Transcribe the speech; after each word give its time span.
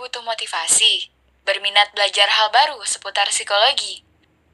butuh 0.00 0.24
motivasi? 0.24 1.12
Berminat 1.44 1.92
belajar 1.92 2.24
hal 2.32 2.48
baru 2.48 2.80
seputar 2.88 3.28
psikologi? 3.28 4.00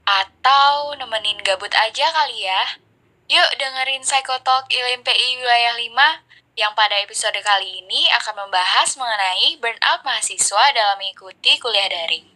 Atau 0.03 0.98
nemenin 0.98 1.38
gabut 1.46 1.70
aja 1.70 2.11
kali 2.11 2.43
ya? 2.43 2.82
Yuk 3.30 3.51
dengerin 3.55 4.02
Psychotalk 4.02 4.66
ILMPI 4.70 5.38
Wilayah 5.38 5.79
5 5.79 6.59
yang 6.59 6.74
pada 6.74 6.98
episode 6.98 7.38
kali 7.46 7.82
ini 7.82 8.11
akan 8.19 8.46
membahas 8.46 8.98
mengenai 8.98 9.59
burnout 9.62 10.02
mahasiswa 10.02 10.74
dalam 10.74 10.98
mengikuti 10.98 11.59
kuliah 11.62 11.87
daring. 11.87 12.27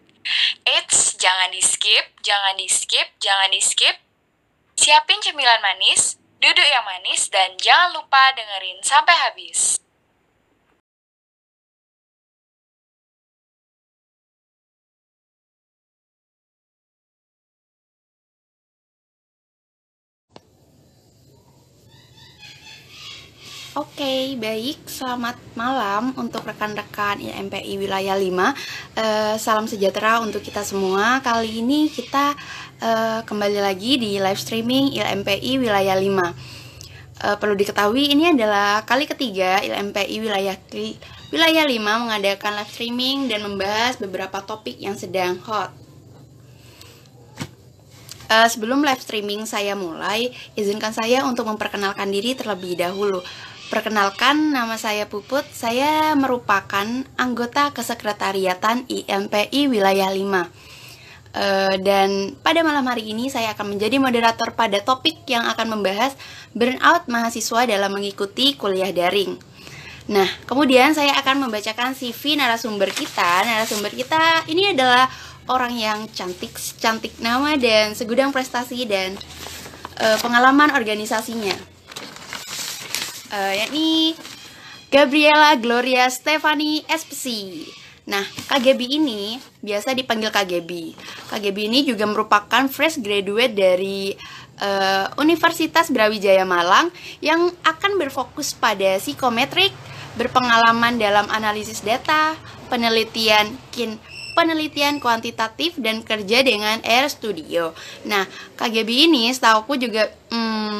Eits, 0.62 1.18
jangan 1.18 1.50
di-skip, 1.50 2.14
jangan 2.22 2.54
di-skip, 2.54 3.10
jangan 3.18 3.50
di-skip. 3.50 3.96
Siapin 4.78 5.18
cemilan 5.24 5.58
manis, 5.64 6.20
duduk 6.38 6.66
yang 6.68 6.84
manis, 6.86 7.26
dan 7.32 7.56
jangan 7.58 7.96
lupa 7.96 8.36
dengerin 8.36 8.78
sampai 8.84 9.16
habis. 9.16 9.80
Oke, 23.78 24.34
baik. 24.34 24.82
Selamat 24.90 25.38
malam 25.54 26.10
untuk 26.18 26.42
rekan-rekan 26.42 27.22
IMPI 27.22 27.78
Wilayah 27.78 28.18
5. 28.18 28.26
Uh, 28.26 28.50
eh, 28.98 29.34
salam 29.38 29.70
sejahtera 29.70 30.18
untuk 30.18 30.42
kita 30.42 30.66
semua. 30.66 31.22
Kali 31.22 31.62
ini 31.62 31.86
kita 31.86 32.34
uh, 32.82 33.22
kembali 33.22 33.62
lagi 33.62 33.94
di 33.94 34.18
live 34.18 34.42
streaming 34.42 34.90
ILMPI 34.98 35.62
Wilayah 35.62 35.94
5. 35.94 36.02
Uh, 36.02 36.26
eh, 37.22 37.36
perlu 37.38 37.54
diketahui 37.54 38.10
ini 38.10 38.34
adalah 38.34 38.82
kali 38.82 39.06
ketiga 39.06 39.62
ILMPI 39.62 40.18
Wilayah 40.18 40.58
Wilayah 41.30 41.62
5 41.62 42.02
mengadakan 42.10 42.58
live 42.58 42.72
streaming 42.74 43.30
dan 43.30 43.46
membahas 43.46 44.02
beberapa 44.02 44.42
topik 44.42 44.82
yang 44.82 44.98
sedang 44.98 45.38
hot. 45.46 45.70
Uh, 48.26 48.50
sebelum 48.50 48.82
live 48.82 48.98
streaming 48.98 49.46
saya 49.46 49.78
mulai, 49.78 50.34
izinkan 50.58 50.90
saya 50.90 51.22
untuk 51.22 51.46
memperkenalkan 51.46 52.10
diri 52.10 52.34
terlebih 52.34 52.74
dahulu. 52.74 53.22
Perkenalkan, 53.70 54.50
nama 54.50 54.74
saya 54.74 55.06
Puput. 55.06 55.46
Saya 55.54 56.18
merupakan 56.18 56.82
anggota 57.14 57.70
kesekretariatan 57.70 58.82
IMPI 58.90 59.70
Wilayah 59.70 60.10
5. 60.10 60.18
Uh, 60.18 60.42
eh, 61.38 61.74
dan 61.78 62.34
pada 62.42 62.66
malam 62.66 62.82
hari 62.90 63.14
ini 63.14 63.30
saya 63.30 63.54
akan 63.54 63.78
menjadi 63.78 64.02
moderator 64.02 64.58
pada 64.58 64.82
topik 64.82 65.22
yang 65.30 65.46
akan 65.46 65.78
membahas 65.78 66.18
burnout 66.50 67.06
mahasiswa 67.06 67.62
dalam 67.70 67.94
mengikuti 67.94 68.58
kuliah 68.58 68.90
daring. 68.90 69.38
Nah, 70.10 70.26
kemudian 70.50 70.90
saya 70.90 71.14
akan 71.22 71.46
membacakan 71.46 71.94
CV 71.94 72.42
narasumber 72.42 72.90
kita. 72.90 73.46
Narasumber 73.46 73.94
kita 73.94 74.50
ini 74.50 74.74
adalah 74.74 75.06
orang 75.46 75.78
yang 75.78 76.10
cantik, 76.10 76.58
cantik 76.82 77.14
nama 77.22 77.54
dan 77.54 77.94
segudang 77.94 78.34
prestasi 78.34 78.82
dan 78.90 79.14
uh, 80.02 80.18
pengalaman 80.18 80.74
organisasinya 80.74 81.69
uh, 83.30 83.54
yakni 83.54 84.18
Gabriela 84.90 85.54
Gloria 85.56 86.10
Stefani 86.10 86.82
SPC. 86.90 87.26
Nah, 88.10 88.26
KGB 88.50 88.98
ini 88.98 89.38
biasa 89.62 89.94
dipanggil 89.94 90.34
KGB. 90.34 90.98
KGB 91.30 91.58
ini 91.70 91.86
juga 91.86 92.10
merupakan 92.10 92.66
fresh 92.66 92.98
graduate 92.98 93.54
dari 93.54 94.18
uh, 94.58 95.06
Universitas 95.22 95.94
Brawijaya 95.94 96.42
Malang 96.42 96.90
yang 97.22 97.54
akan 97.62 98.02
berfokus 98.02 98.50
pada 98.50 98.98
psikometrik, 98.98 99.70
berpengalaman 100.18 100.98
dalam 100.98 101.30
analisis 101.30 101.86
data, 101.86 102.34
penelitian 102.66 103.54
kin 103.70 103.94
penelitian 104.34 105.02
kuantitatif 105.02 105.78
dan 105.78 106.02
kerja 106.02 106.42
dengan 106.42 106.82
Air 106.82 107.06
Studio. 107.10 107.76
Nah, 108.06 108.26
KGB 108.58 109.10
ini 109.10 109.30
setahu 109.30 109.66
aku 109.66 109.74
juga 109.76 110.10
hmm, 110.32 110.78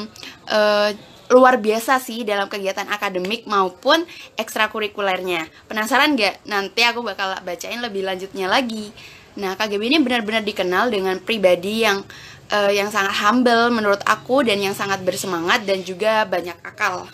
uh, 0.49 0.89
luar 1.31 1.57
biasa 1.57 1.97
sih 2.03 2.27
dalam 2.27 2.51
kegiatan 2.51 2.85
akademik 2.91 3.47
maupun 3.47 4.03
ekstrakurikulernya. 4.35 5.47
Penasaran 5.71 6.19
gak? 6.19 6.43
Nanti 6.43 6.83
aku 6.83 7.01
bakal 7.01 7.39
bacain 7.41 7.79
lebih 7.79 8.03
lanjutnya 8.03 8.51
lagi. 8.51 8.91
Nah, 9.39 9.55
KGB 9.55 9.87
ini 9.87 9.97
benar-benar 10.03 10.43
dikenal 10.43 10.91
dengan 10.91 11.15
pribadi 11.23 11.87
yang 11.87 12.03
uh, 12.51 12.71
yang 12.71 12.91
sangat 12.91 13.15
humble 13.23 13.71
menurut 13.71 14.03
aku 14.03 14.43
dan 14.43 14.59
yang 14.59 14.75
sangat 14.75 14.99
bersemangat 15.07 15.63
dan 15.63 15.79
juga 15.87 16.27
banyak 16.27 16.59
akal. 16.67 17.07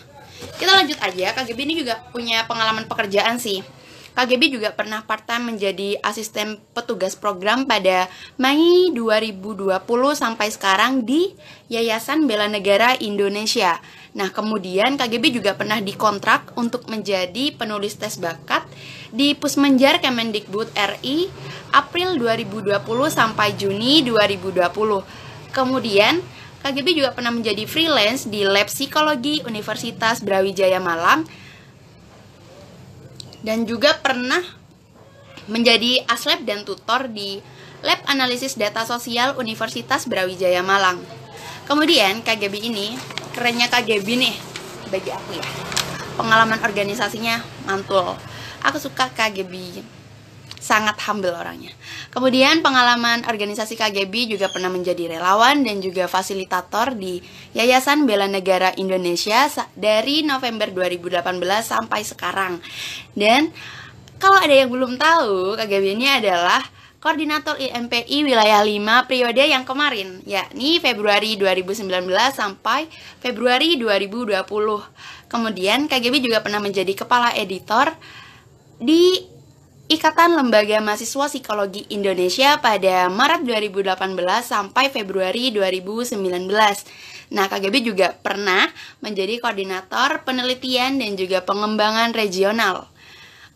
Kita 0.58 0.70
lanjut 0.74 0.98
aja, 0.98 1.26
KGB 1.38 1.58
ini 1.62 1.74
juga 1.86 2.02
punya 2.10 2.42
pengalaman 2.50 2.90
pekerjaan 2.90 3.38
sih. 3.38 3.62
KGB 4.14 4.54
juga 4.54 4.72
pernah 4.72 5.04
part-time 5.04 5.54
menjadi 5.54 6.00
asisten 6.00 6.56
petugas 6.72 7.16
program 7.16 7.68
pada 7.68 8.08
Mei 8.40 8.92
2020 8.94 9.74
sampai 10.16 10.48
sekarang 10.48 11.04
di 11.04 11.34
Yayasan 11.68 12.24
Bela 12.24 12.48
Negara 12.48 12.96
Indonesia. 12.96 13.80
Nah, 14.16 14.32
kemudian 14.32 14.96
KGB 14.96 15.30
juga 15.30 15.52
pernah 15.54 15.78
dikontrak 15.78 16.56
untuk 16.56 16.88
menjadi 16.88 17.54
penulis 17.54 17.94
tes 17.94 18.16
bakat 18.16 18.64
di 19.12 19.36
Pusmenjar 19.36 20.00
Kemendikbud 20.00 20.72
RI 20.74 21.28
April 21.70 22.16
2020 22.16 22.82
sampai 23.12 23.54
Juni 23.54 24.02
2020. 24.02 25.52
Kemudian, 25.52 26.18
KGB 26.58 26.98
juga 26.98 27.14
pernah 27.14 27.30
menjadi 27.30 27.62
freelance 27.70 28.26
di 28.26 28.42
Lab 28.42 28.66
Psikologi 28.66 29.46
Universitas 29.46 30.18
Brawijaya 30.18 30.82
Malang 30.82 31.22
dan 33.42 33.64
juga 33.68 33.98
pernah 33.98 34.42
menjadi 35.48 36.04
aslab 36.06 36.44
dan 36.44 36.62
tutor 36.66 37.08
di 37.08 37.40
Lab 37.80 38.02
Analisis 38.10 38.58
Data 38.58 38.82
Sosial 38.84 39.38
Universitas 39.38 40.04
Brawijaya 40.04 40.60
Malang. 40.66 40.98
Kemudian 41.64 42.24
KGB 42.26 42.68
ini 42.68 42.98
kerennya 43.38 43.70
KGB 43.70 44.08
nih 44.18 44.34
bagi 44.90 45.12
aku 45.12 45.30
ya 45.36 45.46
pengalaman 46.18 46.58
organisasinya 46.58 47.38
mantul 47.68 48.18
aku 48.66 48.82
suka 48.82 49.06
KGB 49.14 49.84
sangat 50.58 50.98
humble 51.06 51.32
orangnya 51.32 51.72
kemudian 52.10 52.60
pengalaman 52.60 53.24
organisasi 53.24 53.78
KGB 53.78 54.36
juga 54.36 54.52
pernah 54.52 54.68
menjadi 54.68 55.18
relawan 55.18 55.64
dan 55.64 55.80
juga 55.80 56.10
fasilitator 56.10 56.98
di 56.98 57.22
Yayasan 57.56 58.04
Bela 58.04 58.26
Negara 58.26 58.74
Indonesia 58.76 59.48
dari 59.78 60.26
November 60.26 60.70
2018 60.70 61.22
sampai 61.62 62.00
sekarang 62.04 62.60
dan 63.14 63.50
kalau 64.18 64.38
ada 64.38 64.50
yang 64.50 64.68
belum 64.68 64.98
tahu 64.98 65.54
KGB 65.54 65.94
ini 65.94 66.06
adalah 66.10 66.60
Koordinator 66.98 67.54
IMPI 67.62 68.26
Wilayah 68.26 68.58
5 68.66 69.06
periode 69.06 69.46
yang 69.46 69.62
kemarin, 69.62 70.18
yakni 70.26 70.82
Februari 70.82 71.38
2019 71.38 71.86
sampai 72.34 72.90
Februari 73.22 73.78
2020. 73.78 74.42
Kemudian 75.30 75.86
KGB 75.86 76.18
juga 76.18 76.42
pernah 76.42 76.58
menjadi 76.58 76.90
kepala 76.98 77.30
editor 77.38 77.94
di 78.82 79.22
Ikatan 79.88 80.36
Lembaga 80.36 80.84
Mahasiswa 80.84 81.32
Psikologi 81.32 81.88
Indonesia 81.88 82.60
pada 82.60 83.08
Maret 83.08 83.40
2018 83.72 83.96
sampai 84.44 84.92
Februari 84.92 85.48
2019. 85.48 86.44
Nah, 87.32 87.48
KGB 87.48 87.80
juga 87.80 88.12
pernah 88.12 88.68
menjadi 89.00 89.40
koordinator 89.40 90.28
penelitian 90.28 91.00
dan 91.00 91.16
juga 91.16 91.40
pengembangan 91.40 92.12
regional. 92.12 92.84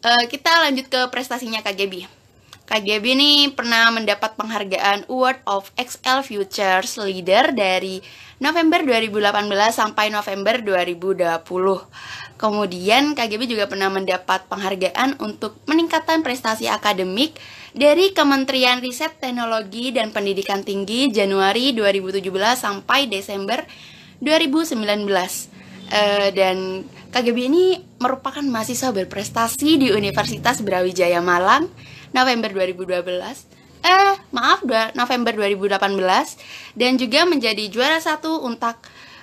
Uh, 0.00 0.24
kita 0.24 0.48
lanjut 0.64 0.88
ke 0.88 1.04
prestasinya 1.12 1.60
KGB. 1.60 2.08
KGB 2.64 3.04
ini 3.12 3.32
pernah 3.52 3.92
mendapat 3.92 4.32
penghargaan 4.32 5.12
Award 5.12 5.44
of 5.44 5.68
XL 5.76 6.24
Futures 6.24 6.96
Leader 6.96 7.52
dari 7.52 8.00
November 8.40 8.80
2018 8.80 9.52
sampai 9.68 10.08
November 10.08 10.64
2020. 10.64 11.44
Kemudian 12.42 13.14
KGB 13.14 13.46
juga 13.46 13.70
pernah 13.70 13.86
mendapat 13.86 14.50
penghargaan 14.50 15.22
untuk 15.22 15.62
meningkatkan 15.70 16.26
prestasi 16.26 16.66
akademik 16.66 17.38
dari 17.70 18.10
Kementerian 18.10 18.82
Riset 18.82 19.22
Teknologi 19.22 19.94
dan 19.94 20.10
Pendidikan 20.10 20.66
Tinggi 20.66 21.06
Januari 21.14 21.70
2017 21.70 22.18
sampai 22.58 23.06
Desember 23.06 23.62
2019. 24.18 24.74
Uh, 25.92 26.28
dan 26.34 26.82
KGB 27.14 27.38
ini 27.46 27.78
merupakan 28.02 28.42
mahasiswa 28.42 28.90
berprestasi 28.90 29.78
di 29.78 29.88
Universitas 29.94 30.66
Brawijaya 30.66 31.22
Malang 31.22 31.70
November 32.10 32.50
2012 32.50 33.52
eh 33.82 34.14
maaf 34.30 34.62
November 34.94 35.34
2018 35.34 36.78
dan 36.78 36.92
juga 36.96 37.26
menjadi 37.26 37.66
juara 37.66 37.98
satu 37.98 38.46
untuk 38.46 38.78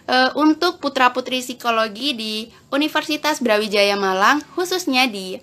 uh, 0.10 0.32
untuk 0.34 0.82
putra 0.82 1.14
putri 1.14 1.46
psikologi 1.46 2.18
di 2.18 2.34
Universitas 2.74 3.38
Brawijaya 3.38 3.94
Malang 3.94 4.42
khususnya 4.58 5.06
di 5.06 5.38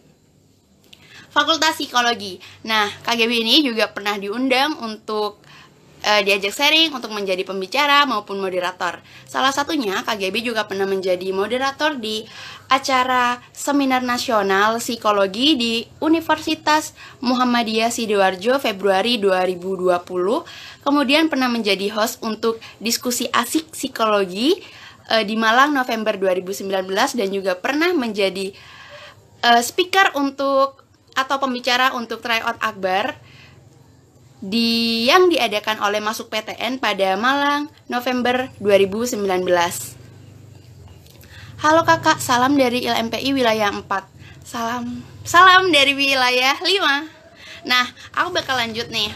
Fakultas 1.31 1.79
Psikologi. 1.79 2.41
Nah 2.67 2.91
KGB 3.07 3.31
ini 3.45 3.57
juga 3.63 3.93
pernah 3.93 4.19
diundang 4.19 4.75
untuk 4.83 5.46
uh, 6.07 6.21
diajak 6.23 6.55
sharing 6.55 6.95
untuk 6.95 7.11
menjadi 7.11 7.43
pembicara 7.43 8.07
maupun 8.07 8.39
moderator. 8.39 9.03
Salah 9.27 9.51
satunya 9.51 10.07
KGB 10.07 10.47
juga 10.47 10.65
pernah 10.71 10.87
menjadi 10.87 11.35
moderator 11.35 11.99
di 11.99 12.23
acara 12.71 13.43
seminar 13.51 14.07
nasional 14.07 14.79
psikologi 14.79 15.59
di 15.59 15.75
Universitas 15.99 16.95
Muhammadiyah 17.19 17.91
Sidoarjo 17.91 18.63
Februari 18.63 19.19
2020. 19.19 20.87
Kemudian 20.87 21.27
pernah 21.27 21.51
menjadi 21.51 21.91
host 21.91 22.23
untuk 22.23 22.63
diskusi 22.79 23.27
asik 23.35 23.75
psikologi 23.75 24.63
uh, 25.11 25.27
di 25.27 25.35
Malang 25.35 25.75
November 25.75 26.15
2019 26.15 26.87
dan 27.19 27.29
juga 27.35 27.59
pernah 27.59 27.91
menjadi 27.91 28.55
uh, 29.43 29.61
speaker 29.61 30.15
untuk 30.15 30.87
atau 31.17 31.41
pembicara 31.41 31.97
untuk 31.97 32.21
tryout 32.21 32.61
Akbar 32.61 33.17
di 34.41 35.05
yang 35.09 35.33
diadakan 35.33 35.81
oleh 35.81 36.01
Masuk 36.05 36.29
PTN 36.29 36.77
pada 36.77 37.17
Malang 37.17 37.73
November 37.89 38.53
2019. 38.61 39.25
Halo 41.57 41.89
kakak, 41.89 42.21
salam 42.21 42.61
dari 42.61 42.85
LMPI 42.85 43.33
wilayah 43.33 43.73
4. 43.73 43.85
Salam 44.45 45.01
salam 45.27 45.73
dari 45.73 45.97
wilayah 45.97 46.55
5. 46.61 47.67
Nah, 47.67 47.85
aku 48.15 48.29
bakal 48.37 48.61
lanjut 48.61 48.93
nih. 48.93 49.11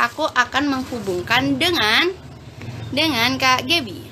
Aku 0.00 0.26
akan 0.26 0.68
menghubungkan 0.68 1.56
dengan 1.60 2.10
dengan 2.90 3.38
Kak 3.38 3.64
Gebi. 3.68 4.02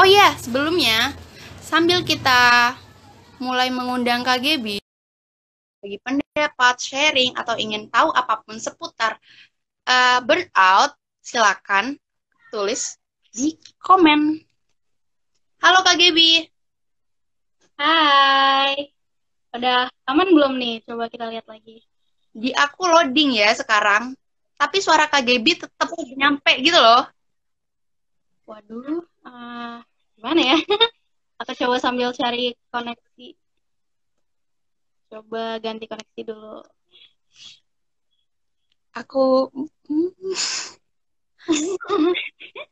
Oh 0.00 0.08
ya, 0.08 0.34
sebelumnya 0.40 1.14
sambil 1.62 2.02
kita 2.02 2.74
mulai 3.38 3.70
mengundang 3.70 4.24
Kak 4.24 4.42
Gebi 4.42 4.81
bagi 5.82 5.98
pendapat, 5.98 6.74
sharing, 6.78 7.34
atau 7.34 7.58
ingin 7.58 7.90
tahu 7.90 8.14
apa 8.14 8.38
pun 8.46 8.54
seputar 8.54 9.18
uh, 9.90 10.22
burnout, 10.22 10.94
silakan 11.18 11.98
tulis 12.54 12.94
di 13.34 13.58
komen. 13.82 14.38
Halo 15.58 15.82
Kak 15.82 15.98
Gebi. 15.98 16.46
Hai. 17.74 18.94
Udah 19.52 19.90
aman 20.06 20.28
belum 20.30 20.54
nih? 20.54 20.86
Coba 20.86 21.10
kita 21.10 21.26
lihat 21.26 21.50
lagi. 21.50 21.82
Di 22.30 22.54
aku 22.54 22.86
loading 22.86 23.34
ya 23.34 23.50
sekarang. 23.50 24.14
Tapi 24.54 24.78
suara 24.78 25.10
Kak 25.10 25.26
Gebi 25.26 25.58
tetap 25.58 25.90
nyampe 26.14 26.62
gitu 26.62 26.78
loh. 26.78 27.10
Waduh, 28.46 29.02
uh, 29.26 29.82
gimana 30.14 30.40
ya? 30.54 30.56
Aku 31.42 31.58
coba 31.58 31.82
sambil 31.82 32.14
cari 32.14 32.54
koneksi. 32.70 33.41
Coba 35.12 35.60
ganti 35.60 35.84
koneksi 35.84 36.22
dulu. 36.24 36.64
Aku 38.96 39.52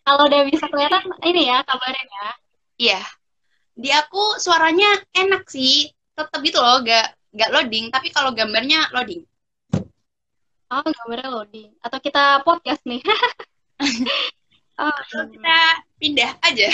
kalau 0.09 0.23
udah 0.25 0.43
bisa 0.49 0.65
kelihatan 0.73 1.05
ini 1.29 1.53
ya 1.53 1.61
kabarnya 1.69 2.01
ya. 2.01 2.29
Iya. 2.81 3.03
Di 3.77 3.93
aku 3.93 4.41
suaranya 4.41 4.89
enak 5.13 5.53
sih. 5.53 5.93
Tetap 6.17 6.41
gitu 6.41 6.65
loh, 6.65 6.81
gak 6.81 7.13
gak 7.37 7.53
loading, 7.53 7.93
tapi 7.93 8.09
kalau 8.09 8.33
gambarnya 8.33 8.89
loading. 8.97 9.21
Oh, 10.73 10.81
gambarnya 10.81 11.29
loading. 11.29 11.77
Atau 11.85 12.01
kita 12.01 12.41
podcast 12.41 12.81
nih. 12.89 13.05
oh, 14.81 15.01
kita 15.29 15.59
pindah 16.01 16.41
aja. 16.41 16.73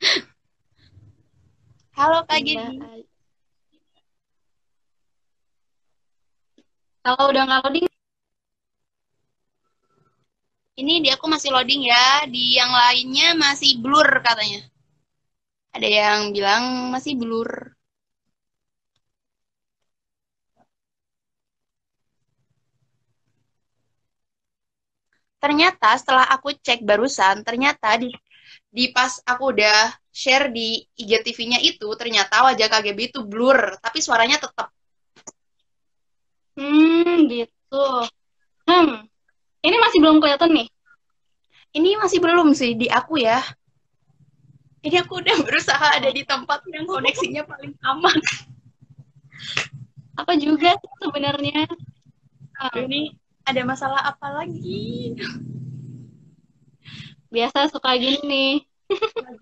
Halo 2.00 2.24
Kak 2.24 2.40
Gini. 2.40 3.04
Kalau 7.04 7.24
udah 7.30 7.42
nggak 7.46 7.60
loading, 7.64 7.86
ini 10.80 10.94
di 11.04 11.08
aku 11.14 11.26
masih 11.34 11.50
loading 11.54 11.82
ya. 11.92 12.06
Di 12.34 12.44
yang 12.58 12.70
lainnya 12.80 13.28
masih 13.44 13.70
blur 13.82 14.08
katanya. 14.26 14.60
Ada 15.76 15.88
yang 15.98 16.20
bilang 16.34 16.64
masih 16.94 17.12
blur. 17.20 17.50
Ternyata 25.42 25.88
setelah 26.00 26.26
aku 26.34 26.48
cek 26.56 26.80
barusan, 26.88 27.44
ternyata 27.46 27.88
di 28.02 28.08
di 28.76 28.84
pas 28.96 29.12
aku 29.32 29.44
udah 29.54 29.92
share 30.10 30.46
di 30.56 30.82
IGTV-nya 31.02 31.58
itu, 31.70 31.88
ternyata 32.00 32.34
wajah 32.48 32.68
KGB 32.72 33.00
itu 33.12 33.20
blur, 33.32 33.58
tapi 33.84 33.98
suaranya 34.06 34.38
tetap 34.44 34.68
Hmm, 36.54 37.26
gitu. 37.26 37.86
Hmm, 38.64 39.04
ini 39.66 39.76
masih 39.82 39.98
belum 39.98 40.22
kelihatan 40.22 40.50
nih. 40.54 40.68
Ini 41.74 41.98
masih 41.98 42.22
belum 42.22 42.54
sih 42.54 42.78
di 42.78 42.86
aku 42.86 43.18
ya. 43.18 43.42
Ini 44.86 45.02
aku 45.02 45.18
udah 45.18 45.36
berusaha 45.46 45.98
ada 45.98 46.06
di 46.14 46.22
tempat 46.22 46.62
yang 46.70 46.86
koneksinya 46.86 47.42
paling 47.42 47.74
aman. 47.82 48.18
Apa 50.14 50.38
juga 50.38 50.78
sebenarnya. 51.02 51.66
Hmm. 52.54 52.86
Ini 52.86 53.18
ada 53.42 53.62
masalah 53.66 54.00
apa 54.06 54.30
lagi? 54.30 55.18
Biasa 57.34 57.66
suka 57.66 57.98
gini. 57.98 58.62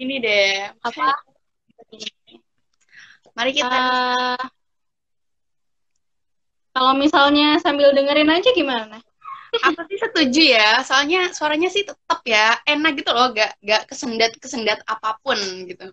gini 0.01 0.17
deh. 0.17 0.73
Apa? 0.81 1.13
Mari 3.37 3.51
kita 3.53 3.81
uh, 4.41 4.62
kalau 6.73 6.93
misalnya 6.97 7.61
sambil 7.61 7.93
dengerin 7.93 8.33
aja 8.33 8.51
gimana? 8.57 8.99
Aku 9.53 9.85
sih 9.85 10.01
setuju 10.01 10.57
ya, 10.57 10.81
soalnya 10.81 11.29
suaranya 11.37 11.69
sih 11.69 11.85
tetap 11.85 12.25
ya 12.25 12.57
enak 12.65 13.05
gitu 13.05 13.13
loh, 13.13 13.37
gak 13.37 13.53
gak 13.61 13.85
kesendat 13.85 14.33
kesendat 14.41 14.81
apa 14.89 15.21
pun 15.21 15.37
gitu, 15.69 15.93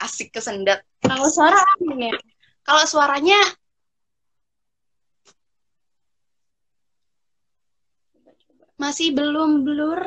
asik 0.00 0.32
kesendat. 0.32 0.80
Kalau 1.04 1.28
suara 1.28 1.60
ya? 2.00 2.16
Kalau 2.64 2.84
suaranya 2.88 3.36
masih 8.80 9.12
belum 9.12 9.68
blur. 9.68 10.00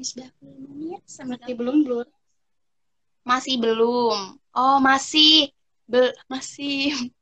Sudah 0.00 0.28
menit, 0.40 1.04
masih 1.04 1.52
belum 1.56 1.76
blur. 1.84 2.08
Masih 3.28 3.60
belum. 3.60 4.40
Oh 4.56 4.76
masih, 4.80 5.52
Be 5.84 6.16
masih 6.32 7.12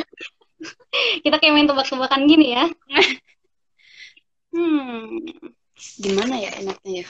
Kita 1.24 1.36
kayak 1.40 1.52
main 1.54 1.68
tebak-tebakan 1.68 2.22
gini 2.28 2.56
ya. 2.56 2.64
hmm. 4.52 5.20
Gimana 6.00 6.34
ya 6.40 6.50
enaknya 6.60 7.04
ya? 7.04 7.06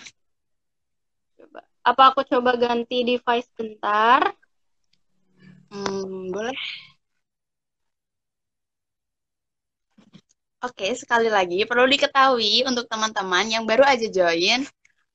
Coba. 1.39 1.61
Apa 1.87 2.03
aku 2.11 2.21
coba 2.27 2.59
ganti 2.59 3.07
device 3.07 3.51
bentar? 3.55 4.35
Hmm, 5.71 6.31
boleh. 6.35 6.57
Oke, 10.67 10.89
sekali 10.99 11.31
lagi 11.31 11.63
perlu 11.63 11.87
diketahui 11.87 12.67
untuk 12.67 12.91
teman-teman 12.91 13.47
yang 13.47 13.63
baru 13.69 13.87
aja 13.87 14.09
join, 14.11 14.67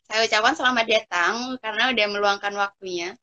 saya 0.07 0.23
ucapkan 0.23 0.55
selamat 0.55 0.85
datang 0.87 1.33
karena 1.59 1.91
udah 1.91 2.05
meluangkan 2.07 2.53
waktunya. 2.55 3.17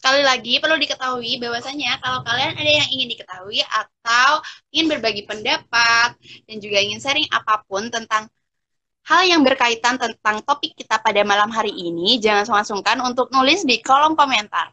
Sekali 0.00 0.24
lagi 0.24 0.56
perlu 0.64 0.80
diketahui 0.80 1.36
bahwasanya 1.44 2.00
kalau 2.00 2.24
kalian 2.24 2.56
ada 2.56 2.72
yang 2.80 2.88
ingin 2.88 3.08
diketahui 3.12 3.60
atau 3.68 4.40
ingin 4.72 4.88
berbagi 4.96 5.28
pendapat 5.28 6.16
dan 6.48 6.56
juga 6.56 6.80
ingin 6.80 6.96
sharing 7.04 7.28
apa 7.28 7.60
pun 7.68 7.92
tentang 7.92 8.24
hal 9.04 9.22
yang 9.28 9.44
berkaitan 9.44 10.00
tentang 10.00 10.40
topik 10.48 10.72
kita 10.72 10.96
pada 11.04 11.20
malam 11.20 11.52
hari 11.52 11.76
ini, 11.76 12.16
jangan 12.16 12.48
sungkan-sungkan 12.48 12.96
untuk 13.04 13.28
nulis 13.28 13.60
di 13.68 13.76
kolom 13.84 14.16
komentar. 14.16 14.72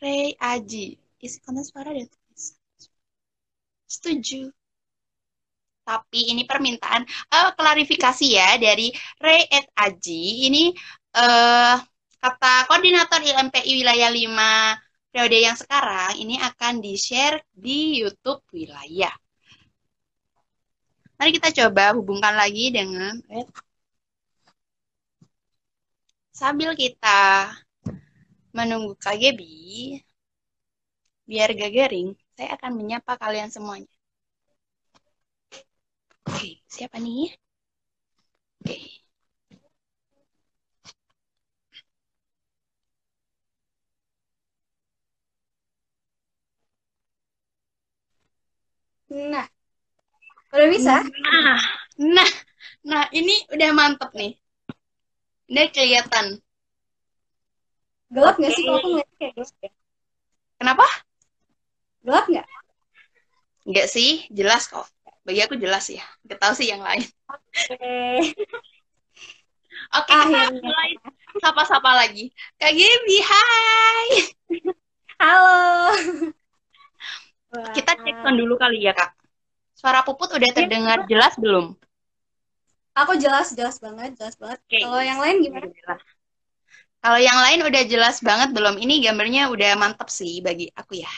Ray 0.00 0.36
Aji, 0.52 0.86
isi 1.24 1.38
konten 1.44 1.64
suara 1.64 1.90
dan 1.96 2.08
Setuju 3.88 4.52
tapi 5.84 6.30
ini 6.30 6.42
permintaan 6.46 7.02
uh, 7.34 7.50
klarifikasi 7.58 8.26
ya 8.30 8.56
dari 8.60 8.92
Ray 9.18 9.48
Ed 9.50 9.66
Aji. 9.74 10.46
Ini 10.50 10.64
uh, 11.16 11.76
kata 12.20 12.68
koordinator 12.68 13.20
ILMPI 13.24 13.72
wilayah 13.80 14.10
5 14.12 15.10
periode 15.10 15.38
yang 15.42 15.56
sekarang 15.58 16.14
ini 16.22 16.38
akan 16.38 16.78
di-share 16.78 17.42
di 17.50 17.98
YouTube 18.04 18.44
wilayah. 18.54 19.12
Mari 21.20 21.36
kita 21.36 21.52
coba 21.52 21.92
hubungkan 21.92 22.32
lagi 22.32 22.72
dengan 22.72 23.20
Red. 23.28 23.50
Sambil 26.32 26.72
kita 26.72 27.52
menunggu 28.56 28.96
KGB, 28.96 29.40
biar 31.28 31.52
gak 31.52 31.72
saya 32.32 32.56
akan 32.56 32.72
menyapa 32.72 33.20
kalian 33.20 33.52
semuanya. 33.52 33.99
Siapa 36.70 36.96
nih? 36.96 37.28
Oke. 38.60 38.76
Nah, 49.10 49.46
udah 50.54 50.68
bisa? 50.70 51.02
Nah, 51.02 51.10
nah, 52.14 52.30
nah 52.86 53.04
ini 53.10 53.42
udah 53.50 53.70
mantep 53.74 54.10
nih. 54.14 54.38
Udah 55.50 55.66
kelihatan. 55.74 56.38
Gelap 58.10 58.38
nggak 58.38 58.52
Oke. 58.54 58.58
sih 58.58 58.64
kalau 58.66 58.78
aku 58.78 58.88
ngeliatnya 58.90 59.16
kayak 59.18 59.32
gelap 59.34 59.50
ya? 59.62 59.70
Kenapa? 60.58 60.86
Gelap 62.06 62.24
nggak? 62.30 62.46
Enggak 63.66 63.86
sih, 63.90 64.10
jelas 64.30 64.66
kok. 64.70 64.86
Bagi 65.24 65.40
aku 65.44 65.54
jelas 65.60 65.84
ya. 65.92 66.04
Gak 66.24 66.40
tahu 66.40 66.52
sih 66.56 66.68
yang 66.72 66.80
lain. 66.80 67.04
Oke. 67.28 67.76
Oke, 69.90 70.12
kita 70.12 70.22
Akhirnya. 70.22 70.60
mulai 70.62 70.90
sapa-sapa 71.42 71.90
lagi. 71.94 72.30
Kak 72.58 72.72
Gaby, 72.72 73.16
hai. 73.22 74.06
Halo. 75.20 75.92
Kita 77.74 77.98
cek 77.98 78.22
sound 78.22 78.38
dulu 78.38 78.54
kali 78.54 78.86
ya, 78.86 78.94
Kak. 78.94 79.10
Suara 79.74 80.06
Puput 80.06 80.30
udah 80.30 80.50
terdengar 80.54 81.02
jelas 81.10 81.34
belum? 81.34 81.74
Aku 82.94 83.18
jelas, 83.18 83.50
jelas 83.58 83.82
banget, 83.82 84.14
jelas 84.14 84.38
banget. 84.38 84.62
Oke. 84.62 84.78
Kalau 84.78 85.02
yang 85.02 85.18
lain 85.18 85.36
gimana? 85.42 85.66
Kalau 87.00 87.18
yang 87.18 87.38
lain 87.42 87.60
udah 87.66 87.82
jelas 87.90 88.22
banget 88.22 88.54
belum? 88.54 88.78
Ini 88.78 89.02
gambarnya 89.02 89.50
udah 89.50 89.72
mantep 89.74 90.06
sih 90.12 90.38
bagi 90.44 90.70
aku 90.76 91.00
ya. 91.02 91.10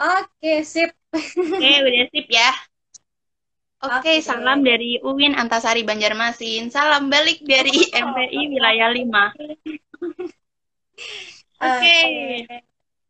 Oke, 0.00 0.64
sip. 0.64 0.96
Oke, 1.16 1.70
udah 1.86 2.06
sip 2.12 2.28
ya. 2.28 2.50
Oke, 3.76 4.18
Oke. 4.18 4.24
salam 4.24 4.64
dari 4.64 4.96
Uwin 5.04 5.36
Antasari 5.36 5.84
Banjarmasin. 5.84 6.72
Salam 6.72 7.12
balik 7.12 7.44
dari 7.44 7.72
MPI 7.92 8.40
Wilayah 8.52 8.88
5. 8.92 9.36
Oke. 11.68 11.98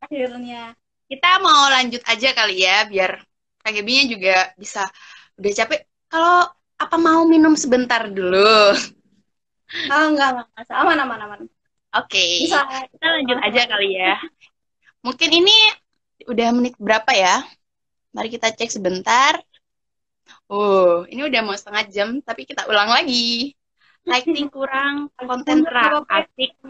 Akhirnya. 0.02 0.74
Kita 1.06 1.38
mau 1.38 1.70
lanjut 1.70 2.02
aja 2.02 2.34
kali 2.34 2.66
ya, 2.66 2.82
biar 2.90 3.22
KGB-nya 3.62 4.04
juga 4.10 4.36
bisa 4.58 4.90
udah 5.38 5.52
capek. 5.54 5.86
Kalau 6.10 6.50
apa 6.82 6.96
mau 6.98 7.22
minum 7.30 7.54
sebentar 7.54 8.10
dulu? 8.10 8.74
Ah, 9.86 10.10
enggak, 10.10 10.28
enggak. 10.34 10.66
Aman, 10.74 10.98
aman, 10.98 11.18
aman. 11.30 11.40
Oke. 11.94 12.42
Bisa. 12.42 12.66
Kita 12.90 13.06
lanjut 13.06 13.38
aja 13.38 13.62
kali 13.70 13.88
ya. 13.94 14.18
Mungkin 15.06 15.30
ini 15.30 15.56
udah 16.26 16.48
menit 16.50 16.74
berapa 16.74 17.14
ya? 17.14 17.46
Mari 18.16 18.32
kita 18.32 18.48
cek 18.48 18.72
sebentar. 18.72 19.36
Oh, 20.48 21.04
ini 21.12 21.28
udah 21.28 21.40
mau 21.44 21.52
setengah 21.52 21.84
jam, 21.92 22.08
tapi 22.24 22.48
kita 22.48 22.64
ulang 22.64 22.88
lagi. 22.88 23.52
Lighting 24.08 24.48
kurang, 24.48 25.12
konten 25.20 25.66
terang, 25.66 26.00
asik. 26.08 26.56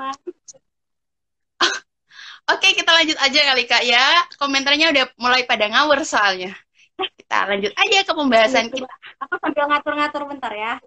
Oke, 2.53 2.69
kita 2.75 2.91
lanjut 2.91 3.15
aja 3.23 3.41
kali 3.53 3.65
Kak 3.71 3.83
ya. 3.87 4.27
Komentarnya 4.43 4.91
udah 4.91 5.05
mulai 5.23 5.47
pada 5.47 5.71
ngawur 5.71 6.03
soalnya. 6.03 6.51
Kita 6.97 7.47
lanjut 7.47 7.73
aja 7.77 7.99
ke 8.03 8.13
pembahasan 8.17 8.67
kita. 8.73 8.89
Aku 9.23 9.39
sambil 9.39 9.71
ngatur-ngatur 9.71 10.27
bentar 10.27 10.51
ya. 10.51 10.81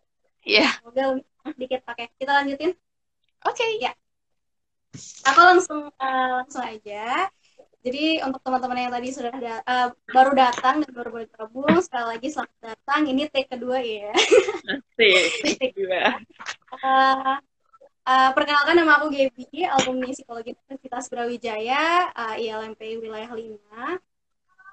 Ya, 0.43 0.75
Mobil 0.83 1.23
sedikit 1.55 1.87
pakai. 1.87 2.11
Kita 2.19 2.41
lanjutin. 2.41 2.75
oke. 3.45 3.65
Ya. 3.79 3.93
Aku 5.29 5.39
langsung 5.39 5.87
eh, 5.87 6.27
langsung 6.35 6.63
aja. 6.65 7.29
Jadi 7.79 8.19
untuk 8.27 8.43
teman-teman 8.43 8.75
yang 8.75 8.91
tadi 8.91 9.07
sudah 9.07 9.31
da- 9.39 9.63
eh, 9.63 9.87
baru 10.11 10.35
datang 10.35 10.83
dan 10.83 10.91
baru 10.91 11.23
bergabung, 11.23 11.79
sekali 11.79 12.05
lagi 12.11 12.27
selamat 12.27 12.59
datang. 12.59 13.07
Ini 13.07 13.31
take 13.31 13.47
kedua 13.47 13.79
ya. 13.79 14.11
Asik. 14.67 15.71
Dua. 15.79 16.11
Eh, 16.75 17.35
eh, 18.03 18.29
perkenalkan 18.35 18.75
nama 18.75 18.99
aku 18.99 19.15
Gaby, 19.15 19.63
alumni 19.63 20.11
Psikologi 20.11 20.51
Universitas 20.59 21.07
Brawijaya, 21.07 22.11
eh, 22.11 22.51
ILMP 22.51 22.99
Wilayah 22.99 23.31
5. 23.31 23.95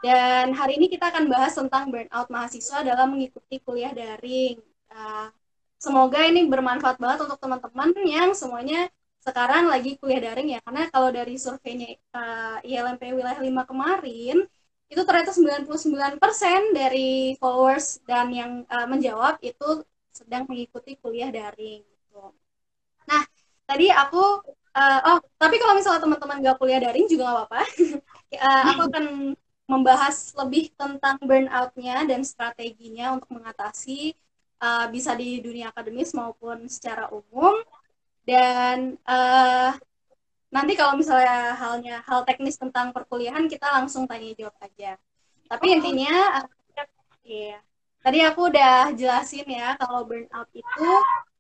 Dan 0.03 0.53
hari 0.59 0.83
ini 0.83 0.91
kita 0.91 1.15
akan 1.15 1.31
bahas 1.31 1.55
tentang 1.55 1.89
burnout 1.95 2.27
mahasiswa 2.27 2.83
dalam 2.83 3.15
mengikuti 3.15 3.63
kuliah 3.63 3.95
daring. 3.95 4.59
Eh, 4.91 5.27
semoga 5.79 6.27
ini 6.27 6.43
bermanfaat 6.51 6.99
banget 6.99 7.23
untuk 7.23 7.39
teman-teman 7.39 7.95
yang 8.03 8.35
semuanya 8.35 8.91
sekarang 9.27 9.65
lagi 9.67 9.99
kuliah 9.99 10.23
daring 10.23 10.49
ya. 10.55 10.61
Karena 10.63 10.87
kalau 10.95 11.11
dari 11.11 11.35
surveinya 11.37 11.91
eh, 11.91 12.57
ILMP 12.71 13.03
Wilayah 13.11 13.41
5 13.43 13.63
kemarin, 13.67 14.37
itu 14.87 15.03
ternyata 15.03 15.35
99% 15.35 16.71
dari 16.71 17.35
followers 17.43 17.99
dan 18.07 18.31
yang 18.31 18.53
eh, 18.71 18.87
menjawab 18.87 19.43
itu 19.43 19.83
sedang 20.15 20.47
mengikuti 20.47 20.95
kuliah 21.03 21.29
daring. 21.35 21.83
Gitu. 21.83 22.23
Nah, 23.11 23.23
tadi 23.67 23.87
aku, 23.91 24.23
eh, 24.79 25.01
oh, 25.11 25.19
tapi 25.37 25.57
kalau 25.59 25.75
misalnya 25.75 26.01
teman-teman 26.07 26.37
gak 26.47 26.57
kuliah 26.63 26.81
daring 26.81 27.07
juga 27.11 27.23
nggak 27.27 27.37
apa-apa. 27.37 27.61
Eh, 28.31 28.63
aku 28.71 28.81
akan 28.91 29.07
membahas 29.67 30.31
lebih 30.39 30.71
tentang 30.79 31.19
burnout-nya 31.23 32.07
dan 32.07 32.23
strateginya 32.23 33.15
untuk 33.19 33.31
mengatasi 33.35 34.15
eh, 34.63 34.87
bisa 34.95 35.13
di 35.19 35.43
dunia 35.43 35.75
akademis 35.75 36.15
maupun 36.15 36.71
secara 36.71 37.11
umum. 37.11 37.55
Dan 38.27 38.99
eh, 38.99 39.71
nanti 40.51 40.73
kalau 40.79 40.95
misalnya 40.99 41.55
halnya 41.55 41.97
hal 42.09 42.27
teknis 42.27 42.57
tentang 42.59 42.91
perkuliahan 42.91 43.47
kita 43.47 43.67
langsung 43.71 44.05
tanya 44.11 44.35
jawab 44.35 44.57
aja. 44.63 44.99
Tapi 45.47 45.67
intinya, 45.79 46.43
eh, 46.43 46.47
iya. 47.27 47.59
Tadi 48.03 48.19
aku 48.23 48.41
udah 48.51 48.95
jelasin 48.95 49.47
ya 49.51 49.75
kalau 49.83 50.07
burnout 50.07 50.51
itu 50.55 50.87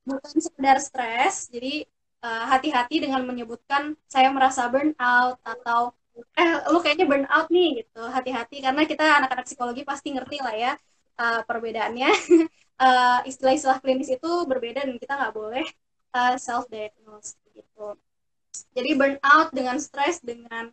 bukan 0.06 0.38
sekedar 0.38 0.78
stres. 0.82 1.50
Jadi 1.50 1.86
eh, 2.22 2.44
hati-hati 2.50 3.02
dengan 3.02 3.22
menyebutkan 3.26 3.94
saya 4.06 4.30
merasa 4.30 4.66
burnout 4.70 5.38
atau 5.42 5.94
eh 6.38 6.50
lu 6.72 6.78
kayaknya 6.82 7.06
burnout 7.10 7.46
nih 7.50 7.82
gitu. 7.82 8.02
Hati-hati 8.06 8.56
karena 8.62 8.82
kita 8.86 9.04
anak-anak 9.22 9.46
psikologi 9.46 9.82
pasti 9.86 10.14
ngerti 10.14 10.38
lah 10.42 10.54
ya 10.54 10.72
eh, 11.18 11.40
perbedaannya. 11.48 12.10
Eh, 12.76 13.20
istilah-istilah 13.32 13.80
klinis 13.80 14.12
itu 14.12 14.28
berbeda 14.44 14.84
dan 14.84 15.00
kita 15.00 15.16
nggak 15.16 15.32
boleh 15.32 15.64
uh, 16.14 16.36
self 16.36 16.68
diagnose 16.70 17.34
gitu. 17.54 17.96
Jadi 18.76 18.90
burnout 18.96 19.52
dengan 19.52 19.76
stres 19.80 20.20
dengan 20.20 20.72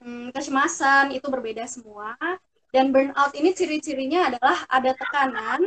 hmm, 0.00 0.32
kecemasan 0.36 1.16
itu 1.16 1.26
berbeda 1.28 1.64
semua. 1.66 2.16
Dan 2.72 2.88
burnout 2.88 3.36
ini 3.36 3.52
ciri-cirinya 3.52 4.32
adalah 4.32 4.64
ada 4.64 4.96
tekanan 4.96 5.60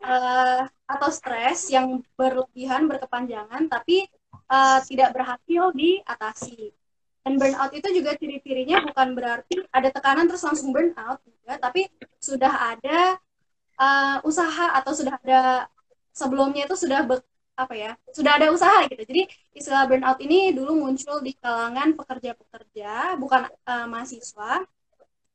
uh, 0.00 0.64
atau 0.88 1.08
stres 1.12 1.68
yang 1.68 2.00
berlebihan 2.16 2.88
berkepanjangan 2.88 3.68
tapi 3.68 4.08
uh, 4.48 4.80
tidak 4.88 5.12
berhasil 5.12 5.72
diatasi. 5.76 6.72
Dan 7.20 7.36
burnout 7.36 7.76
itu 7.76 7.88
juga 7.92 8.16
ciri-cirinya 8.16 8.80
bukan 8.80 9.12
berarti 9.12 9.60
ada 9.68 9.92
tekanan 9.92 10.24
terus 10.24 10.40
langsung 10.40 10.72
burnout 10.72 11.20
juga, 11.20 11.60
tapi 11.60 11.84
sudah 12.16 12.72
ada 12.72 13.20
uh, 13.76 14.16
usaha 14.24 14.80
atau 14.80 14.92
sudah 14.96 15.20
ada 15.20 15.68
sebelumnya 16.16 16.64
itu 16.64 16.76
sudah 16.80 17.04
apa 17.64 17.74
ya 17.76 17.92
sudah 18.16 18.32
ada 18.40 18.48
usaha 18.52 18.86
gitu. 18.88 19.02
Jadi 19.04 19.22
istilah 19.56 19.84
burnout 19.88 20.18
ini 20.24 20.50
dulu 20.56 20.86
muncul 20.86 21.20
di 21.20 21.36
kalangan 21.36 21.94
pekerja-pekerja 21.98 23.20
bukan 23.20 23.48
uh, 23.68 23.86
mahasiswa. 23.90 24.64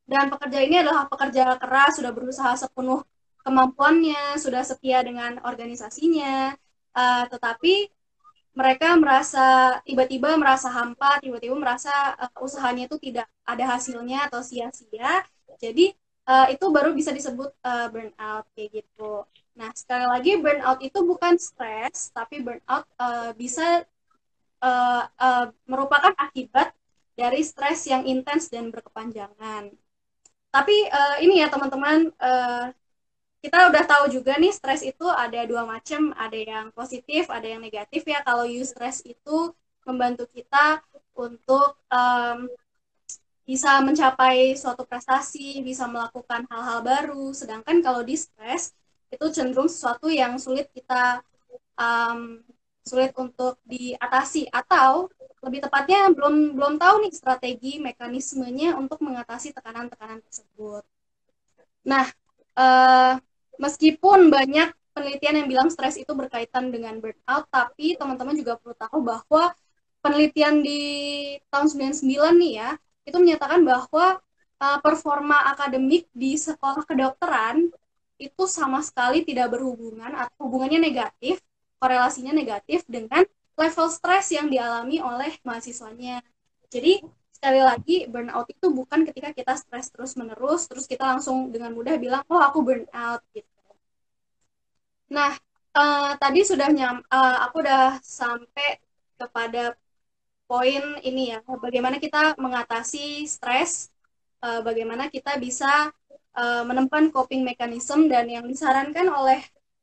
Dan 0.06 0.30
pekerja 0.30 0.62
ini 0.62 0.86
adalah 0.86 1.10
pekerja 1.10 1.58
keras 1.58 1.98
sudah 1.98 2.14
berusaha 2.14 2.54
sepenuh 2.54 3.02
kemampuannya 3.42 4.38
sudah 4.38 4.62
setia 4.66 5.02
dengan 5.06 5.38
organisasinya 5.42 6.54
uh, 6.96 7.24
tetapi 7.30 7.90
mereka 8.56 8.96
merasa 8.96 9.78
tiba-tiba 9.84 10.34
merasa 10.40 10.72
hampa 10.72 11.20
tiba-tiba 11.20 11.54
merasa 11.54 11.92
uh, 12.16 12.32
usahanya 12.42 12.88
itu 12.88 12.96
tidak 12.98 13.28
ada 13.44 13.64
hasilnya 13.76 14.26
atau 14.26 14.40
sia-sia. 14.40 15.22
Jadi 15.60 15.92
uh, 16.26 16.48
itu 16.48 16.64
baru 16.72 16.96
bisa 16.96 17.12
disebut 17.12 17.52
uh, 17.62 17.86
burnout 17.92 18.48
kayak 18.56 18.82
gitu. 18.82 19.28
Nah 19.56 19.72
sekali 19.72 20.04
lagi 20.04 20.36
burnout 20.36 20.78
itu 20.84 21.00
bukan 21.00 21.40
stres, 21.40 22.12
tapi 22.12 22.44
burnout 22.44 22.84
uh, 23.00 23.32
bisa 23.32 23.82
uh, 24.60 25.02
uh, 25.08 25.46
merupakan 25.64 26.12
akibat 26.20 26.76
dari 27.16 27.40
stres 27.40 27.88
yang 27.88 28.04
intens 28.04 28.52
dan 28.52 28.68
berkepanjangan. 28.68 29.72
Tapi 30.52 30.76
uh, 30.92 31.16
ini 31.24 31.40
ya 31.40 31.48
teman-teman, 31.48 32.12
uh, 32.20 32.68
kita 33.40 33.72
udah 33.72 33.84
tahu 33.88 34.04
juga 34.12 34.36
nih 34.36 34.52
stres 34.52 34.84
itu 34.84 35.08
ada 35.08 35.40
dua 35.48 35.64
macam, 35.64 36.12
ada 36.16 36.36
yang 36.36 36.68
positif, 36.76 37.32
ada 37.32 37.48
yang 37.48 37.64
negatif 37.64 38.04
ya. 38.04 38.20
Kalau 38.20 38.44
eustress 38.44 39.00
itu 39.08 39.56
membantu 39.88 40.28
kita 40.36 40.84
untuk 41.16 41.80
um, 41.88 42.50
bisa 43.46 43.78
mencapai 43.80 44.58
suatu 44.58 44.82
prestasi, 44.84 45.62
bisa 45.62 45.86
melakukan 45.86 46.44
hal-hal 46.50 46.82
baru. 46.82 47.30
Sedangkan 47.32 47.80
kalau 47.80 48.02
di 48.02 48.18
stres 48.18 48.74
itu 49.10 49.26
cenderung 49.30 49.70
sesuatu 49.70 50.10
yang 50.10 50.36
sulit 50.36 50.66
kita 50.74 51.22
um, 51.78 52.42
sulit 52.86 53.10
untuk 53.18 53.58
diatasi 53.66 54.46
atau 54.50 55.10
lebih 55.42 55.62
tepatnya 55.62 56.10
belum 56.10 56.58
belum 56.58 56.74
tahu 56.78 57.06
nih 57.06 57.12
strategi 57.14 57.72
mekanismenya 57.78 58.74
untuk 58.78 59.02
mengatasi 59.02 59.54
tekanan-tekanan 59.54 60.22
tersebut. 60.22 60.82
Nah, 61.86 62.06
uh, 62.58 63.14
meskipun 63.62 64.30
banyak 64.30 64.74
penelitian 64.90 65.44
yang 65.44 65.48
bilang 65.50 65.68
stres 65.70 66.00
itu 66.00 66.10
berkaitan 66.16 66.74
dengan 66.74 66.98
burnout, 66.98 67.46
tapi 67.52 67.94
teman-teman 67.94 68.34
juga 68.34 68.58
perlu 68.58 68.74
tahu 68.74 68.98
bahwa 69.04 69.54
penelitian 70.02 70.64
di 70.64 70.82
tahun 71.52 71.68
99 71.94 72.42
nih 72.42 72.52
ya, 72.58 72.70
itu 73.06 73.16
menyatakan 73.20 73.62
bahwa 73.62 74.18
uh, 74.58 74.78
performa 74.82 75.52
akademik 75.52 76.08
di 76.16 76.34
sekolah 76.34 76.82
kedokteran 76.88 77.70
itu 78.16 78.44
sama 78.48 78.80
sekali 78.80 79.22
tidak 79.22 79.56
berhubungan 79.56 80.12
atau 80.12 80.48
hubungannya 80.48 80.80
negatif, 80.80 81.40
korelasinya 81.76 82.32
negatif 82.32 82.82
dengan 82.88 83.24
level 83.56 83.88
stres 83.88 84.32
yang 84.32 84.48
dialami 84.48 85.00
oleh 85.00 85.32
mahasiswanya. 85.44 86.20
Jadi 86.68 87.04
sekali 87.36 87.60
lagi 87.60 87.96
burnout 88.08 88.48
itu 88.48 88.66
bukan 88.72 89.04
ketika 89.04 89.30
kita 89.36 89.52
stres 89.60 89.92
terus 89.92 90.16
menerus 90.16 90.64
terus 90.64 90.88
kita 90.88 91.04
langsung 91.04 91.52
dengan 91.52 91.76
mudah 91.76 92.00
bilang 92.00 92.24
oh 92.32 92.40
aku 92.40 92.64
burnout 92.64 93.20
gitu. 93.36 93.48
Nah 95.12 95.36
uh, 95.76 96.16
tadi 96.16 96.40
sudah 96.42 96.72
nyam 96.72 97.04
uh, 97.12 97.36
aku 97.44 97.60
udah 97.60 98.00
sampai 98.00 98.80
kepada 99.20 99.76
poin 100.48 100.82
ini 101.04 101.36
ya 101.36 101.42
bagaimana 101.44 102.00
kita 102.00 102.38
mengatasi 102.38 103.26
stres, 103.26 103.90
uh, 104.40 104.62
bagaimana 104.62 105.10
kita 105.12 105.36
bisa 105.36 105.90
uh, 106.36 106.62
menemukan 106.68 107.08
coping 107.10 107.42
mechanism 107.42 108.06
dan 108.06 108.28
yang 108.28 108.44
disarankan 108.44 109.08
oleh 109.08 109.40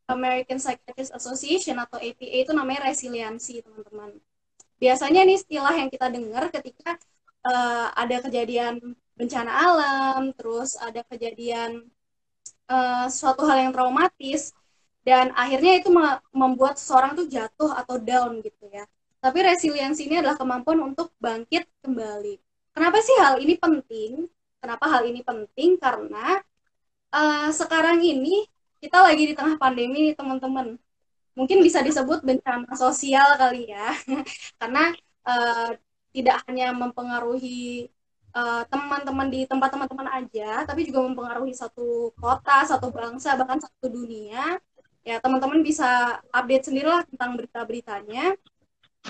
American 0.08 0.62
Psychiatrist 0.62 1.12
Association 1.16 1.80
atau 1.82 1.98
APA 1.98 2.38
itu 2.46 2.52
namanya 2.54 2.94
resiliensi 2.94 3.60
teman-teman. 3.66 4.16
Biasanya 4.78 5.24
ini 5.26 5.40
istilah 5.40 5.74
yang 5.74 5.90
kita 5.90 6.12
dengar 6.12 6.52
ketika 6.52 7.00
uh, 7.48 7.88
ada 7.96 8.20
kejadian 8.20 9.00
bencana 9.16 9.52
alam, 9.52 10.34
terus 10.36 10.76
ada 10.76 11.06
kejadian 11.08 11.88
uh, 12.68 13.08
suatu 13.08 13.48
hal 13.48 13.70
yang 13.70 13.72
traumatis, 13.72 14.52
dan 15.08 15.32
akhirnya 15.36 15.80
itu 15.84 15.90
membuat 16.32 16.80
seseorang 16.80 17.16
tuh 17.16 17.28
jatuh 17.28 17.72
atau 17.76 17.96
down 18.00 18.40
gitu 18.44 18.68
ya. 18.72 18.84
Tapi 19.24 19.40
resiliensi 19.40 20.04
ini 20.04 20.20
adalah 20.20 20.36
kemampuan 20.36 20.84
untuk 20.84 21.16
bangkit 21.20 21.64
kembali. 21.80 22.36
Kenapa 22.76 23.00
sih 23.00 23.16
hal 23.24 23.40
ini 23.40 23.56
penting? 23.56 24.28
Kenapa 24.64 24.88
hal 24.88 25.04
ini 25.12 25.20
penting? 25.20 25.76
Karena 25.76 26.40
uh, 27.12 27.52
sekarang 27.52 28.00
ini 28.00 28.48
kita 28.80 29.04
lagi 29.04 29.24
di 29.28 29.36
tengah 29.36 29.60
pandemi 29.60 30.16
teman-teman. 30.16 30.80
Mungkin 31.36 31.60
bisa 31.60 31.84
disebut 31.84 32.24
bencana 32.24 32.72
sosial 32.80 33.36
kali 33.36 33.68
ya. 33.68 33.92
Karena 34.64 34.96
uh, 35.28 35.76
tidak 36.16 36.46
hanya 36.46 36.70
mempengaruhi 36.78 37.90
eh, 38.38 38.64
teman-teman 38.70 39.28
uh, 39.30 39.34
di 39.34 39.50
tempat 39.50 39.74
teman-teman 39.74 40.06
aja, 40.14 40.62
tapi 40.62 40.86
juga 40.86 41.02
mempengaruhi 41.10 41.58
satu 41.58 42.14
kota, 42.14 42.62
satu 42.70 42.94
bangsa, 42.94 43.34
bahkan 43.34 43.58
satu 43.58 43.90
dunia. 43.90 44.62
Ya, 45.02 45.18
teman-teman 45.18 45.66
bisa 45.66 46.22
update 46.30 46.70
sendirilah 46.70 47.02
tentang 47.10 47.34
berita-beritanya. 47.34 48.38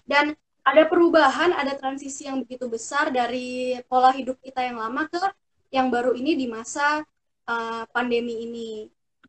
Dan 0.07 0.31
ada 0.63 0.83
perubahan, 0.87 1.51
ada 1.51 1.75
transisi 1.75 2.23
yang 2.23 2.39
begitu 2.47 2.71
besar 2.71 3.11
dari 3.11 3.75
pola 3.91 4.15
hidup 4.15 4.39
kita 4.39 4.63
yang 4.63 4.79
lama 4.79 5.11
ke 5.11 5.19
yang 5.73 5.89
baru 5.89 6.13
ini 6.13 6.37
di 6.37 6.45
masa 6.45 7.01
uh, 7.49 7.83
pandemi 7.89 8.45
ini. 8.45 8.71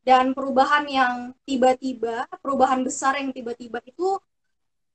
Dan 0.05 0.37
perubahan 0.37 0.85
yang 0.85 1.33
tiba-tiba, 1.49 2.29
perubahan 2.45 2.85
besar 2.85 3.17
yang 3.17 3.33
tiba-tiba 3.33 3.81
itu 3.89 4.21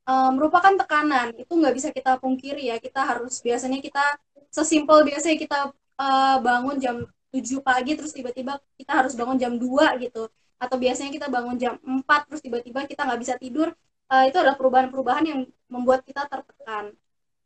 uh, 0.05 0.29
merupakan 0.29 0.69
tekanan. 0.77 1.33
Itu 1.33 1.57
nggak 1.57 1.73
bisa 1.73 1.89
kita 1.89 2.21
pungkiri 2.21 2.69
ya. 2.69 2.77
Kita 2.77 3.01
harus 3.01 3.41
biasanya 3.41 3.81
kita 3.81 4.05
sesimpel 4.53 5.01
biasanya 5.09 5.37
kita 5.41 5.59
uh, 5.97 6.37
bangun 6.45 6.77
jam 6.77 6.95
7 7.33 7.61
pagi 7.65 7.93
terus 7.97 8.13
tiba-tiba 8.13 8.61
kita 8.77 9.01
harus 9.01 9.17
bangun 9.17 9.41
jam 9.41 9.57
2 9.57 10.05
gitu. 10.05 10.29
Atau 10.61 10.77
biasanya 10.77 11.09
kita 11.09 11.27
bangun 11.33 11.57
jam 11.57 11.73
4 11.81 12.29
terus 12.29 12.41
tiba-tiba 12.45 12.85
kita 12.85 13.01
nggak 13.09 13.21
bisa 13.25 13.33
tidur. 13.41 13.73
Uh, 14.09 14.29
itu 14.29 14.37
adalah 14.37 14.57
perubahan-perubahan 14.57 15.25
yang 15.25 15.39
membuat 15.69 16.05
kita 16.05 16.29
tertekan 16.29 16.93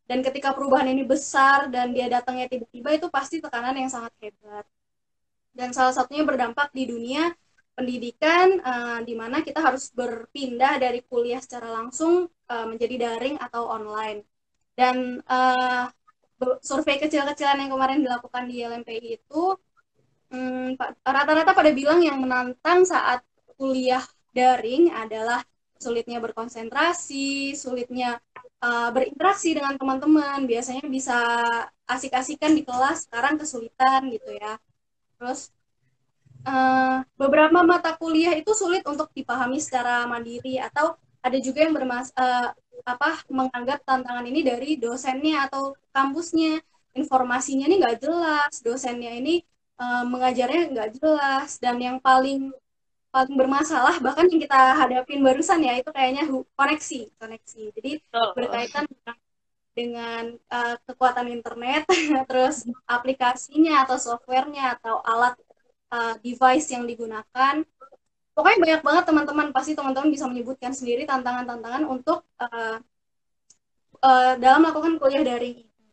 dan 0.03 0.19
ketika 0.19 0.51
perubahan 0.51 0.91
ini 0.91 1.07
besar 1.07 1.71
dan 1.71 1.95
dia 1.95 2.11
datangnya 2.11 2.51
tiba-tiba 2.51 2.89
itu 2.95 3.07
pasti 3.07 3.39
tekanan 3.39 3.75
yang 3.75 3.87
sangat 3.87 4.11
hebat 4.19 4.65
dan 5.53 5.69
salah 5.69 5.93
satunya 5.93 6.25
berdampak 6.25 6.73
di 6.73 6.89
dunia 6.89 7.29
pendidikan 7.73 8.61
uh, 8.61 8.99
di 9.01 9.13
mana 9.17 9.41
kita 9.41 9.61
harus 9.61 9.89
berpindah 9.93 10.77
dari 10.77 11.01
kuliah 11.05 11.41
secara 11.41 11.73
langsung 11.73 12.29
uh, 12.29 12.65
menjadi 12.69 13.09
daring 13.09 13.37
atau 13.41 13.69
online. 13.69 14.25
Dan 14.73 15.21
uh, 15.25 15.89
survei 16.61 16.97
kecil-kecilan 17.01 17.61
yang 17.65 17.71
kemarin 17.73 18.01
dilakukan 18.01 18.49
di 18.49 18.65
LMPI 18.65 19.21
itu 19.21 19.43
hmm, 20.33 20.77
rata-rata 21.05 21.53
pada 21.53 21.71
bilang 21.73 22.01
yang 22.01 22.21
menantang 22.21 22.85
saat 22.85 23.21
kuliah 23.57 24.01
daring 24.33 24.89
adalah 24.89 25.45
sulitnya 25.84 26.24
berkonsentrasi, 26.24 27.52
sulitnya 27.60 28.24
uh, 28.63 28.89
berinteraksi 28.96 29.52
dengan 29.52 29.76
teman-teman. 29.76 30.48
Biasanya 30.48 30.88
bisa 30.88 31.19
asik-asikan 31.84 32.56
di 32.56 32.63
kelas, 32.63 33.12
sekarang 33.12 33.36
kesulitan 33.36 34.08
gitu 34.08 34.32
ya. 34.39 34.56
Terus 35.19 35.52
uh, 36.48 37.04
beberapa 37.19 37.60
mata 37.67 37.96
kuliah 38.00 38.32
itu 38.39 38.56
sulit 38.56 38.88
untuk 38.88 39.12
dipahami 39.12 39.60
secara 39.60 40.08
mandiri 40.08 40.63
atau 40.63 40.96
ada 41.24 41.38
juga 41.39 41.63
yang 41.63 41.76
bermas 41.76 42.12
uh, 42.15 42.52
apa 42.84 43.24
menganggap 43.32 43.80
tantangan 43.88 44.28
ini 44.28 44.43
dari 44.43 44.76
dosennya 44.76 45.48
atau 45.48 45.72
kampusnya 45.96 46.60
informasinya 46.93 47.65
ini 47.72 47.80
nggak 47.80 47.98
jelas 48.04 48.60
dosennya 48.60 49.12
ini 49.15 49.39
uh, 49.80 50.04
mengajarnya 50.04 50.62
nggak 50.76 50.89
jelas 51.00 51.58
dan 51.63 51.80
yang 51.80 51.98
paling 52.04 52.52
paling 53.13 53.38
bermasalah 53.38 54.02
bahkan 54.02 54.26
yang 54.26 54.41
kita 54.41 54.60
hadapin 54.73 55.21
barusan 55.21 55.62
ya 55.62 55.78
itu 55.78 55.93
kayaknya 55.93 56.26
koneksi 56.58 57.13
koneksi 57.21 57.62
jadi 57.78 57.91
oh. 58.17 58.34
berkaitan 58.34 58.89
dengan, 58.89 59.15
dengan 59.78 60.23
uh, 60.49 60.76
kekuatan 60.89 61.30
internet 61.30 61.86
terus 62.30 62.65
aplikasinya 62.89 63.86
atau 63.86 64.02
softwarenya 64.02 64.82
atau 64.82 64.97
alat 65.06 65.38
uh, 65.93 66.13
device 66.19 66.73
yang 66.73 66.89
digunakan. 66.89 67.62
Pokoknya 68.34 68.58
banyak 68.58 68.82
banget 68.82 69.04
teman-teman, 69.06 69.47
pasti 69.54 69.78
teman-teman 69.78 70.10
bisa 70.10 70.26
menyebutkan 70.26 70.73
sendiri 70.73 71.06
tantangan-tantangan 71.06 71.86
untuk 71.86 72.26
uh, 72.41 72.82
uh, 74.02 74.34
dalam 74.41 74.65
melakukan 74.65 74.97
kuliah 74.97 75.21
daring 75.21 75.62
ini. 75.62 75.86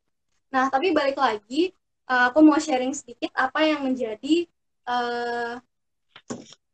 Nah, 0.49 0.73
tapi 0.73 0.97
balik 0.97 1.21
lagi, 1.21 1.77
uh, 2.09 2.33
aku 2.33 2.41
mau 2.41 2.57
sharing 2.57 2.97
sedikit 2.97 3.29
apa 3.37 3.61
yang 3.69 3.85
menjadi 3.85 4.49
uh, 4.89 5.61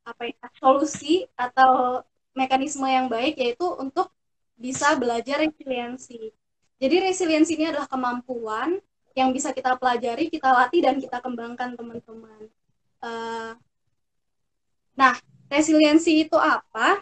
apa 0.06 0.22
ya, 0.30 0.46
solusi 0.62 1.26
atau 1.34 2.00
mekanisme 2.38 2.86
yang 2.86 3.10
baik 3.10 3.34
yaitu 3.42 3.66
untuk 3.76 4.14
bisa 4.54 4.94
belajar 4.94 5.42
resiliensi. 5.42 6.30
Jadi 6.78 6.96
resiliensi 7.02 7.52
ini 7.58 7.72
adalah 7.72 7.88
kemampuan 7.90 8.78
yang 9.16 9.32
bisa 9.32 9.50
kita 9.50 9.74
pelajari, 9.80 10.28
kita 10.28 10.52
latih 10.52 10.80
dan 10.84 11.00
kita 11.00 11.18
kembangkan 11.24 11.72
teman-teman. 11.74 12.52
Uh, 13.00 13.56
nah, 14.92 15.16
resiliensi 15.48 16.28
itu 16.28 16.36
apa? 16.36 17.00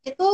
Itu 0.00 0.28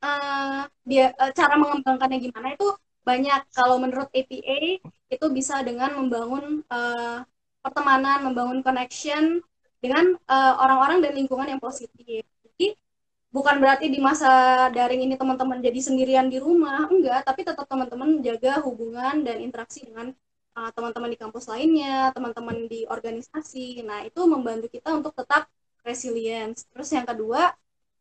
uh, 0.00 0.64
dia 0.88 1.12
uh, 1.20 1.32
cara 1.36 1.60
mengembangkannya 1.60 2.18
gimana 2.24 2.56
itu 2.56 2.68
banyak. 3.04 3.40
Kalau 3.52 3.76
menurut 3.76 4.08
APA 4.16 4.80
itu 5.12 5.26
bisa 5.28 5.60
dengan 5.60 5.92
membangun 6.00 6.64
uh, 6.72 7.20
pertemanan, 7.60 8.24
membangun 8.24 8.64
connection 8.64 9.44
dengan 9.80 10.16
orang-orang 10.60 11.00
uh, 11.00 11.02
dan 11.08 11.12
lingkungan 11.16 11.48
yang 11.48 11.60
positif. 11.60 12.22
Jadi 12.44 12.76
bukan 13.32 13.56
berarti 13.58 13.88
di 13.88 13.98
masa 13.98 14.68
daring 14.70 15.08
ini 15.08 15.16
teman-teman 15.16 15.58
jadi 15.64 15.80
sendirian 15.80 16.28
di 16.28 16.36
rumah, 16.36 16.86
enggak, 16.92 17.24
tapi 17.24 17.48
tetap 17.48 17.64
teman-teman 17.64 18.20
jaga 18.20 18.60
hubungan 18.60 19.24
dan 19.24 19.40
interaksi 19.40 19.88
dengan 19.88 20.12
teman 20.50 20.70
teman-teman 20.76 21.10
di 21.14 21.18
kampus 21.18 21.44
lainnya, 21.48 22.12
teman-teman 22.12 22.68
di 22.68 22.84
organisasi. 22.84 23.80
Nah, 23.86 24.04
itu 24.04 24.20
membantu 24.28 24.68
kita 24.68 24.92
untuk 24.92 25.16
tetap 25.16 25.48
resilience. 25.80 26.68
Terus 26.68 26.90
yang 26.92 27.06
kedua, 27.08 27.54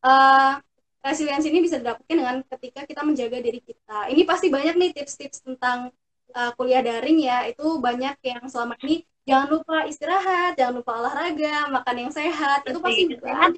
uh, 0.04 0.54
resilience 1.00 1.46
ini 1.48 1.64
bisa 1.64 1.80
didapatkan 1.80 2.12
dengan 2.12 2.44
ketika 2.44 2.84
kita 2.84 3.02
menjaga 3.08 3.40
diri 3.40 3.64
kita. 3.64 4.12
Ini 4.12 4.22
pasti 4.28 4.52
banyak 4.52 4.76
nih 4.76 4.92
tips-tips 4.92 5.46
tentang 5.46 5.94
uh, 6.36 6.52
kuliah 6.60 6.84
daring 6.84 7.24
ya. 7.24 7.48
Itu 7.48 7.80
banyak 7.80 8.20
yang 8.26 8.44
selama 8.52 8.76
ini 8.84 9.08
jangan 9.28 9.48
lupa 9.52 9.76
istirahat, 9.86 10.56
jangan 10.56 10.82
lupa 10.82 10.92
olahraga, 11.00 11.68
makan 11.72 11.96
yang 11.96 12.12
sehat. 12.12 12.64
Itu 12.66 12.80
pasti 12.80 13.04
banyak. 13.16 13.54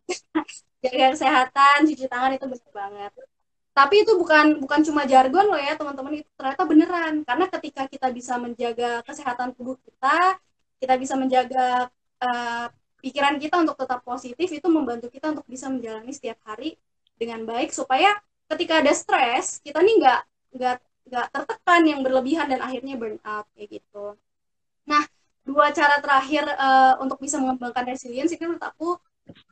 Jaga 0.84 1.06
kesehatan, 1.16 1.76
cuci 1.88 2.04
tangan 2.10 2.36
itu 2.36 2.44
benar 2.44 2.70
banget. 2.72 3.12
Tapi 3.74 3.94
itu 4.06 4.12
bukan 4.14 4.62
bukan 4.62 4.80
cuma 4.86 5.02
jargon 5.08 5.50
loh 5.50 5.58
ya 5.58 5.74
teman-teman. 5.74 6.22
Itu 6.22 6.30
ternyata 6.36 6.62
beneran. 6.62 7.14
Karena 7.26 7.46
ketika 7.50 7.82
kita 7.90 8.08
bisa 8.12 8.38
menjaga 8.38 9.02
kesehatan 9.02 9.56
tubuh 9.56 9.74
kita 9.80 10.38
kita 10.78 10.94
bisa 11.00 11.14
menjaga 11.16 11.88
uh, 12.20 12.66
pikiran 13.00 13.40
kita 13.40 13.56
untuk 13.64 13.80
tetap 13.80 14.04
positif 14.04 14.48
itu 14.52 14.68
membantu 14.68 15.08
kita 15.08 15.32
untuk 15.32 15.48
bisa 15.48 15.72
menjalani 15.72 16.12
setiap 16.12 16.38
hari 16.44 16.76
dengan 17.16 17.42
baik. 17.48 17.72
Supaya 17.72 18.12
ketika 18.52 18.84
ada 18.84 18.92
stres 18.92 19.58
kita 19.64 19.80
nih 19.80 19.94
nggak 20.04 20.20
nggak 20.54 20.76
nggak 21.04 21.26
tertekan 21.30 21.82
yang 21.84 22.00
berlebihan 22.00 22.46
dan 22.48 22.60
akhirnya 22.64 22.94
burn 22.96 23.20
out 23.24 23.46
kayak 23.52 23.80
gitu. 23.80 24.16
Nah 24.88 25.04
dua 25.44 25.68
cara 25.76 26.00
terakhir 26.00 26.48
uh, 26.56 26.96
untuk 27.04 27.20
bisa 27.20 27.36
mengembangkan 27.36 27.84
resilience 27.84 28.32
itu 28.32 28.44
menurut 28.48 28.64
aku 28.64 28.96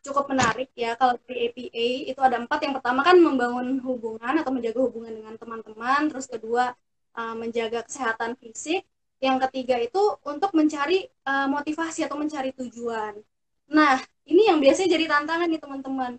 cukup 0.04 0.28
menarik 0.32 0.72
ya. 0.76 0.96
Kalau 0.96 1.16
di 1.24 1.34
APA 1.48 1.86
itu 2.12 2.20
ada 2.20 2.36
empat. 2.40 2.58
Yang 2.64 2.74
pertama 2.80 3.00
kan 3.04 3.16
membangun 3.20 3.80
hubungan 3.84 4.34
atau 4.40 4.52
menjaga 4.52 4.80
hubungan 4.80 5.12
dengan 5.12 5.34
teman-teman. 5.36 6.08
Terus 6.12 6.26
kedua 6.28 6.72
uh, 7.16 7.34
menjaga 7.36 7.84
kesehatan 7.84 8.36
fisik. 8.40 8.84
Yang 9.22 9.48
ketiga 9.48 9.76
itu 9.78 10.02
untuk 10.26 10.50
mencari 10.56 11.06
uh, 11.28 11.46
motivasi 11.46 12.04
atau 12.04 12.18
mencari 12.18 12.50
tujuan. 12.56 13.14
Nah 13.70 14.00
ini 14.26 14.50
yang 14.50 14.58
biasanya 14.58 14.98
jadi 14.98 15.04
tantangan 15.08 15.46
nih 15.46 15.60
teman-teman 15.62 16.12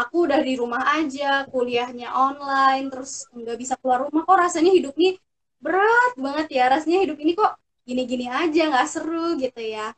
aku 0.00 0.30
udah 0.30 0.40
di 0.42 0.54
rumah 0.60 0.82
aja 0.98 1.44
kuliahnya 1.50 2.08
online 2.14 2.86
terus 2.92 3.26
nggak 3.34 3.56
bisa 3.62 3.74
keluar 3.80 4.06
rumah 4.06 4.22
kok 4.28 4.38
rasanya 4.38 4.72
hidup 4.74 4.94
ini 5.00 5.18
berat 5.58 6.12
banget 6.14 6.46
ya 6.54 6.64
rasanya 6.70 6.98
hidup 7.04 7.18
ini 7.18 7.32
kok 7.34 7.52
gini-gini 7.82 8.26
aja 8.30 8.62
nggak 8.70 8.88
seru 8.88 9.34
gitu 9.42 9.60
ya 9.60 9.92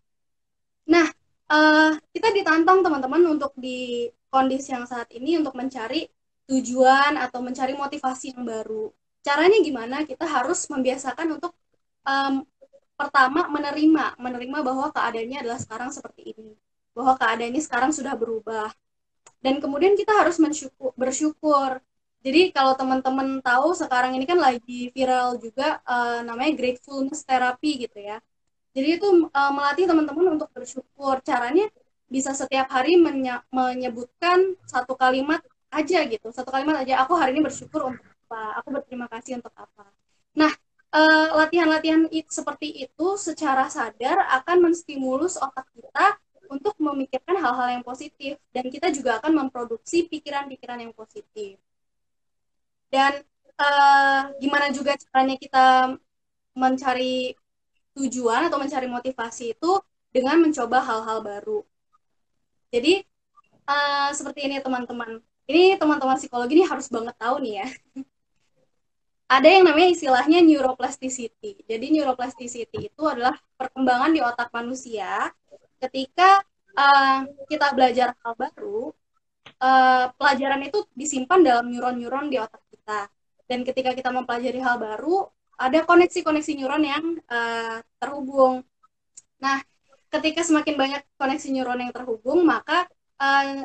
nah 0.88 1.06
uh, 1.50 1.92
kita 2.14 2.28
ditantang 2.32 2.80
teman-teman 2.80 3.22
untuk 3.38 3.52
di 3.58 4.08
kondisi 4.30 4.70
yang 4.70 4.86
saat 4.86 5.10
ini 5.10 5.36
untuk 5.42 5.58
mencari 5.58 6.06
tujuan 6.50 7.14
atau 7.18 7.38
mencari 7.42 7.74
motivasi 7.78 8.34
yang 8.34 8.42
baru. 8.42 8.90
Caranya 9.22 9.58
gimana? 9.62 10.02
Kita 10.02 10.26
harus 10.26 10.66
membiasakan 10.66 11.38
untuk 11.38 11.52
um, 12.06 12.42
pertama 12.98 13.46
menerima, 13.50 14.18
menerima 14.18 14.58
bahwa 14.66 14.86
keadaannya 14.90 15.38
adalah 15.46 15.58
sekarang 15.62 15.90
seperti 15.94 16.34
ini, 16.34 16.58
bahwa 16.94 17.14
keadaannya 17.18 17.62
sekarang 17.62 17.90
sudah 17.94 18.14
berubah. 18.18 18.70
Dan 19.40 19.58
kemudian 19.58 19.96
kita 19.96 20.12
harus 20.20 20.36
mensyukur, 20.36 20.92
bersyukur. 20.94 21.80
Jadi 22.20 22.52
kalau 22.52 22.76
teman-teman 22.76 23.40
tahu 23.40 23.72
sekarang 23.72 24.12
ini 24.12 24.28
kan 24.28 24.36
lagi 24.36 24.92
viral 24.92 25.40
juga 25.40 25.80
uh, 25.88 26.20
namanya 26.20 26.52
gratefulness 26.52 27.24
therapy 27.24 27.88
gitu 27.88 27.96
ya. 27.96 28.20
Jadi 28.76 29.00
itu 29.00 29.08
uh, 29.32 29.52
melatih 29.56 29.88
teman-teman 29.88 30.36
untuk 30.36 30.52
bersyukur. 30.52 31.24
Caranya 31.24 31.66
bisa 32.10 32.36
setiap 32.36 32.68
hari 32.68 33.00
menye 33.00 33.40
menyebutkan 33.48 34.58
satu 34.68 34.98
kalimat 34.98 35.40
aja 35.72 36.04
gitu. 36.04 36.28
Satu 36.34 36.50
kalimat 36.52 36.82
aja, 36.82 37.00
aku 37.00 37.14
hari 37.16 37.32
ini 37.32 37.42
bersyukur 37.46 37.88
untuk 37.94 38.04
apa, 38.28 38.60
aku 38.60 38.68
berterima 38.74 39.06
kasih 39.06 39.38
untuk 39.38 39.54
apa. 39.54 39.86
Nah, 40.34 40.52
eh, 40.94 41.28
latihan-latihan 41.34 42.10
uh, 42.10 42.26
seperti 42.26 42.84
itu 42.84 43.06
secara 43.14 43.70
sadar 43.70 44.26
akan 44.42 44.70
menstimulus 44.70 45.38
otak 45.38 45.66
kita 45.72 46.18
untuk 46.50 46.74
memikirkan 46.82 47.38
hal-hal 47.38 47.78
yang 47.78 47.84
positif 47.86 48.34
dan 48.50 48.66
kita 48.66 48.90
juga 48.90 49.22
akan 49.22 49.46
memproduksi 49.46 50.10
pikiran-pikiran 50.10 50.82
yang 50.82 50.90
positif. 50.90 51.62
Dan 52.90 53.22
uh, 53.54 54.34
gimana 54.42 54.74
juga 54.74 54.98
caranya 54.98 55.38
kita 55.38 55.94
mencari 56.58 57.38
tujuan 57.94 58.50
atau 58.50 58.58
mencari 58.58 58.90
motivasi 58.90 59.54
itu 59.54 59.78
dengan 60.10 60.42
mencoba 60.42 60.82
hal-hal 60.82 61.22
baru. 61.22 61.62
Jadi 62.74 63.06
uh, 63.70 64.10
seperti 64.10 64.50
ini 64.50 64.58
teman-teman. 64.58 65.22
Ini 65.46 65.78
teman-teman 65.78 66.18
psikologi 66.18 66.58
ini 66.58 66.66
harus 66.66 66.90
banget 66.90 67.14
tahu 67.14 67.42
nih 67.46 67.62
ya. 67.62 67.68
Ada 69.38 69.46
yang 69.46 69.64
namanya 69.70 69.94
istilahnya 69.94 70.42
neuroplasticity. 70.42 71.62
Jadi 71.62 71.86
neuroplasticity 71.94 72.90
itu 72.90 73.02
adalah 73.06 73.38
perkembangan 73.54 74.10
di 74.10 74.18
otak 74.18 74.50
manusia 74.50 75.30
ketika 75.80 76.44
uh, 76.76 77.24
kita 77.48 77.72
belajar 77.72 78.12
hal 78.20 78.32
baru, 78.36 78.92
uh, 79.58 80.12
pelajaran 80.14 80.60
itu 80.68 80.84
disimpan 80.92 81.40
dalam 81.40 81.72
neuron-neuron 81.72 82.28
di 82.28 82.36
otak 82.36 82.62
kita. 82.70 83.08
Dan 83.50 83.66
ketika 83.66 83.90
kita 83.96 84.14
mempelajari 84.14 84.60
hal 84.62 84.78
baru, 84.78 85.26
ada 85.60 85.82
koneksi-koneksi 85.84 86.52
neuron 86.56 86.84
yang 86.84 87.04
uh, 87.28 87.78
terhubung. 87.98 88.62
Nah, 89.42 89.60
ketika 90.08 90.40
semakin 90.46 90.74
banyak 90.76 91.02
koneksi 91.18 91.48
neuron 91.52 91.80
yang 91.82 91.92
terhubung, 91.92 92.46
maka 92.46 92.86
uh, 93.18 93.64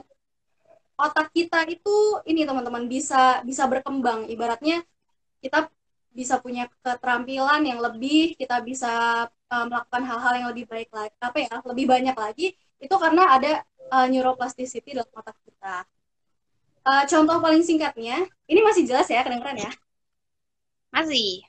otak 0.96 1.32
kita 1.36 1.68
itu 1.68 2.24
ini 2.28 2.48
teman-teman 2.48 2.88
bisa 2.88 3.44
bisa 3.44 3.68
berkembang. 3.68 4.28
Ibaratnya 4.32 4.84
kita 5.44 5.70
bisa 6.16 6.40
punya 6.40 6.72
keterampilan 6.80 7.62
yang 7.68 7.80
lebih, 7.84 8.40
kita 8.40 8.64
bisa 8.64 9.28
uh, 9.52 9.66
melakukan 9.70 10.04
hal-hal 10.06 10.34
yang 10.38 10.48
lebih 10.54 10.66
baik 10.70 10.90
lagi, 10.94 11.16
apa 11.22 11.38
ya, 11.42 11.56
lebih 11.66 11.86
banyak 11.86 12.18
lagi. 12.18 12.48
Itu 12.82 12.96
karena 12.98 13.38
ada 13.38 13.52
uh, 13.92 14.08
neuroplasticity 14.10 14.98
dalam 14.98 15.10
otak 15.14 15.38
kita. 15.46 15.86
Uh, 16.86 17.04
contoh 17.10 17.38
paling 17.42 17.66
singkatnya, 17.66 18.30
ini 18.46 18.62
masih 18.62 18.86
jelas 18.86 19.10
ya, 19.10 19.26
kedengeran 19.26 19.58
ya? 19.58 19.72
Masih. 20.94 21.42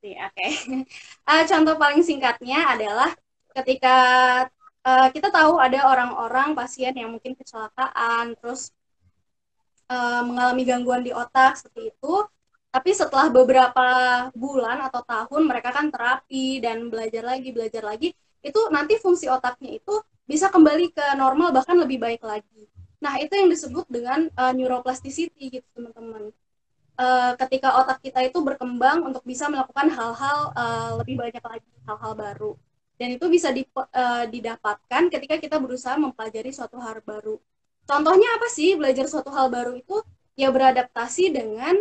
Oke, 0.00 0.16
okay. 0.16 0.50
uh, 1.30 1.44
contoh 1.44 1.76
paling 1.76 2.00
singkatnya 2.00 2.72
adalah 2.72 3.12
ketika 3.52 3.96
uh, 4.80 5.08
kita 5.12 5.28
tahu 5.28 5.60
ada 5.60 5.84
orang-orang 5.86 6.56
pasien 6.56 6.96
yang 6.96 7.12
mungkin 7.12 7.36
kecelakaan, 7.36 8.32
terus 8.40 8.72
uh, 9.92 10.24
mengalami 10.24 10.62
gangguan 10.64 11.02
di 11.04 11.12
otak 11.12 11.60
seperti 11.60 11.92
itu, 11.92 12.14
tapi 12.70 12.94
setelah 12.94 13.26
beberapa 13.34 13.86
bulan 14.30 14.78
atau 14.86 15.02
tahun 15.02 15.42
mereka 15.50 15.74
kan 15.74 15.90
terapi 15.90 16.62
dan 16.62 16.86
belajar 16.86 17.26
lagi, 17.26 17.50
belajar 17.50 17.82
lagi, 17.82 18.14
itu 18.40 18.60
nanti 18.70 18.94
fungsi 18.96 19.26
otaknya 19.26 19.82
itu 19.82 19.94
bisa 20.24 20.46
kembali 20.46 20.94
ke 20.94 21.06
normal 21.18 21.50
bahkan 21.50 21.74
lebih 21.74 21.98
baik 21.98 22.22
lagi. 22.22 22.70
Nah, 23.02 23.18
itu 23.18 23.32
yang 23.34 23.50
disebut 23.50 23.90
dengan 23.90 24.30
uh, 24.38 24.52
neuroplasticity 24.54 25.60
gitu, 25.60 25.66
teman-teman. 25.74 26.30
Uh, 27.00 27.32
ketika 27.42 27.80
otak 27.80 27.98
kita 28.04 28.20
itu 28.28 28.38
berkembang 28.44 29.02
untuk 29.02 29.24
bisa 29.24 29.48
melakukan 29.48 29.88
hal-hal 29.88 30.52
uh, 30.52 30.90
lebih 31.00 31.16
banyak 31.16 31.42
lagi 31.42 31.70
hal-hal 31.88 32.12
baru. 32.14 32.52
Dan 33.00 33.16
itu 33.16 33.26
bisa 33.32 33.48
di, 33.50 33.64
uh, 33.74 34.28
didapatkan 34.28 35.08
ketika 35.08 35.40
kita 35.40 35.56
berusaha 35.56 35.96
mempelajari 35.96 36.52
suatu 36.52 36.76
hal 36.76 37.00
baru. 37.02 37.40
Contohnya 37.88 38.28
apa 38.36 38.46
sih 38.52 38.76
belajar 38.76 39.08
suatu 39.08 39.32
hal 39.32 39.48
baru 39.48 39.80
itu? 39.80 39.96
Ya 40.36 40.52
beradaptasi 40.52 41.32
dengan 41.32 41.80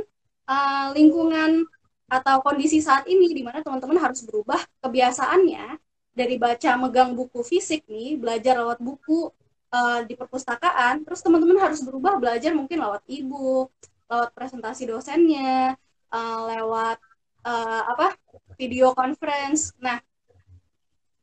uh, 0.50 0.90
lingkungan 0.98 1.70
atau 2.10 2.42
kondisi 2.42 2.82
saat 2.82 3.06
ini 3.06 3.30
di 3.38 3.46
mana 3.46 3.62
teman-teman 3.62 4.02
harus 4.02 4.26
berubah 4.26 4.58
kebiasaannya 4.82 5.78
dari 6.18 6.36
baca 6.42 6.74
megang 6.82 7.14
buku 7.14 7.46
fisik 7.46 7.86
nih 7.86 8.18
belajar 8.18 8.58
lewat 8.58 8.82
buku 8.82 9.30
uh, 9.70 10.02
di 10.10 10.18
perpustakaan 10.18 11.06
terus 11.06 11.22
teman-teman 11.22 11.62
harus 11.62 11.86
berubah 11.86 12.18
belajar 12.18 12.58
mungkin 12.58 12.82
lewat 12.82 13.06
e-book 13.06 13.70
lewat 14.10 14.34
presentasi 14.34 14.90
dosennya, 14.90 15.78
uh, 16.10 16.40
lewat 16.50 16.98
uh, 17.46 17.82
apa 17.94 18.18
video 18.58 18.92
conference. 18.98 19.72
Nah, 19.78 20.02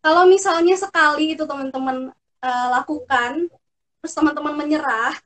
kalau 0.00 0.24
misalnya 0.30 0.78
sekali 0.78 1.34
itu 1.34 1.42
teman-teman 1.42 2.14
uh, 2.40 2.68
lakukan, 2.78 3.50
terus 4.00 4.14
teman-teman 4.14 4.54
menyerah, 4.54 5.18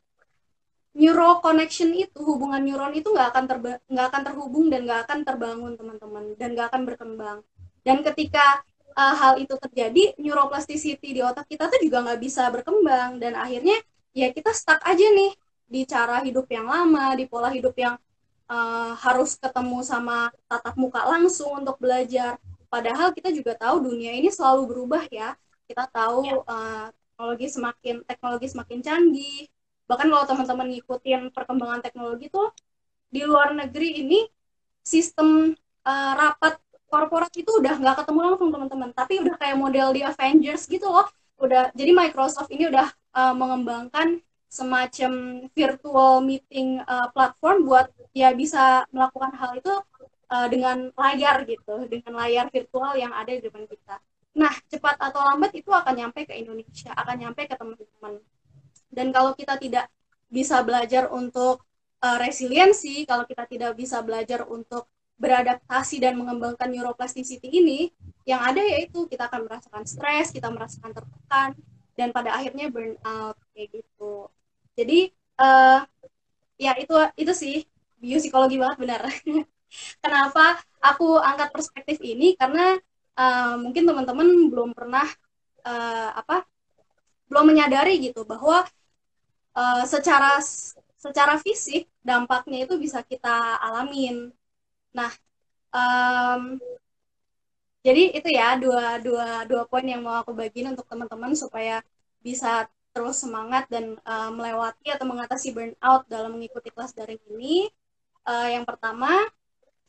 neural 0.91 1.39
connection 1.39 1.95
itu 1.95 2.19
hubungan 2.19 2.59
neuron 2.63 2.91
itu 2.95 3.15
nggak 3.15 3.29
akan 3.31 3.45
nggak 3.87 4.07
akan 4.11 4.23
terhubung 4.27 4.67
dan 4.69 4.87
nggak 4.87 5.01
akan 5.07 5.19
terbangun 5.23 5.73
teman-teman 5.79 6.25
dan 6.35 6.49
nggak 6.55 6.67
akan 6.75 6.83
berkembang. 6.83 7.39
Dan 7.87 8.03
ketika 8.03 8.61
uh, 8.99 9.15
hal 9.15 9.39
itu 9.39 9.55
terjadi, 9.57 10.19
neuroplasticity 10.19 11.09
di 11.17 11.21
otak 11.23 11.47
kita 11.47 11.71
tuh 11.71 11.81
juga 11.81 12.03
nggak 12.05 12.21
bisa 12.21 12.51
berkembang 12.51 13.23
dan 13.23 13.39
akhirnya 13.39 13.79
ya 14.11 14.35
kita 14.35 14.51
stuck 14.51 14.83
aja 14.83 15.07
nih 15.15 15.33
di 15.71 15.87
cara 15.87 16.19
hidup 16.27 16.51
yang 16.51 16.67
lama, 16.67 17.15
di 17.15 17.31
pola 17.31 17.49
hidup 17.55 17.73
yang 17.79 17.95
uh, 18.51 18.93
harus 18.99 19.39
ketemu 19.39 19.87
sama 19.87 20.35
tatap 20.51 20.75
muka 20.75 21.07
langsung 21.07 21.63
untuk 21.63 21.79
belajar. 21.79 22.37
Padahal 22.67 23.15
kita 23.15 23.31
juga 23.31 23.55
tahu 23.55 23.87
dunia 23.87 24.11
ini 24.15 24.31
selalu 24.31 24.67
berubah 24.67 25.07
ya. 25.11 25.39
Kita 25.71 25.87
tahu 25.87 26.43
uh, 26.43 26.91
teknologi 26.91 27.47
semakin 27.47 27.97
teknologi 28.03 28.47
semakin 28.51 28.79
canggih. 28.83 29.47
Bahkan 29.91 30.07
kalau 30.07 30.25
teman-teman 30.31 30.71
ngikutin 30.71 31.35
perkembangan 31.35 31.83
teknologi 31.83 32.31
tuh 32.31 32.55
di 33.11 33.27
luar 33.27 33.51
negeri 33.51 34.07
ini 34.07 34.23
sistem 34.87 35.51
uh, 35.83 36.13
rapat 36.15 36.63
korporat 36.87 37.35
itu 37.35 37.51
udah 37.59 37.75
nggak 37.83 38.07
ketemu 38.07 38.19
langsung 38.31 38.55
teman-teman, 38.55 38.91
tapi 38.95 39.19
udah 39.19 39.35
kayak 39.35 39.59
model 39.59 39.91
di 39.91 40.07
Avengers 40.07 40.71
gitu 40.71 40.87
loh. 40.87 41.11
Udah 41.43 41.75
jadi 41.75 41.91
Microsoft 41.91 42.55
ini 42.55 42.71
udah 42.71 42.87
uh, 43.19 43.35
mengembangkan 43.35 44.23
semacam 44.51 45.47
virtual 45.55 46.23
meeting 46.23 46.83
uh, 46.87 47.07
platform 47.15 47.67
buat 47.67 47.87
ya 48.11 48.35
bisa 48.35 48.83
melakukan 48.91 49.31
hal 49.39 49.59
itu 49.59 49.75
uh, 50.31 50.47
dengan 50.51 50.91
layar 50.95 51.47
gitu, 51.47 51.87
dengan 51.87 52.19
layar 52.19 52.47
virtual 52.51 52.99
yang 52.99 53.15
ada 53.15 53.31
di 53.31 53.43
depan 53.43 53.67
kita. 53.67 54.03
Nah, 54.35 54.51
cepat 54.71 54.99
atau 54.99 55.23
lambat 55.23 55.55
itu 55.55 55.71
akan 55.71 55.95
nyampe 55.95 56.27
ke 56.27 56.35
Indonesia, 56.39 56.91
akan 56.95 57.17
nyampe 57.19 57.47
ke 57.47 57.55
teman-teman. 57.55 58.19
Dan 58.91 59.15
kalau 59.15 59.33
kita 59.39 59.57
tidak 59.57 59.87
bisa 60.27 60.63
belajar 60.67 61.09
untuk 61.11 61.63
uh, 62.03 62.19
resiliensi, 62.19 63.07
kalau 63.07 63.25
kita 63.25 63.47
tidak 63.47 63.73
bisa 63.79 64.03
belajar 64.03 64.45
untuk 64.51 64.91
beradaptasi 65.21 66.01
dan 66.01 66.17
mengembangkan 66.17 66.67
neuroplasticity 66.73 67.49
ini, 67.51 67.93
yang 68.25 68.41
ada 68.41 68.61
yaitu 68.65 69.05
kita 69.07 69.29
akan 69.29 69.47
merasakan 69.47 69.85
stres, 69.85 70.33
kita 70.33 70.49
merasakan 70.49 70.97
tertekan, 70.97 71.51
dan 71.95 72.09
pada 72.11 72.33
akhirnya 72.33 72.73
burnout 72.73 73.37
kayak 73.53 73.69
gitu. 73.81 74.33
Jadi 74.75 75.13
uh, 75.37 75.85
ya 76.57 76.73
itu 76.81 76.95
itu 77.21 77.33
sih. 77.37 77.57
Biopsikologi 78.01 78.57
banget 78.57 78.79
benar. 78.81 79.01
Kenapa 80.03 80.57
aku 80.81 81.21
angkat 81.21 81.53
perspektif 81.53 82.01
ini? 82.01 82.33
Karena 82.33 82.81
uh, 83.21 83.61
mungkin 83.61 83.85
teman-teman 83.85 84.49
belum 84.49 84.73
pernah 84.73 85.05
uh, 85.69 86.11
apa 86.17 86.49
belum 87.29 87.45
menyadari 87.53 88.01
gitu 88.01 88.25
bahwa 88.25 88.65
uh, 89.55 89.83
secara 89.87 90.39
secara 91.01 91.41
fisik 91.41 91.89
dampaknya 92.05 92.69
itu 92.69 92.77
bisa 92.77 93.01
kita 93.01 93.57
alamin. 93.65 94.29
Nah, 94.93 95.11
um, 95.73 96.61
jadi 97.81 98.13
itu 98.13 98.29
ya 98.29 98.61
dua 98.61 99.01
dua 99.01 99.49
dua 99.49 99.63
poin 99.65 99.87
yang 99.87 100.05
mau 100.05 100.21
aku 100.21 100.37
bagiin 100.37 100.77
untuk 100.77 100.85
teman-teman 100.85 101.33
supaya 101.33 101.81
bisa 102.21 102.69
terus 102.93 103.23
semangat 103.23 103.65
dan 103.73 103.97
uh, 104.05 104.29
melewati 104.35 104.93
atau 104.93 105.07
mengatasi 105.09 105.55
burnout 105.57 106.05
dalam 106.11 106.37
mengikuti 106.37 106.69
kelas 106.69 106.93
daring 106.93 107.23
ini. 107.33 107.71
Uh, 108.29 108.53
yang 108.53 108.69
pertama 108.69 109.25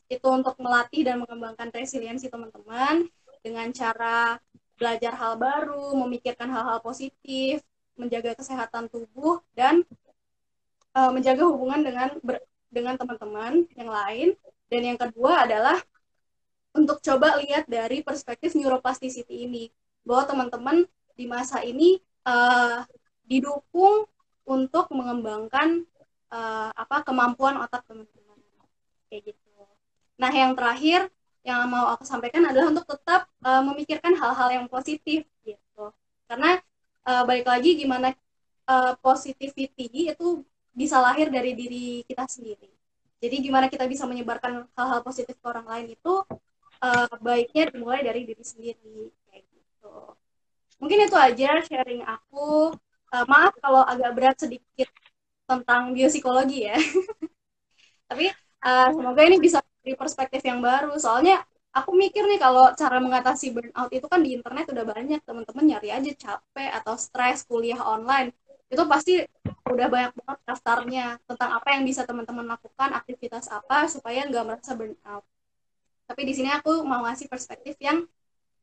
itu 0.07 0.27
untuk 0.27 0.55
melatih 0.59 1.03
dan 1.03 1.19
mengembangkan 1.19 1.67
resiliensi 1.71 2.31
teman-teman 2.31 3.07
dengan 3.43 3.67
cara 3.75 4.39
belajar 4.79 5.13
hal 5.13 5.35
baru, 5.35 5.93
memikirkan 5.93 6.47
hal-hal 6.47 6.79
positif, 6.79 7.61
menjaga 7.99 8.35
kesehatan 8.35 8.87
tubuh 8.87 9.43
dan 9.53 9.83
uh, 10.95 11.11
menjaga 11.11 11.47
hubungan 11.47 11.83
dengan 11.83 12.09
ber, 12.23 12.41
dengan 12.71 12.95
teman-teman 12.95 13.67
yang 13.75 13.89
lain. 13.91 14.29
Dan 14.71 14.81
yang 14.87 14.99
kedua 14.99 15.43
adalah 15.43 15.77
untuk 16.71 17.03
coba 17.03 17.35
lihat 17.43 17.67
dari 17.67 17.99
perspektif 17.99 18.55
neuroplasticity 18.55 19.43
ini 19.43 19.67
bahwa 20.07 20.23
teman-teman 20.31 20.77
di 21.19 21.27
masa 21.27 21.59
ini 21.61 21.99
uh, 22.23 22.87
didukung 23.27 24.07
untuk 24.47 24.87
mengembangkan 24.95 25.83
uh, 26.31 26.71
apa 26.71 27.03
kemampuan 27.03 27.59
otak 27.59 27.83
teman-teman 27.85 28.39
kayak 29.11 29.35
gitu. 29.35 29.51
Nah 30.15 30.31
yang 30.31 30.55
terakhir 30.55 31.11
yang 31.41 31.67
mau 31.67 31.91
aku 31.97 32.05
sampaikan 32.05 32.47
adalah 32.47 32.71
untuk 32.71 32.85
tetap 32.87 33.27
uh, 33.43 33.61
memikirkan 33.65 34.13
hal-hal 34.15 34.49
yang 34.61 34.65
positif 34.71 35.27
gitu. 35.43 35.85
Karena 36.29 36.61
uh, 37.05 37.23
balik 37.25 37.47
lagi 37.47 37.77
gimana 37.77 38.13
uh, 38.69 38.93
positivity 38.99 40.11
itu 40.11 40.45
bisa 40.71 40.97
lahir 41.03 41.27
dari 41.27 41.51
diri 41.53 42.01
kita 42.07 42.25
sendiri. 42.27 42.71
Jadi 43.21 43.35
gimana 43.43 43.69
kita 43.69 43.85
bisa 43.85 44.09
menyebarkan 44.09 44.65
hal-hal 44.73 45.01
positif 45.05 45.37
ke 45.37 45.45
orang 45.45 45.67
lain 45.69 45.93
itu 45.93 46.13
uh, 46.81 47.13
baiknya 47.21 47.69
dimulai 47.69 48.01
dari 48.01 48.25
diri 48.25 48.41
sendiri 48.41 49.13
kayak 49.29 49.43
gitu. 49.45 49.93
Mungkin 50.81 51.05
itu 51.05 51.17
aja 51.17 51.61
sharing 51.61 52.01
aku. 52.01 52.73
Uh, 53.11 53.27
maaf 53.27 53.51
kalau 53.59 53.83
agak 53.83 54.11
berat 54.15 54.37
sedikit 54.39 54.87
tentang 55.45 55.91
biopsikologi 55.91 56.65
ya. 56.65 56.79
Tapi 58.09 58.31
uh, 58.63 58.89
semoga 58.95 59.21
ini 59.27 59.37
bisa 59.37 59.59
dari 59.83 59.93
perspektif 59.93 60.41
yang 60.41 60.63
baru. 60.63 60.95
Soalnya 60.97 61.43
aku 61.71 61.91
mikir 61.95 62.23
nih 62.27 62.39
kalau 62.39 62.71
cara 62.75 62.97
mengatasi 62.99 63.55
burnout 63.55 63.91
itu 63.91 64.05
kan 64.11 64.19
di 64.19 64.35
internet 64.35 64.65
udah 64.71 64.85
banyak 64.85 65.19
teman-teman 65.23 65.65
nyari 65.67 65.89
aja 65.91 66.11
capek 66.11 66.69
atau 66.83 66.95
stres 66.99 67.47
kuliah 67.47 67.79
online. 67.79 68.35
Itu 68.71 68.83
pasti 68.87 69.23
udah 69.67 69.87
banyak 69.87 70.11
banget 70.15 70.39
daftarnya 70.47 71.05
tentang 71.27 71.49
apa 71.59 71.67
yang 71.75 71.83
bisa 71.87 72.03
teman-teman 72.03 72.45
lakukan 72.47 72.89
aktivitas 72.95 73.47
apa 73.51 73.87
supaya 73.87 74.27
nggak 74.27 74.43
merasa 74.47 74.71
burnout. 74.75 75.23
Tapi 76.07 76.21
di 76.27 76.33
sini 76.35 76.49
aku 76.51 76.83
mau 76.83 77.07
ngasih 77.07 77.31
perspektif 77.31 77.79
yang 77.79 78.03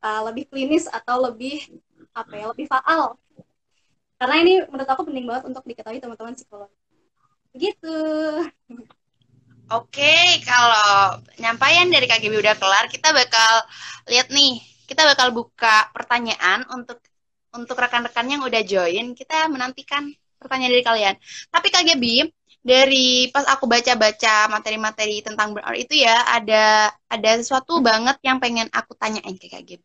uh, 0.05 0.21
lebih 0.29 0.49
klinis 0.53 0.85
atau 0.89 1.17
lebih 1.29 1.65
apa 2.13 2.33
ya 2.37 2.47
lebih 2.53 2.69
faal. 2.69 3.17
Karena 4.21 4.37
ini 4.43 4.53
menurut 4.69 4.89
aku 4.91 5.03
penting 5.09 5.25
banget 5.25 5.45
untuk 5.49 5.65
diketahui 5.65 6.01
teman-teman 6.03 6.37
psikolog 6.37 6.69
begitu 7.59 7.91
Oke, 9.69 10.41
kalau 10.49 11.21
nyampaian 11.37 11.85
dari 11.93 12.09
KGB 12.09 12.41
udah 12.41 12.57
kelar, 12.57 12.89
kita 12.89 13.13
bakal 13.13 13.53
lihat 14.09 14.33
nih, 14.33 14.65
kita 14.89 15.05
bakal 15.05 15.29
buka 15.37 15.93
pertanyaan 15.93 16.65
untuk 16.73 16.97
untuk 17.53 17.77
rekan-rekan 17.77 18.25
yang 18.33 18.41
udah 18.49 18.65
join. 18.65 19.13
Kita 19.13 19.45
menantikan 19.53 20.09
pertanyaan 20.41 20.73
dari 20.73 20.85
kalian. 20.89 21.15
Tapi 21.53 21.69
KGB, 21.69 22.05
dari 22.69 23.33
pas 23.33 23.49
aku 23.49 23.65
baca-baca 23.65 24.53
materi-materi 24.53 25.25
tentang 25.25 25.57
burnout 25.57 25.73
itu 25.75 26.05
ya 26.05 26.17
ada 26.37 26.93
ada 27.09 27.31
sesuatu 27.41 27.81
banget 27.81 28.21
yang 28.21 28.37
pengen 28.45 28.69
aku 28.69 28.93
tanyain 29.01 29.35
ke 29.41 29.49
KGB. 29.49 29.85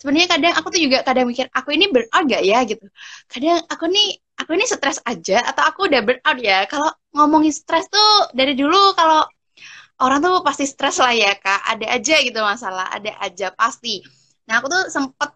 Sebenarnya 0.00 0.28
kadang 0.32 0.52
aku 0.56 0.68
tuh 0.72 0.80
juga 0.80 0.98
kadang 1.04 1.28
mikir 1.28 1.46
aku 1.52 1.76
ini 1.76 1.92
burnout 1.92 2.24
gak 2.24 2.42
ya 2.42 2.58
gitu. 2.64 2.86
Kadang 3.28 3.60
aku 3.68 3.84
nih 3.92 4.08
aku 4.40 4.50
ini 4.56 4.64
stres 4.64 4.98
aja 5.04 5.38
atau 5.44 5.62
aku 5.68 5.80
udah 5.92 6.00
burnout 6.00 6.38
ya. 6.40 6.64
Kalau 6.72 6.88
ngomongin 7.12 7.52
stres 7.52 7.84
tuh 7.92 8.32
dari 8.32 8.56
dulu 8.56 8.96
kalau 8.96 9.22
orang 10.02 10.18
tuh 10.24 10.40
pasti 10.40 10.64
stres 10.64 10.96
lah 11.04 11.12
ya 11.12 11.36
kak. 11.36 11.60
Ada 11.76 11.86
aja 12.00 12.14
gitu 12.24 12.40
masalah, 12.40 12.88
ada 12.96 13.12
aja 13.20 13.52
pasti. 13.52 14.00
Nah 14.48 14.58
aku 14.58 14.66
tuh 14.72 14.82
sempet 14.88 15.30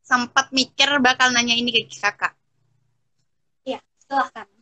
sempat 0.00 0.48
mikir 0.56 0.88
bakal 1.04 1.28
nanya 1.36 1.52
ini 1.52 1.68
ke 1.68 1.84
kakak. 2.00 2.32
Iya, 3.68 3.78
silahkan 4.00 4.57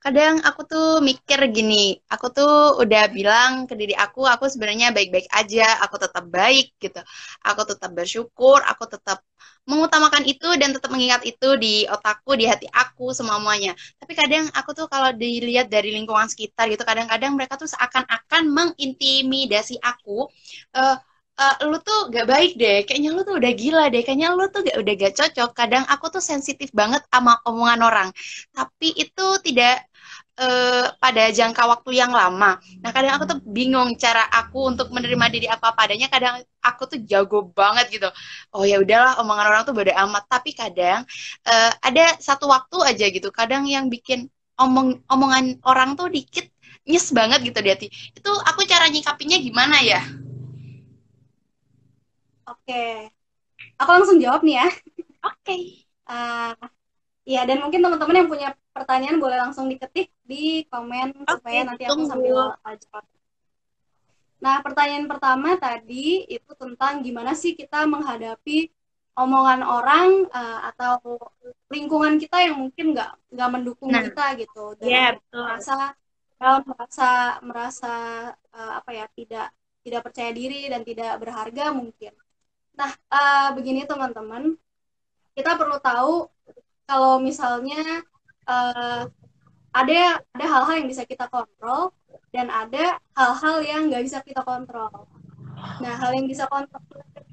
kadang 0.00 0.40
aku 0.48 0.60
tuh 0.64 0.88
mikir 1.04 1.40
gini, 1.52 2.00
aku 2.08 2.32
tuh 2.32 2.80
udah 2.80 3.12
bilang 3.12 3.68
ke 3.68 3.74
diri 3.76 3.92
aku, 3.92 4.24
aku 4.24 4.48
sebenarnya 4.48 4.96
baik-baik 4.96 5.28
aja, 5.28 5.76
aku 5.84 6.00
tetap 6.00 6.24
baik 6.32 6.72
gitu, 6.80 7.00
aku 7.44 7.62
tetap 7.68 7.90
bersyukur, 7.92 8.64
aku 8.64 8.88
tetap 8.88 9.20
mengutamakan 9.68 10.24
itu 10.24 10.48
dan 10.56 10.72
tetap 10.72 10.88
mengingat 10.88 11.20
itu 11.28 11.48
di 11.60 11.84
otakku, 11.84 12.32
di 12.32 12.48
hati 12.48 12.64
aku, 12.72 13.12
semuanya. 13.12 13.76
Tapi 14.00 14.12
kadang 14.16 14.48
aku 14.56 14.72
tuh 14.72 14.86
kalau 14.88 15.12
dilihat 15.12 15.68
dari 15.68 15.92
lingkungan 15.92 16.32
sekitar 16.32 16.72
gitu, 16.72 16.82
kadang-kadang 16.82 17.36
mereka 17.36 17.60
tuh 17.60 17.68
seakan-akan 17.68 18.48
mengintimidasi 18.50 19.76
aku. 19.84 20.26
Uh, 20.72 20.96
uh, 21.40 21.54
lu 21.68 21.76
tuh 21.80 22.08
gak 22.08 22.24
baik 22.28 22.56
deh, 22.56 22.84
kayaknya 22.88 23.10
lu 23.16 23.20
tuh 23.24 23.36
udah 23.40 23.52
gila 23.52 23.84
deh, 23.92 24.00
kayaknya 24.04 24.32
lu 24.32 24.48
tuh 24.48 24.64
gak, 24.64 24.76
udah 24.80 24.94
gak 24.96 25.14
cocok. 25.16 25.50
Kadang 25.56 25.84
aku 25.92 26.06
tuh 26.08 26.24
sensitif 26.24 26.72
banget 26.72 27.04
sama 27.12 27.40
omongan 27.48 27.80
orang, 27.84 28.08
tapi 28.56 28.96
itu 28.96 29.26
tidak 29.44 29.89
uh, 30.40 30.86
pada 30.96 31.28
jangka 31.28 31.62
waktu 31.68 32.00
yang 32.00 32.10
lama. 32.10 32.56
Nah, 32.80 32.90
kadang 32.90 33.20
aku 33.20 33.24
tuh 33.28 33.38
bingung 33.44 33.92
cara 34.00 34.24
aku 34.32 34.72
untuk 34.72 34.88
menerima 34.90 35.26
diri 35.28 35.46
apa 35.46 35.76
adanya. 35.76 36.08
Kadang 36.08 36.40
aku 36.64 36.82
tuh 36.88 36.98
jago 37.04 37.52
banget 37.52 37.92
gitu. 37.92 38.08
Oh 38.56 38.64
ya 38.64 38.80
udahlah, 38.80 39.20
omongan 39.20 39.46
orang 39.46 39.62
tuh 39.68 39.76
beda 39.76 39.92
amat. 40.08 40.24
Tapi 40.26 40.56
kadang 40.56 41.04
uh, 41.44 41.72
ada 41.84 42.16
satu 42.18 42.48
waktu 42.48 42.76
aja 42.88 43.06
gitu. 43.12 43.28
Kadang 43.30 43.68
yang 43.68 43.92
bikin 43.92 44.32
omong 44.56 45.04
omongan 45.08 45.60
orang 45.68 45.94
tuh 45.96 46.08
dikit 46.08 46.48
nyes 46.88 47.12
banget 47.12 47.44
gitu 47.44 47.60
di 47.60 47.70
hati. 47.70 47.86
Itu 48.16 48.32
aku 48.32 48.64
cara 48.64 48.88
nyikapinya 48.88 49.36
gimana 49.36 49.84
ya? 49.84 50.00
Oke. 52.48 53.12
Aku 53.76 53.90
langsung 53.92 54.18
jawab 54.20 54.40
nih 54.42 54.64
ya. 54.64 54.68
Oke. 55.20 55.36
Okay. 55.44 55.62
Uh, 56.10 56.56
ya 57.22 57.46
dan 57.46 57.62
mungkin 57.62 57.78
teman-teman 57.78 58.16
yang 58.24 58.28
punya 58.28 58.48
pertanyaan 58.74 59.22
boleh 59.22 59.38
langsung 59.38 59.70
diketik 59.70 60.10
di 60.30 60.62
komen 60.70 61.26
okay, 61.26 61.34
supaya 61.34 61.60
nanti 61.66 61.82
aku 61.90 62.06
sambil 62.06 62.54
jawab. 62.62 63.04
Nah, 64.40 64.56
pertanyaan 64.64 65.04
pertama 65.04 65.58
tadi 65.60 66.24
itu 66.24 66.50
tentang 66.56 67.04
gimana 67.04 67.36
sih 67.36 67.52
kita 67.52 67.84
menghadapi 67.84 68.72
omongan 69.18 69.60
orang 69.60 70.08
uh, 70.32 70.70
atau 70.72 71.18
lingkungan 71.68 72.16
kita 72.16 72.48
yang 72.48 72.56
mungkin 72.56 72.96
nggak 72.96 73.10
nggak 73.36 73.50
mendukung 73.52 73.92
nah, 73.92 74.00
kita 74.00 74.38
gitu 74.40 74.78
dan 74.80 74.88
yeah, 74.88 75.10
betul. 75.12 75.44
merasa 75.44 75.76
merasa 76.40 77.10
merasa 77.44 77.94
uh, 78.56 78.72
apa 78.80 78.90
ya 78.96 79.04
tidak 79.12 79.52
tidak 79.84 80.00
percaya 80.08 80.32
diri 80.32 80.72
dan 80.72 80.80
tidak 80.88 81.20
berharga 81.20 81.72
mungkin. 81.76 82.12
Nah, 82.76 82.90
uh, 83.12 83.48
begini 83.52 83.84
teman-teman, 83.84 84.56
kita 85.36 85.56
perlu 85.56 85.76
tahu 85.84 86.32
kalau 86.88 87.20
misalnya 87.20 88.04
uh, 88.48 89.04
ada 89.70 90.22
ada 90.34 90.46
hal-hal 90.46 90.74
yang 90.82 90.88
bisa 90.90 91.06
kita 91.06 91.30
kontrol 91.30 91.94
dan 92.34 92.50
ada 92.50 92.98
hal-hal 93.14 93.56
yang 93.62 93.82
nggak 93.90 94.02
bisa 94.06 94.18
kita 94.22 94.42
kontrol. 94.42 95.06
Nah, 95.60 95.94
hal 96.00 96.16
yang 96.16 96.26
bisa 96.26 96.48
kontrol, 96.48 96.80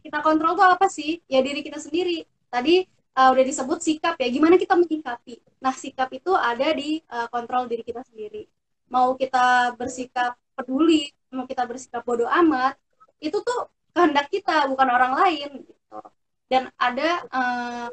kita 0.04 0.20
kontrol 0.20 0.54
itu 0.54 0.66
apa 0.66 0.88
sih? 0.92 1.12
Ya 1.32 1.40
diri 1.40 1.64
kita 1.64 1.80
sendiri. 1.80 2.28
Tadi 2.52 2.84
uh, 3.18 3.30
udah 3.34 3.46
disebut 3.46 3.80
sikap 3.82 4.16
ya. 4.20 4.28
Gimana 4.30 4.60
kita 4.60 4.76
menyikapi? 4.76 5.40
Nah, 5.64 5.74
sikap 5.74 6.12
itu 6.14 6.36
ada 6.36 6.68
di 6.76 7.02
uh, 7.10 7.28
kontrol 7.32 7.66
diri 7.66 7.82
kita 7.82 8.04
sendiri. 8.06 8.46
Mau 8.92 9.16
kita 9.16 9.76
bersikap 9.76 10.38
peduli, 10.54 11.12
mau 11.34 11.48
kita 11.48 11.64
bersikap 11.68 12.04
bodoh 12.04 12.30
amat, 12.30 12.78
itu 13.20 13.36
tuh 13.42 13.68
kehendak 13.92 14.30
kita, 14.30 14.70
bukan 14.70 14.88
orang 14.88 15.14
lain. 15.18 15.50
Gitu. 15.66 16.00
Dan 16.48 16.72
ada 16.80 17.10
uh, 17.32 17.88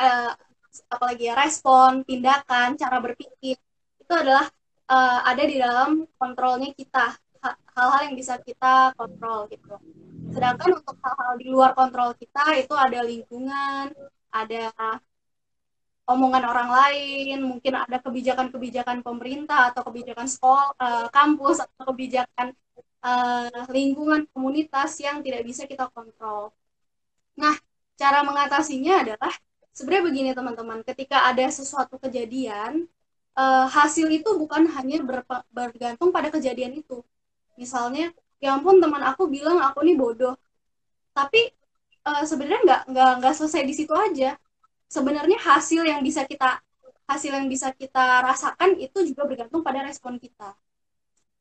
uh, 0.00 0.32
apalagi 0.90 1.30
ya 1.30 1.34
respon, 1.38 2.04
tindakan, 2.04 2.76
cara 2.76 2.96
berpikir 3.00 3.56
itu 4.00 4.12
adalah 4.12 4.46
uh, 4.90 5.20
ada 5.26 5.42
di 5.42 5.56
dalam 5.58 6.06
kontrolnya 6.18 6.70
kita 6.74 7.16
hal-hal 7.76 8.10
yang 8.10 8.16
bisa 8.16 8.40
kita 8.40 8.96
kontrol 8.96 9.46
gitu. 9.52 9.76
Sedangkan 10.32 10.80
untuk 10.80 10.96
hal-hal 10.98 11.32
di 11.38 11.46
luar 11.46 11.76
kontrol 11.76 12.16
kita 12.16 12.56
itu 12.58 12.74
ada 12.74 13.00
lingkungan, 13.04 13.92
ada 14.32 14.62
omongan 16.06 16.44
orang 16.46 16.70
lain, 16.70 17.38
mungkin 17.42 17.74
ada 17.76 17.98
kebijakan-kebijakan 17.98 19.02
pemerintah 19.02 19.74
atau 19.74 19.82
kebijakan 19.90 20.26
sekolah, 20.30 20.68
uh, 20.78 21.06
kampus 21.10 21.66
atau 21.66 21.82
kebijakan 21.92 22.54
uh, 23.02 23.66
lingkungan 23.70 24.24
komunitas 24.30 24.96
yang 25.02 25.20
tidak 25.20 25.42
bisa 25.42 25.66
kita 25.66 25.90
kontrol. 25.90 26.54
Nah, 27.36 27.54
cara 27.98 28.22
mengatasinya 28.22 29.02
adalah 29.02 29.34
sebenarnya 29.76 30.04
begini 30.08 30.30
teman-teman, 30.32 30.80
ketika 30.80 31.28
ada 31.28 31.44
sesuatu 31.52 32.00
kejadian, 32.00 32.88
uh, 33.36 33.68
hasil 33.68 34.08
itu 34.08 34.30
bukan 34.40 34.64
hanya 34.72 35.04
bergantung 35.52 36.08
pada 36.10 36.32
kejadian 36.32 36.80
itu. 36.80 37.04
Misalnya, 37.60 38.10
ya 38.40 38.56
ampun 38.56 38.80
teman 38.80 39.04
aku 39.04 39.28
bilang 39.28 39.60
aku 39.60 39.84
ini 39.84 39.94
bodoh, 40.00 40.34
tapi 41.12 41.52
uh, 42.08 42.24
sebenarnya 42.24 42.60
nggak 42.64 42.82
nggak 42.92 43.12
nggak 43.20 43.34
selesai 43.36 43.62
di 43.68 43.74
situ 43.76 43.92
aja. 43.92 44.40
Sebenarnya 44.88 45.36
hasil 45.36 45.82
yang 45.84 46.00
bisa 46.00 46.24
kita 46.24 46.60
hasil 47.06 47.30
yang 47.36 47.46
bisa 47.46 47.70
kita 47.76 48.24
rasakan 48.24 48.80
itu 48.80 48.98
juga 49.06 49.28
bergantung 49.28 49.62
pada 49.62 49.84
respon 49.84 50.16
kita. 50.18 50.56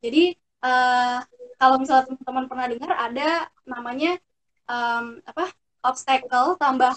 Jadi 0.03 0.35
uh, 0.61 1.19
kalau 1.57 1.75
misalnya 1.81 2.11
teman-teman 2.11 2.45
pernah 2.51 2.67
dengar 2.69 2.91
ada 2.93 3.29
namanya 3.65 4.11
um, 4.69 5.23
apa 5.25 5.49
obstacle 5.81 6.57
tambah 6.61 6.93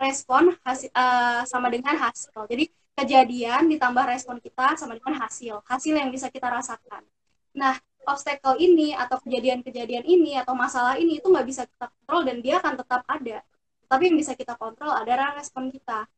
respon 0.00 0.56
hasil, 0.64 0.88
uh, 0.96 1.44
sama 1.44 1.68
dengan 1.68 1.92
hasil. 1.92 2.32
Jadi 2.48 2.72
kejadian 2.96 3.68
ditambah 3.68 4.04
respon 4.08 4.40
kita 4.40 4.80
sama 4.80 4.96
dengan 4.96 5.20
hasil. 5.20 5.60
Hasil 5.68 5.92
yang 5.92 6.08
bisa 6.08 6.32
kita 6.32 6.48
rasakan. 6.48 7.04
Nah, 7.52 7.76
obstacle 8.08 8.56
ini 8.56 8.96
atau 8.96 9.20
kejadian-kejadian 9.20 10.08
ini 10.08 10.40
atau 10.40 10.56
masalah 10.56 10.96
ini 10.96 11.20
itu 11.20 11.28
nggak 11.28 11.46
bisa 11.46 11.62
kita 11.68 11.92
kontrol 11.92 12.20
dan 12.24 12.36
dia 12.40 12.56
akan 12.58 12.74
tetap 12.80 13.04
ada. 13.04 13.38
Tapi 13.90 14.02
yang 14.08 14.16
bisa 14.16 14.32
kita 14.32 14.56
kontrol 14.56 14.90
adalah 14.96 15.36
respon 15.36 15.68
kita. 15.68 16.08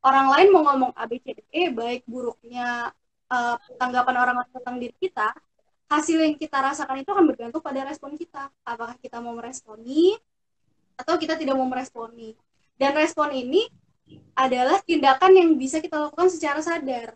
Orang 0.00 0.32
lain 0.32 0.48
mau 0.50 0.64
ngomong 0.64 0.96
A, 0.96 1.04
B, 1.04 1.20
C, 1.20 1.36
D, 1.36 1.44
E, 1.52 1.68
baik 1.68 2.08
buruknya 2.08 2.88
uh, 3.28 3.56
tanggapan 3.76 4.16
orang 4.16 4.36
tentang 4.48 4.80
diri 4.80 4.96
kita, 4.96 5.28
hasil 5.92 6.18
yang 6.24 6.34
kita 6.40 6.56
rasakan 6.56 7.04
itu 7.04 7.10
akan 7.12 7.28
bergantung 7.28 7.60
pada 7.60 7.84
respon 7.84 8.16
kita. 8.16 8.48
Apakah 8.64 8.96
kita 8.96 9.20
mau 9.20 9.36
meresponi 9.36 10.16
atau 10.96 11.20
kita 11.20 11.36
tidak 11.36 11.56
mau 11.56 11.68
meresponi. 11.68 12.32
Dan 12.80 12.96
respon 12.96 13.28
ini 13.36 13.68
adalah 14.32 14.80
tindakan 14.80 15.36
yang 15.36 15.50
bisa 15.60 15.84
kita 15.84 16.08
lakukan 16.08 16.32
secara 16.32 16.64
sadar. 16.64 17.12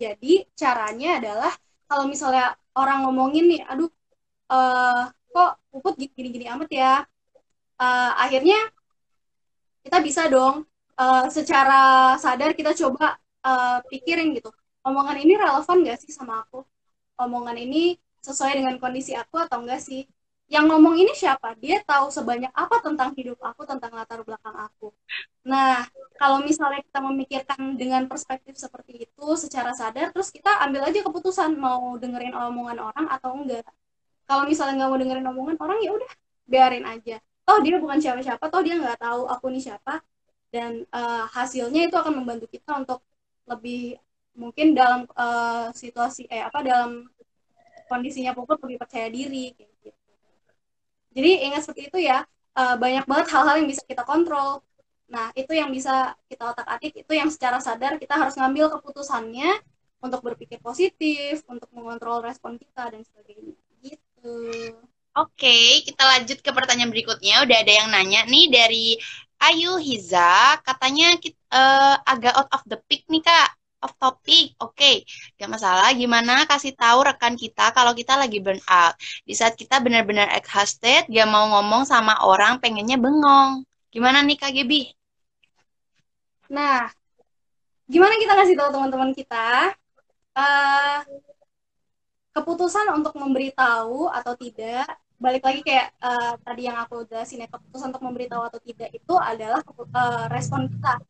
Jadi 0.00 0.48
caranya 0.56 1.20
adalah 1.20 1.52
kalau 1.84 2.08
misalnya 2.08 2.56
orang 2.72 3.04
ngomongin 3.04 3.44
nih, 3.44 3.60
aduh, 3.68 3.92
uh, 4.48 5.12
kok 5.28 5.60
puput 5.68 6.00
gini-gini 6.00 6.48
amat 6.48 6.70
ya. 6.72 6.94
Uh, 7.76 8.12
akhirnya 8.16 8.56
kita 9.84 10.00
bisa 10.00 10.32
dong 10.32 10.64
uh, 10.96 11.28
secara 11.28 12.16
sadar 12.16 12.56
kita 12.56 12.72
coba 12.72 13.20
uh, 13.44 13.84
pikirin 13.92 14.32
gitu. 14.32 14.48
Omongan 14.80 15.20
ini 15.20 15.36
relevan 15.36 15.84
gak 15.84 16.00
sih 16.00 16.12
sama 16.12 16.40
aku? 16.48 16.64
Omongan 17.20 17.60
ini 17.60 18.00
sesuai 18.24 18.56
dengan 18.56 18.80
kondisi 18.80 19.12
aku 19.12 19.36
atau 19.36 19.60
enggak 19.60 19.84
sih? 19.84 20.08
Yang 20.50 20.66
ngomong 20.66 20.98
ini 20.98 21.14
siapa? 21.14 21.54
Dia 21.62 21.78
tahu 21.86 22.10
sebanyak 22.10 22.50
apa 22.50 22.82
tentang 22.82 23.14
hidup 23.14 23.38
aku, 23.38 23.62
tentang 23.70 23.94
latar 23.94 24.18
belakang 24.26 24.56
aku. 24.66 24.90
Nah, 25.46 25.86
kalau 26.18 26.42
misalnya 26.42 26.82
kita 26.82 26.98
memikirkan 26.98 27.78
dengan 27.78 28.10
perspektif 28.10 28.58
seperti 28.58 29.06
itu 29.06 29.26
secara 29.38 29.70
sadar, 29.70 30.10
terus 30.10 30.34
kita 30.34 30.50
ambil 30.66 30.90
aja 30.90 31.06
keputusan 31.06 31.54
mau 31.54 31.94
dengerin 32.02 32.34
omongan 32.34 32.82
orang 32.82 33.06
atau 33.06 33.30
enggak. 33.38 33.62
Kalau 34.26 34.42
misalnya 34.50 34.74
nggak 34.82 34.90
mau 34.90 34.98
dengerin 34.98 35.26
omongan 35.30 35.56
orang, 35.62 35.78
ya 35.86 35.90
udah 35.94 36.10
biarin 36.50 36.84
aja. 36.86 37.16
Toh 37.46 37.58
dia 37.62 37.78
bukan 37.78 37.98
siapa-siapa, 38.02 38.44
toh 38.50 38.62
dia 38.66 38.74
nggak 38.74 38.98
tahu 38.98 39.30
aku 39.30 39.44
ini 39.54 39.62
siapa, 39.62 40.02
dan 40.50 40.82
uh, 40.90 41.30
hasilnya 41.30 41.86
itu 41.86 41.94
akan 41.94 42.14
membantu 42.18 42.50
kita 42.50 42.74
untuk 42.82 42.98
lebih 43.46 44.02
mungkin 44.34 44.74
dalam 44.74 45.06
uh, 45.14 45.70
situasi 45.74 46.26
eh 46.30 46.42
apa 46.42 46.58
dalam 46.62 47.06
kondisinya 47.90 48.34
puput 48.34 48.58
lebih 48.66 48.78
percaya 48.82 49.06
diri 49.10 49.54
gitu. 49.54 49.69
Jadi 51.10 51.30
ingat 51.46 51.66
seperti 51.66 51.90
itu 51.90 51.98
ya, 52.06 52.22
uh, 52.54 52.76
banyak 52.78 53.04
banget 53.06 53.26
hal-hal 53.34 53.56
yang 53.62 53.68
bisa 53.70 53.82
kita 53.86 54.02
kontrol. 54.06 54.62
Nah, 55.10 55.34
itu 55.34 55.50
yang 55.50 55.74
bisa 55.74 56.14
kita 56.30 56.54
otak-atik, 56.54 57.02
itu 57.02 57.12
yang 57.12 57.26
secara 57.26 57.58
sadar 57.58 57.98
kita 57.98 58.14
harus 58.14 58.38
ngambil 58.38 58.78
keputusannya 58.78 59.58
untuk 60.00 60.22
berpikir 60.22 60.62
positif, 60.62 61.42
untuk 61.50 61.66
mengontrol 61.74 62.22
respon 62.22 62.56
kita 62.56 62.94
dan 62.94 63.02
sebagainya. 63.02 63.58
Gitu. 63.82 64.38
Oke, 65.18 65.82
kita 65.82 66.06
lanjut 66.06 66.38
ke 66.38 66.50
pertanyaan 66.54 66.94
berikutnya. 66.94 67.42
Udah 67.42 67.58
ada 67.58 67.72
yang 67.74 67.90
nanya 67.90 68.22
nih 68.30 68.46
dari 68.46 68.86
Ayu 69.42 69.82
Hiza, 69.82 70.62
katanya 70.62 71.18
kita, 71.18 71.40
uh, 71.50 71.58
eh, 71.58 71.96
agak 72.06 72.34
out 72.38 72.50
of 72.54 72.62
the 72.70 72.78
pick 72.86 73.02
nih 73.10 73.24
kak 73.24 73.59
off 73.80 73.96
topic, 73.96 74.52
oke, 74.60 74.76
okay. 74.76 75.02
gak 75.40 75.48
masalah. 75.48 75.88
Gimana 75.96 76.44
kasih 76.44 76.76
tahu 76.76 77.04
rekan 77.04 77.34
kita 77.34 77.72
kalau 77.72 77.96
kita 77.96 78.16
lagi 78.16 78.38
burn 78.38 78.60
out. 78.68 78.94
Di 79.24 79.32
saat 79.32 79.56
kita 79.56 79.80
benar-benar 79.80 80.28
exhausted, 80.36 81.08
gak 81.08 81.28
mau 81.28 81.48
ngomong 81.58 81.88
sama 81.88 82.20
orang, 82.24 82.60
pengennya 82.60 83.00
bengong. 83.00 83.64
Gimana 83.90 84.20
nih 84.22 84.36
Kak? 84.36 84.52
Nah, 86.52 86.92
gimana 87.88 88.14
kita 88.20 88.34
kasih 88.36 88.54
tahu 88.54 88.68
teman-teman 88.70 89.10
kita? 89.16 89.74
Uh, 90.30 91.02
keputusan 92.36 92.94
untuk 92.94 93.16
memberitahu 93.18 94.06
atau 94.12 94.36
tidak, 94.38 94.86
balik 95.18 95.42
lagi 95.42 95.60
kayak 95.66 95.90
uh, 95.98 96.38
tadi 96.40 96.70
yang 96.70 96.78
aku 96.78 97.02
jelasin 97.08 97.42
ya, 97.42 97.48
keputusan 97.50 97.90
untuk 97.90 98.04
memberitahu 98.06 98.46
atau 98.46 98.60
tidak 98.62 98.94
itu 98.94 99.14
adalah 99.18 99.60
uh, 99.66 100.26
respon 100.30 100.70
kita 100.70 101.02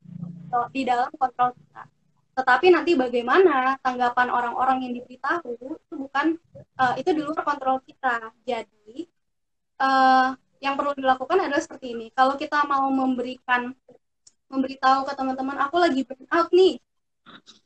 di 0.75 0.83
dalam 0.83 1.07
kontrol 1.15 1.55
kita 1.55 1.87
tetapi 2.35 2.73
nanti 2.73 2.95
bagaimana 2.95 3.77
tanggapan 3.83 4.29
orang-orang 4.31 4.87
yang 4.87 4.93
diberitahu 5.03 5.59
itu 5.59 5.95
bukan 5.95 6.39
uh, 6.79 6.95
itu 6.97 7.11
di 7.11 7.21
luar 7.21 7.43
kontrol 7.43 7.83
kita. 7.83 8.31
Jadi 8.47 9.11
uh, 9.83 10.33
yang 10.63 10.75
perlu 10.77 10.93
dilakukan 10.95 11.37
adalah 11.41 11.61
seperti 11.61 11.97
ini. 11.97 12.07
Kalau 12.15 12.37
kita 12.37 12.63
mau 12.69 12.87
memberikan 12.93 13.75
memberitahu 14.51 15.07
ke 15.07 15.13
teman-teman 15.15 15.57
aku 15.63 15.77
lagi 15.79 16.03
burn 16.07 16.27
out 16.31 16.49
nih. 16.51 16.79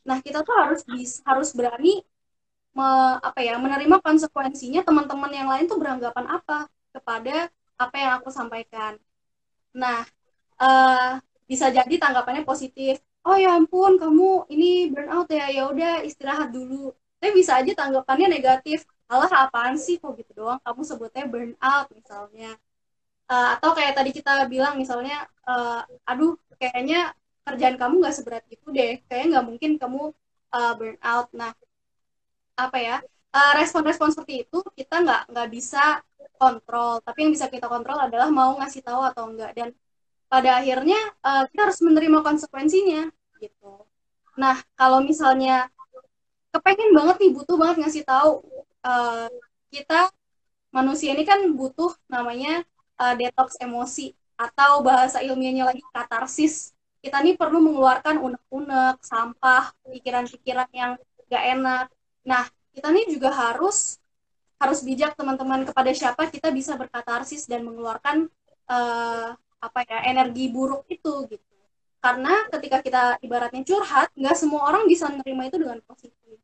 Nah 0.05 0.21
kita 0.21 0.45
tuh 0.45 0.55
harus 0.57 0.85
bisa 0.85 1.25
harus 1.25 1.53
berani 1.57 2.05
me, 2.77 2.89
apa 3.23 3.41
ya 3.41 3.57
menerima 3.57 4.03
konsekuensinya 4.03 4.85
teman-teman 4.85 5.33
yang 5.33 5.49
lain 5.49 5.65
tuh 5.71 5.81
beranggapan 5.81 6.27
apa 6.29 6.69
kepada 6.93 7.49
apa 7.79 7.97
yang 7.97 8.13
aku 8.21 8.29
sampaikan. 8.29 9.01
Nah 9.75 10.05
uh, 10.61 11.19
bisa 11.45 11.69
jadi 11.69 11.95
tanggapannya 12.01 12.45
positif 12.45 13.01
oh 13.25 13.37
ya 13.41 13.57
ampun 13.57 13.97
kamu 14.03 14.49
ini 14.53 14.93
burnout 14.93 15.29
ya. 15.33 15.49
Ya 15.57 15.63
udah 15.73 15.93
istirahat 16.05 16.53
dulu. 16.53 16.93
Tapi 17.19 17.31
bisa 17.41 17.53
aja 17.61 17.73
tanggapannya 17.73 18.29
negatif. 18.37 18.85
Alah 19.09 19.49
apaan 19.49 19.77
sih? 19.81 19.97
Kok 20.01 20.13
gitu 20.21 20.33
doang? 20.45 20.61
Kamu 20.61 20.81
sebutnya 20.85 21.25
burnout 21.29 21.87
misalnya. 21.93 22.57
Uh, 23.25 23.57
atau 23.57 23.73
kayak 23.73 23.97
tadi 23.97 24.13
kita 24.13 24.45
bilang 24.53 24.77
misalnya 24.77 25.25
uh, 25.49 25.81
aduh 26.05 26.37
kayaknya 26.61 27.17
kerjaan 27.49 27.81
kamu 27.81 27.95
nggak 28.05 28.17
seberat 28.17 28.45
itu 28.53 28.67
deh. 28.69 29.01
Kayaknya 29.09 29.29
nggak 29.41 29.47
mungkin 29.49 29.71
kamu 29.81 30.01
uh, 30.53 30.73
burnout. 30.79 31.29
Nah 31.33 31.53
apa 32.55 32.79
ya? 32.79 32.97
Respon-respon 33.35 34.09
uh, 34.09 34.13
seperti 34.15 34.35
itu 34.47 34.59
kita 34.79 35.03
nggak 35.03 35.23
nggak 35.33 35.49
bisa 35.51 36.05
kontrol. 36.37 37.01
Tapi 37.01 37.19
yang 37.27 37.33
bisa 37.35 37.47
kita 37.49 37.67
kontrol 37.67 37.99
adalah 37.99 38.29
mau 38.31 38.55
ngasih 38.61 38.83
tahu 38.85 39.01
atau 39.03 39.33
enggak 39.33 39.51
dan 39.57 39.69
pada 40.35 40.59
akhirnya 40.59 40.99
uh, 41.23 41.47
kita 41.47 41.71
harus 41.71 41.79
menerima 41.79 42.19
konsekuensinya 42.27 43.07
gitu. 43.39 43.87
Nah, 44.35 44.59
kalau 44.75 44.99
misalnya 44.99 45.71
kepengen 46.51 46.91
banget 46.91 47.23
nih 47.23 47.31
butuh 47.31 47.55
banget 47.55 47.87
ngasih 47.87 48.03
tahu 48.03 48.43
uh, 48.83 49.31
kita 49.71 50.11
manusia 50.75 51.15
ini 51.15 51.23
kan 51.23 51.39
butuh 51.55 51.95
namanya 52.11 52.67
uh, 52.99 53.15
detox 53.15 53.55
emosi 53.63 54.11
atau 54.35 54.83
bahasa 54.83 55.23
ilmiahnya 55.23 55.71
lagi 55.71 55.87
katarsis. 55.95 56.75
Kita 56.99 57.23
nih 57.23 57.39
perlu 57.39 57.63
mengeluarkan 57.63 58.19
unek-unek, 58.19 59.07
sampah, 59.07 59.71
pikiran-pikiran 59.87 60.67
yang 60.75 60.99
gak 61.31 61.45
enak. 61.47 61.87
Nah, 62.27 62.43
kita 62.75 62.91
nih 62.91 63.07
juga 63.07 63.31
harus 63.31 64.03
harus 64.59 64.83
bijak 64.83 65.15
teman-teman 65.15 65.63
kepada 65.63 65.95
siapa 65.95 66.27
kita 66.27 66.51
bisa 66.51 66.75
berkatarsis 66.75 67.47
dan 67.47 67.63
mengeluarkan 67.63 68.27
uh, 68.67 69.37
apa 69.67 69.81
ya 69.89 69.99
energi 70.11 70.53
buruk 70.53 70.85
itu 70.93 71.13
gitu. 71.33 71.55
Karena 72.05 72.45
ketika 72.53 72.79
kita 72.85 73.03
ibaratnya 73.25 73.63
curhat 73.65 74.13
nggak 74.13 74.37
semua 74.37 74.69
orang 74.69 74.85
bisa 74.85 75.09
menerima 75.09 75.43
itu 75.49 75.57
dengan 75.57 75.79
positif. 75.89 76.37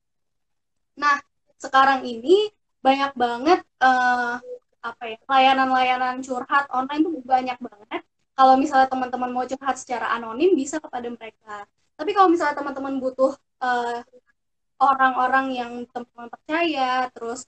Nah 0.97 1.21
sekarang 1.61 2.01
ini 2.09 2.49
banyak 2.81 3.13
banget 3.13 3.61
uh, 3.85 4.41
apa 4.81 5.03
ya 5.05 5.19
layanan-layanan 5.29 6.25
curhat 6.25 6.65
online 6.73 7.03
tuh 7.05 7.13
banyak 7.21 7.59
banget. 7.61 8.03
Kalau 8.33 8.57
misalnya 8.57 8.89
teman-teman 8.89 9.31
mau 9.37 9.45
curhat 9.45 9.77
secara 9.77 10.17
anonim 10.17 10.57
bisa 10.57 10.81
kepada 10.81 11.13
mereka. 11.13 11.69
Tapi 12.01 12.17
kalau 12.17 12.33
misalnya 12.33 12.57
teman-teman 12.57 12.97
butuh 12.97 13.37
eh, 13.61 14.01
orang-orang 14.81 15.47
yang 15.53 15.73
teman-teman 15.93 16.33
percaya 16.33 17.13
terus 17.13 17.45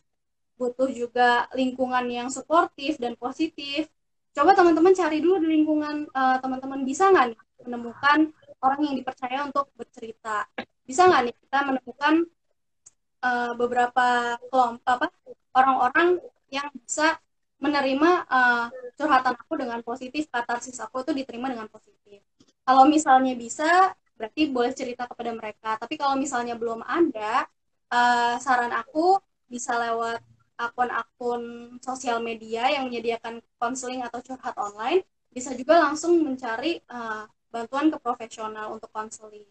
butuh 0.61 0.93
juga 0.93 1.49
lingkungan 1.57 2.05
yang 2.12 2.29
suportif 2.29 3.01
dan 3.01 3.16
positif 3.16 3.89
coba 4.33 4.51
teman-teman 4.57 4.93
cari 4.97 5.18
dulu 5.20 5.45
di 5.45 5.49
lingkungan 5.61 6.09
uh, 6.12 6.37
teman-teman 6.41 6.80
bisa 6.85 7.12
nggak 7.12 7.37
nih 7.37 7.41
menemukan 7.62 8.18
orang 8.62 8.80
yang 8.80 8.95
dipercaya 8.97 9.39
untuk 9.45 9.68
bercerita 9.76 10.49
bisa 10.83 11.07
nggak 11.07 11.20
nih 11.28 11.35
kita 11.47 11.59
menemukan 11.68 12.14
uh, 13.22 13.53
beberapa 13.55 14.37
kelompok 14.51 14.89
apa 14.89 15.07
orang-orang 15.55 16.18
yang 16.53 16.68
bisa 16.74 17.16
menerima 17.62 18.26
uh, 18.26 18.66
curhatan 18.99 19.39
aku 19.39 19.55
dengan 19.55 19.78
positif, 19.87 20.26
katarsis 20.26 20.83
aku 20.83 21.07
itu 21.07 21.14
diterima 21.14 21.47
dengan 21.47 21.70
positif. 21.70 22.18
Kalau 22.66 22.91
misalnya 22.91 23.39
bisa, 23.39 23.95
berarti 24.18 24.51
boleh 24.51 24.74
cerita 24.74 25.07
kepada 25.07 25.30
mereka. 25.30 25.78
Tapi 25.78 25.95
kalau 25.95 26.18
misalnya 26.18 26.59
belum 26.59 26.83
ada, 26.83 27.47
uh, 27.95 28.35
saran 28.43 28.74
aku 28.74 29.14
bisa 29.47 29.78
lewat 29.78 30.18
akun-akun 30.71 31.75
sosial 31.83 32.23
media 32.23 32.71
yang 32.71 32.87
menyediakan 32.87 33.43
konseling 33.59 34.05
atau 34.07 34.23
curhat 34.23 34.55
online, 34.55 35.03
bisa 35.33 35.57
juga 35.57 35.81
langsung 35.81 36.21
mencari 36.23 36.79
uh, 36.93 37.27
bantuan 37.51 37.91
ke 37.91 37.99
profesional 37.99 38.77
untuk 38.77 38.89
konseling. 38.93 39.49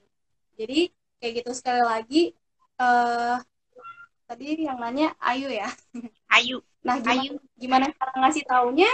Jadi 0.56 0.94
kayak 1.22 1.44
gitu 1.44 1.52
sekali 1.54 1.84
lagi 1.84 2.24
uh, 2.82 3.38
tadi 4.26 4.64
yang 4.66 4.80
nanya 4.80 5.14
Ayu 5.20 5.52
ya. 5.52 5.70
Ayu. 6.38 6.64
Nah, 6.82 6.98
gimana, 6.98 7.22
Ayu. 7.22 7.34
gimana 7.60 7.86
cara 7.94 8.14
ngasih 8.26 8.44
taunya? 8.48 8.92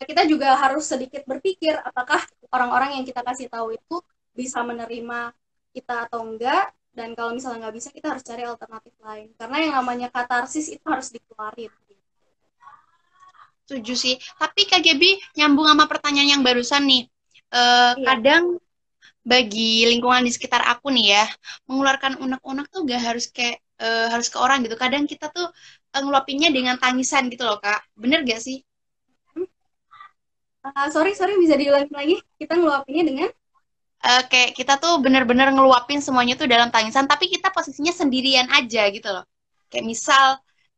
Kita 0.00 0.24
juga 0.24 0.56
harus 0.56 0.88
sedikit 0.88 1.28
berpikir 1.28 1.76
apakah 1.84 2.24
orang-orang 2.48 2.98
yang 2.98 3.04
kita 3.04 3.20
kasih 3.20 3.52
tahu 3.52 3.76
itu 3.76 4.00
bisa 4.32 4.64
menerima 4.64 5.36
kita 5.76 6.08
atau 6.08 6.24
enggak 6.24 6.72
dan 6.90 7.14
kalau 7.14 7.30
misalnya 7.30 7.68
nggak 7.68 7.76
bisa 7.78 7.88
kita 7.94 8.06
harus 8.10 8.24
cari 8.26 8.42
alternatif 8.42 8.94
lain. 8.98 9.30
Karena 9.38 9.56
yang 9.62 9.74
namanya 9.78 10.08
katarsis 10.10 10.66
itu 10.74 10.82
harus 10.90 11.14
dikeluarin. 11.14 11.70
Setuju 13.70 13.94
sih. 13.94 14.14
Tapi 14.34 14.66
Kak 14.66 14.82
Gebi 14.82 15.14
nyambung 15.38 15.70
sama 15.70 15.86
pertanyaan 15.86 16.38
yang 16.38 16.42
barusan 16.42 16.82
nih. 16.90 17.06
Uh, 17.50 17.98
iya. 17.98 18.14
kadang 18.14 18.62
bagi 19.26 19.82
lingkungan 19.90 20.22
di 20.22 20.30
sekitar 20.30 20.62
aku 20.70 20.86
nih 20.94 21.18
ya 21.18 21.26
mengeluarkan 21.66 22.22
unek-unek 22.22 22.70
tuh 22.70 22.86
gak 22.86 23.02
harus 23.02 23.26
kayak 23.26 23.58
uh, 23.82 24.06
harus 24.10 24.26
ke 24.30 24.38
orang 24.38 24.62
gitu. 24.66 24.74
Kadang 24.74 25.06
kita 25.06 25.30
tuh 25.30 25.50
uh, 25.94 26.00
ngeluapinnya 26.02 26.50
dengan 26.50 26.78
tangisan 26.78 27.30
gitu 27.30 27.46
loh 27.46 27.62
kak. 27.62 27.82
Bener 27.94 28.26
gak 28.26 28.42
sih? 28.42 28.62
Uh, 30.60 30.88
sorry 30.90 31.14
sorry 31.14 31.38
bisa 31.38 31.54
diulangi 31.54 31.90
lagi? 31.94 32.16
Kita 32.38 32.58
ngeluapinnya 32.58 33.04
dengan 33.06 33.28
uh, 34.04 34.22
kayak 34.30 34.56
kita 34.58 34.76
tuh 34.82 34.98
bener-bener 35.04 35.48
ngeluapin 35.52 36.00
semuanya 36.00 36.34
tuh 36.40 36.48
dalam 36.48 36.68
tangisan 36.72 37.04
tapi 37.08 37.28
kita 37.28 37.52
posisinya 37.52 37.92
sendirian 37.92 38.48
aja 38.52 38.88
gitu 38.92 39.08
loh. 39.12 39.24
Kayak 39.70 39.86
misal 39.86 40.26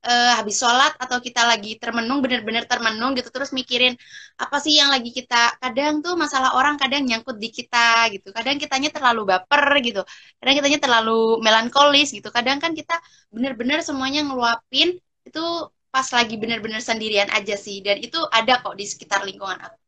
uh, 0.06 0.32
habis 0.38 0.56
sholat 0.58 0.92
atau 0.98 1.18
kita 1.22 1.42
lagi 1.46 1.78
termenung 1.82 2.20
bener-bener 2.24 2.64
termenung 2.66 3.14
gitu 3.18 3.30
terus 3.34 3.50
mikirin 3.54 3.94
apa 4.38 4.56
sih 4.64 4.78
yang 4.80 4.90
lagi 4.94 5.10
kita 5.14 5.58
kadang 5.62 6.02
tuh 6.04 6.14
masalah 6.18 6.54
orang 6.58 6.74
kadang 6.78 7.02
nyangkut 7.06 7.38
di 7.38 7.48
kita 7.54 8.10
gitu. 8.14 8.28
Kadang 8.34 8.56
kitanya 8.62 8.90
terlalu 8.92 9.22
baper 9.30 9.64
gitu. 9.86 10.02
Kadang 10.42 10.54
kitanya 10.58 10.80
terlalu 10.82 11.38
melankolis 11.44 12.10
gitu. 12.14 12.28
Kadang 12.34 12.58
kan 12.62 12.72
kita 12.74 12.98
bener-bener 13.34 13.80
semuanya 13.86 14.26
ngeluapin 14.26 14.98
itu 15.28 15.44
pas 15.92 16.08
lagi 16.16 16.34
bener-bener 16.40 16.80
sendirian 16.82 17.28
aja 17.30 17.54
sih. 17.54 17.80
Dan 17.84 18.02
itu 18.02 18.18
ada 18.32 18.60
kok 18.62 18.74
di 18.80 18.84
sekitar 18.88 19.22
lingkungan 19.28 19.60
aku 19.62 19.82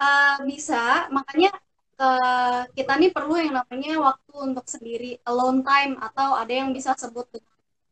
uh, 0.00 0.36
bisa. 0.48 1.06
Makanya 1.12 1.52
uh, 2.00 2.64
kita 2.72 2.92
nih 2.96 3.10
perlu 3.12 3.36
yang 3.36 3.52
namanya 3.60 3.92
waktu 4.00 4.32
untuk 4.40 4.66
sendiri 4.66 5.20
alone 5.28 5.60
time 5.62 6.00
atau 6.00 6.34
ada 6.34 6.50
yang 6.50 6.72
bisa 6.72 6.96
sebut 6.96 7.28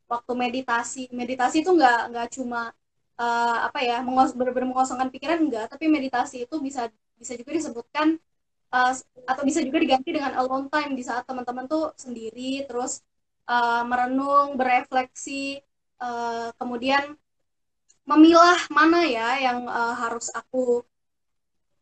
waktu 0.09 0.32
meditasi. 0.32 1.12
Meditasi 1.12 1.62
itu 1.62 1.70
nggak 1.76 2.00
nggak 2.11 2.28
cuma 2.34 2.72
uh, 3.20 3.59
apa 3.68 3.78
ya 3.84 4.00
mengos 4.00 4.32
benar-benar 4.32 4.72
mengosongkan 4.72 5.12
pikiran 5.12 5.44
enggak 5.44 5.68
tapi 5.68 5.86
meditasi 5.90 6.48
itu 6.48 6.56
bisa 6.64 6.88
bisa 7.18 7.34
juga 7.36 7.50
disebutkan 7.52 8.16
uh, 8.72 8.92
atau 9.28 9.42
bisa 9.44 9.61
juga 9.61 9.78
diganti 9.84 10.11
dengan 10.16 10.32
alone 10.40 10.72
time. 10.72 10.96
Di 10.96 11.04
saat 11.04 11.28
teman-teman 11.28 11.68
tuh 11.68 11.92
sendiri 12.00 12.64
terus 12.64 13.04
uh, 13.46 13.84
merenung 13.84 14.56
berefleksi 14.56 15.61
uh, 16.00 16.50
kemudian 16.56 17.14
memilah 18.09 18.56
mana 18.72 19.04
ya 19.04 19.36
yang 19.36 19.68
uh, 19.68 19.92
harus 19.92 20.32
aku 20.32 20.80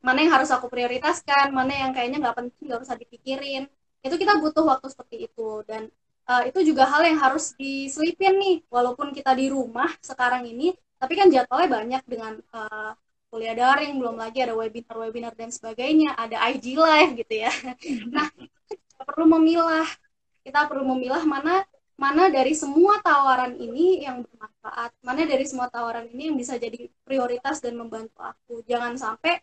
mana 0.07 0.23
yang 0.23 0.33
harus 0.39 0.55
aku 0.55 0.71
prioritaskan 0.71 1.51
mana 1.51 1.75
yang 1.75 1.91
kayaknya 1.91 2.23
nggak 2.23 2.37
penting 2.39 2.65
nggak 2.71 2.81
usah 2.87 2.95
dipikirin. 2.95 3.67
Itu 4.07 4.15
kita 4.15 4.39
butuh 4.39 4.63
waktu 4.63 4.87
seperti 4.87 5.27
itu. 5.27 5.67
Dan 5.67 5.91
uh, 6.31 6.47
itu 6.47 6.63
juga 6.63 6.87
hal 6.87 7.03
yang 7.11 7.19
harus 7.19 7.59
diselipin 7.59 8.39
nih. 8.39 8.57
Walaupun 8.71 9.11
kita 9.11 9.35
di 9.35 9.51
rumah 9.51 9.91
sekarang 9.99 10.47
ini 10.47 10.71
tapi 10.97 11.13
kan 11.19 11.29
jadwalnya 11.29 11.69
banyak 11.69 12.03
dengan 12.07 12.33
uh, 12.55 12.95
kuliah 13.29 13.53
daring 13.53 13.99
belum 14.01 14.17
lagi 14.17 14.41
ada 14.41 14.57
webinar-webinar 14.57 15.37
dan 15.37 15.53
sebagainya 15.53 16.15
ada 16.15 16.39
IG 16.55 16.79
live 16.79 17.11
gitu 17.27 17.35
ya. 17.43 17.53
Nah 18.15 18.31
kita 18.71 19.03
perlu 19.03 19.27
memilah. 19.27 19.91
Kita 20.47 20.71
perlu 20.71 20.87
memilah 20.87 21.27
mana 21.27 21.67
mana 21.99 22.29
dari 22.31 22.53
semua 22.55 23.01
tawaran 23.03 23.59
ini 23.59 24.05
yang 24.07 24.23
bermanfaat 24.23 24.93
mana 25.01 25.25
dari 25.25 25.45
semua 25.49 25.67
tawaran 25.67 26.07
ini 26.13 26.29
yang 26.31 26.37
bisa 26.39 26.55
jadi 26.61 26.87
prioritas 27.03 27.59
dan 27.59 27.75
membantu 27.75 28.23
aku. 28.23 28.63
Jangan 28.63 28.95
sampai 28.95 29.43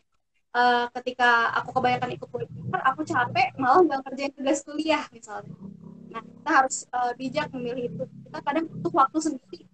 uh, 0.53 0.85
ketika 1.01 1.51
aku 1.59 1.69
kebanyakan 1.75 2.15
ikut 2.15 2.29
webinar 2.29 2.81
aku 2.85 3.01
capek 3.03 3.53
malah 3.57 3.81
nggak 3.83 4.01
kerjain 4.07 4.33
tugas 4.33 4.61
kuliah 4.63 5.03
misalnya. 5.09 5.53
Nah 6.13 6.21
kita 6.21 6.49
harus 6.49 6.85
uh, 6.93 7.11
bijak 7.17 7.49
memilih 7.51 7.89
itu 7.89 8.03
kita 8.29 8.39
kadang 8.45 8.65
butuh 8.69 8.93
waktu 8.93 9.17
sendiri 9.19 9.65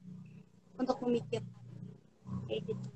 untuk 0.79 0.97
memikir 1.05 1.43
kayak 2.47 2.61
gitu. 2.65 2.87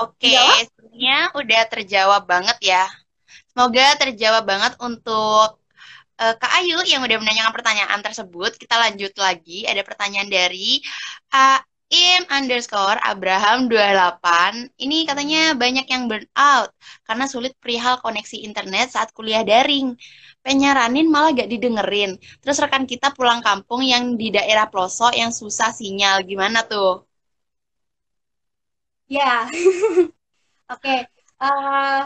Oke 0.00 0.32
okay, 0.32 0.66
sebenarnya 0.72 1.18
udah 1.36 1.62
terjawab 1.68 2.22
banget 2.24 2.58
ya. 2.64 2.84
Semoga 3.52 3.84
terjawab 4.00 4.48
banget 4.48 4.72
untuk 4.80 5.60
uh, 6.16 6.34
Kak 6.40 6.52
Ayu 6.62 6.80
yang 6.88 7.04
udah 7.04 7.18
menanyakan 7.20 7.52
pertanyaan 7.52 8.00
tersebut. 8.00 8.56
Kita 8.56 8.80
lanjut 8.80 9.12
lagi. 9.20 9.68
Ada 9.68 9.84
pertanyaan 9.84 10.32
dari 10.32 10.80
uh, 11.36 11.60
im 11.92 12.22
underscore 12.32 12.96
Abraham 13.04 13.68
28 13.68 14.80
ini 14.80 15.04
katanya 15.04 15.52
banyak 15.52 15.86
yang 15.92 16.08
burn 16.08 16.24
out 16.32 16.72
karena 17.04 17.28
sulit 17.28 17.52
perihal 17.60 18.00
koneksi 18.00 18.36
internet 18.48 18.96
saat 18.96 19.12
kuliah 19.12 19.44
daring. 19.44 19.94
Penyaranin 20.42 21.06
malah 21.06 21.30
gak 21.38 21.50
didengerin. 21.52 22.18
Terus 22.42 22.58
rekan 22.58 22.82
kita 22.82 23.14
pulang 23.14 23.44
kampung 23.46 23.84
yang 23.86 24.18
di 24.18 24.34
daerah 24.34 24.66
pelosok 24.66 25.14
yang 25.14 25.30
susah 25.30 25.70
sinyal. 25.70 26.26
Gimana 26.26 26.66
tuh? 26.66 27.06
Ya, 29.06 29.46
oke. 30.72 30.94
Eh, 31.42 32.02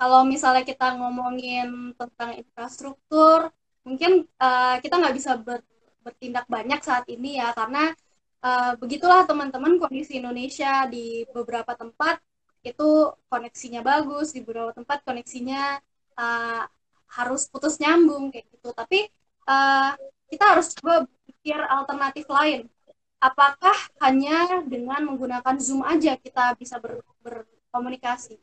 kalau 0.00 0.20
misalnya 0.26 0.62
kita 0.66 0.98
ngomongin 0.98 1.94
tentang 1.94 2.30
infrastruktur, 2.34 3.54
mungkin 3.86 4.26
uh, 4.42 4.74
kita 4.82 4.98
nggak 4.98 5.14
bisa 5.14 5.38
ber, 5.38 5.62
bertindak 6.02 6.46
banyak 6.50 6.80
saat 6.82 7.06
ini 7.06 7.38
ya, 7.38 7.54
karena 7.54 7.94
uh, 8.42 8.72
begitulah 8.76 9.24
teman-teman 9.24 9.78
kondisi 9.78 10.18
Indonesia 10.18 10.84
di 10.90 11.24
beberapa 11.30 11.72
tempat. 11.78 12.18
Itu 12.62 13.18
koneksinya 13.26 13.82
bagus 13.82 14.34
di 14.34 14.42
beberapa 14.42 14.70
tempat 14.70 15.02
koneksinya 15.02 15.82
uh, 16.18 16.62
harus 17.18 17.46
putus 17.50 17.78
nyambung 17.82 18.30
kayak 18.30 18.46
gitu. 18.50 18.70
Tapi 18.74 19.10
uh, 19.46 19.94
kita 20.30 20.44
harus 20.54 20.74
coba 20.78 21.06
berpikir 21.06 21.58
alternatif 21.58 22.26
lain. 22.30 22.70
Apakah 23.22 23.74
hanya 24.02 24.62
dengan 24.66 25.06
menggunakan 25.06 25.54
zoom 25.62 25.86
aja 25.86 26.18
kita 26.18 26.58
bisa 26.58 26.82
ber, 26.82 27.02
berkomunikasi? 27.22 28.38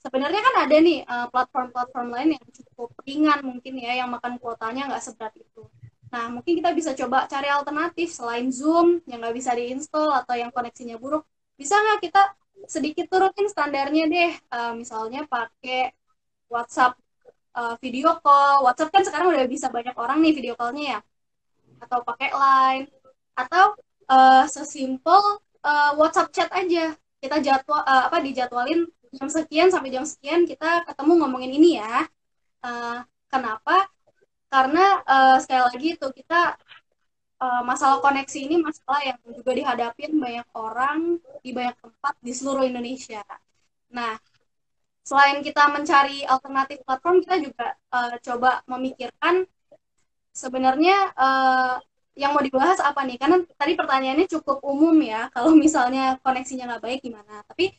Sebenarnya 0.00 0.40
kan 0.40 0.54
ada 0.64 0.76
nih 0.80 1.04
platform-platform 1.28 2.08
uh, 2.08 2.12
lain 2.16 2.28
yang 2.40 2.46
cukup 2.48 2.88
ringan 3.04 3.44
mungkin 3.44 3.76
ya 3.76 4.00
yang 4.00 4.08
makan 4.08 4.40
kuotanya 4.40 4.88
nggak 4.88 5.04
seberat 5.04 5.36
itu 5.36 5.68
Nah, 6.10 6.26
mungkin 6.26 6.58
kita 6.58 6.74
bisa 6.74 6.90
coba 6.98 7.30
cari 7.30 7.46
alternatif 7.46 8.10
selain 8.10 8.50
Zoom 8.50 8.98
yang 9.06 9.22
nggak 9.22 9.36
bisa 9.38 9.54
diinstal 9.54 10.10
atau 10.10 10.34
yang 10.34 10.50
koneksinya 10.50 10.98
buruk. 10.98 11.22
Bisa 11.54 11.78
nggak 11.78 11.98
kita 12.02 12.22
sedikit 12.66 13.06
turutin 13.06 13.46
standarnya 13.46 14.04
deh, 14.10 14.32
uh, 14.50 14.72
misalnya 14.74 15.24
pakai 15.30 15.94
WhatsApp 16.50 16.98
uh, 17.54 17.78
video 17.78 18.18
call. 18.18 18.66
WhatsApp 18.66 18.90
kan 18.90 19.02
sekarang 19.06 19.30
udah 19.30 19.46
bisa 19.46 19.70
banyak 19.70 19.94
orang 19.94 20.18
nih 20.18 20.34
video 20.34 20.54
callnya 20.58 20.98
ya. 20.98 21.00
Atau 21.78 22.02
pakai 22.02 22.34
Line. 22.34 22.86
Atau 23.38 23.78
uh, 24.10 24.44
sesimpel 24.50 25.22
uh, 25.62 25.92
WhatsApp 25.94 26.34
chat 26.34 26.50
aja. 26.50 26.98
Kita 27.22 27.38
jadwal 27.38 27.86
uh, 27.86 28.10
apa 28.10 28.18
dijadwalin 28.18 28.88
jam 29.14 29.28
sekian 29.30 29.68
sampai 29.70 29.90
jam 29.94 30.06
sekian 30.06 30.42
kita 30.46 30.82
ketemu 30.90 31.12
ngomongin 31.22 31.52
ini 31.54 31.78
ya. 31.78 32.06
Uh, 32.66 32.98
kenapa? 33.30 33.86
Karena 34.50 34.84
uh, 35.06 35.36
sekali 35.38 35.62
lagi 35.62 35.88
itu 35.94 36.06
kita 36.10 36.58
uh, 37.40 37.62
masalah 37.64 38.02
koneksi 38.04 38.38
ini 38.50 38.56
masalah 38.60 39.00
yang 39.06 39.18
juga 39.30 39.52
dihadapin 39.56 40.18
banyak 40.18 40.48
orang 40.52 41.22
di 41.40 41.50
banyak 41.54 41.76
tempat 41.80 42.14
di 42.20 42.32
seluruh 42.34 42.66
Indonesia. 42.66 43.22
Nah, 43.94 44.18
selain 45.02 45.40
kita 45.40 45.66
mencari 45.72 46.22
alternatif 46.28 46.84
platform, 46.84 47.24
kita 47.24 47.36
juga 47.40 47.66
uh, 47.90 48.14
coba 48.20 48.60
memikirkan 48.68 49.48
sebenarnya 50.30 51.10
uh, 51.16 51.76
yang 52.14 52.36
mau 52.36 52.44
dibahas 52.44 52.78
apa 52.84 53.02
nih? 53.08 53.16
Karena 53.16 53.40
tadi 53.56 53.72
pertanyaannya 53.74 54.28
cukup 54.28 54.60
umum 54.62 54.94
ya, 55.00 55.26
kalau 55.34 55.56
misalnya 55.56 56.20
koneksinya 56.20 56.76
nggak 56.76 56.84
baik 56.84 57.00
gimana. 57.02 57.42
Tapi 57.48 57.72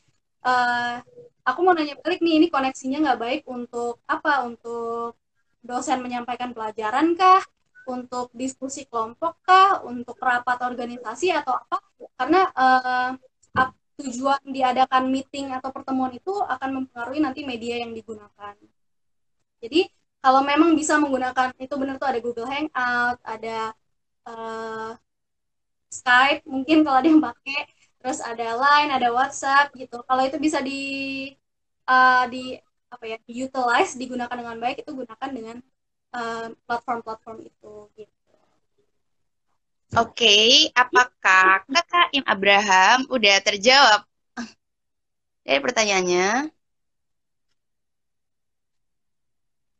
uh, 0.43 0.97
aku 1.45 1.59
mau 1.61 1.78
nanya 1.78 1.95
balik 2.01 2.19
nih, 2.19 2.41
ini 2.41 2.47
koneksinya 2.49 2.97
nggak 3.05 3.19
baik 3.22 3.41
untuk 3.47 4.01
apa? 4.09 4.43
Untuk 4.49 5.20
dosen 5.62 6.01
menyampaikan 6.01 6.51
pelajaran 6.51 7.14
kah 7.14 7.41
untuk 7.89 8.30
diskusi 8.34 8.86
kelompok 8.86 9.41
kah, 9.41 9.82
untuk 9.86 10.18
rapat 10.22 10.62
organisasi 10.62 11.34
atau 11.34 11.57
apa? 11.57 11.78
Karena 12.18 12.41
uh, 12.53 13.12
tujuan 14.01 14.41
diadakan 14.49 15.14
meeting 15.14 15.53
atau 15.53 15.70
pertemuan 15.70 16.09
itu 16.09 16.34
akan 16.34 16.82
mempengaruhi 16.82 17.22
nanti 17.22 17.45
media 17.45 17.78
yang 17.86 17.93
digunakan. 17.93 18.57
Jadi 19.62 19.86
kalau 20.22 20.41
memang 20.41 20.74
bisa 20.74 20.97
menggunakan 20.97 21.53
itu 21.57 21.74
benar 21.78 22.01
tuh 22.01 22.09
ada 22.09 22.20
Google 22.22 22.49
Hangout, 22.49 23.18
ada 23.22 23.74
uh, 24.26 24.93
Skype, 25.91 26.45
mungkin 26.47 26.82
kalau 26.82 26.97
ada 26.97 27.09
yang 27.09 27.22
pakai, 27.22 27.59
terus 28.01 28.20
ada 28.24 28.57
Line, 28.57 28.89
ada 28.95 29.09
WhatsApp 29.14 29.74
gitu. 29.78 30.01
Kalau 30.05 30.24
itu 30.26 30.38
bisa 30.41 30.64
di 30.64 30.82
uh, 31.86 32.26
di 32.30 32.57
apa 32.91 33.03
ya, 33.07 33.17
utilize, 33.23 33.95
digunakan 33.95 34.35
dengan 34.35 34.59
baik, 34.59 34.83
itu 34.83 34.91
gunakan 34.91 35.29
dengan 35.31 35.57
platform-platform 36.67 37.37
uh, 37.39 37.47
itu 37.47 37.73
gitu. 37.95 38.31
Oke, 39.91 40.23
okay, 40.23 40.47
apakah 40.71 41.67
kakak 41.67 42.07
Im 42.15 42.23
Abraham 42.23 43.07
udah 43.11 43.35
terjawab 43.43 44.07
dari 45.43 45.59
pertanyaannya? 45.59 46.51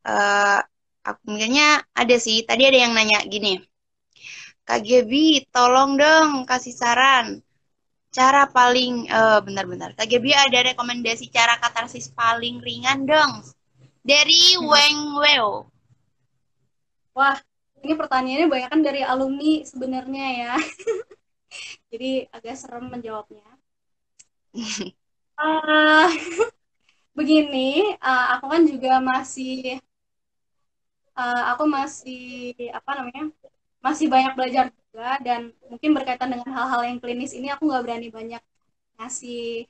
Uh, 0.02 0.60
aku 1.06 1.22
mikirnya 1.32 1.86
ada 1.96 2.16
sih. 2.20 2.44
Tadi 2.44 2.64
ada 2.68 2.76
yang 2.76 2.92
nanya 2.92 3.24
gini. 3.24 3.62
Kak 4.68 4.84
Gebi, 4.84 5.48
tolong 5.52 5.96
dong 5.96 6.44
kasih 6.44 6.76
saran. 6.76 7.40
Cara 8.12 8.44
paling, 8.44 9.08
uh, 9.08 9.40
bentar-bentar. 9.40 9.96
Kak 9.96 10.04
Gebi 10.04 10.36
ada 10.36 10.60
rekomendasi 10.68 11.32
cara 11.32 11.56
katarsis 11.56 12.12
paling 12.12 12.60
ringan 12.60 13.08
dong. 13.08 13.40
Dari 14.04 14.60
hmm. 14.60 14.68
Weng 14.68 15.00
Weo. 15.16 15.72
Wah, 17.16 17.40
ini 17.80 17.94
pertanyaannya 17.96 18.48
banyak 18.52 18.70
kan 18.70 18.82
dari 18.84 19.02
alumni 19.02 19.64
sebenarnya 19.64 20.28
ya. 20.28 20.54
Jadi 21.92 22.28
agak 22.36 22.56
serem 22.60 22.92
menjawabnya. 22.92 23.48
uh, 25.40 26.08
begini, 27.18 27.96
uh, 28.04 28.26
aku 28.36 28.46
kan 28.52 28.62
juga 28.68 29.00
masih 29.00 29.80
uh, 31.16 31.56
aku 31.56 31.64
masih 31.64 32.56
apa 32.76 32.92
namanya? 33.00 33.32
masih 33.82 34.14
banyak 34.14 34.38
belajar 34.38 34.70
juga 34.92 35.16
dan 35.24 35.56
mungkin 35.72 35.96
berkaitan 35.96 36.36
dengan 36.36 36.52
hal-hal 36.52 36.84
yang 36.84 37.00
klinis 37.00 37.32
ini 37.32 37.48
aku 37.48 37.64
nggak 37.64 37.84
berani 37.88 38.12
banyak 38.12 38.44
ngasih 39.00 39.64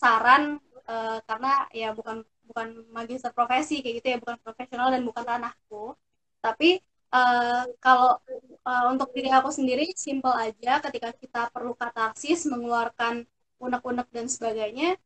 saran 0.00 0.56
uh, 0.88 1.20
karena 1.28 1.68
ya 1.76 1.92
bukan 1.92 2.24
bukan 2.48 2.88
magister 2.88 3.30
profesi 3.36 3.84
kayak 3.84 4.00
gitu 4.00 4.06
ya 4.16 4.18
bukan 4.18 4.36
profesional 4.40 4.88
dan 4.88 5.04
bukan 5.04 5.24
ranahku. 5.28 5.92
Tapi 6.40 6.80
uh, 7.12 7.68
kalau 7.84 8.16
uh, 8.64 8.84
untuk 8.88 9.12
diri 9.12 9.28
aku 9.28 9.52
sendiri 9.52 9.92
simple 9.92 10.32
aja 10.32 10.80
ketika 10.88 11.12
kita 11.20 11.42
perlu 11.52 11.76
katarsis 11.76 12.48
mengeluarkan 12.48 13.28
unek-unek 13.60 14.08
dan 14.08 14.26
sebagainya 14.26 14.96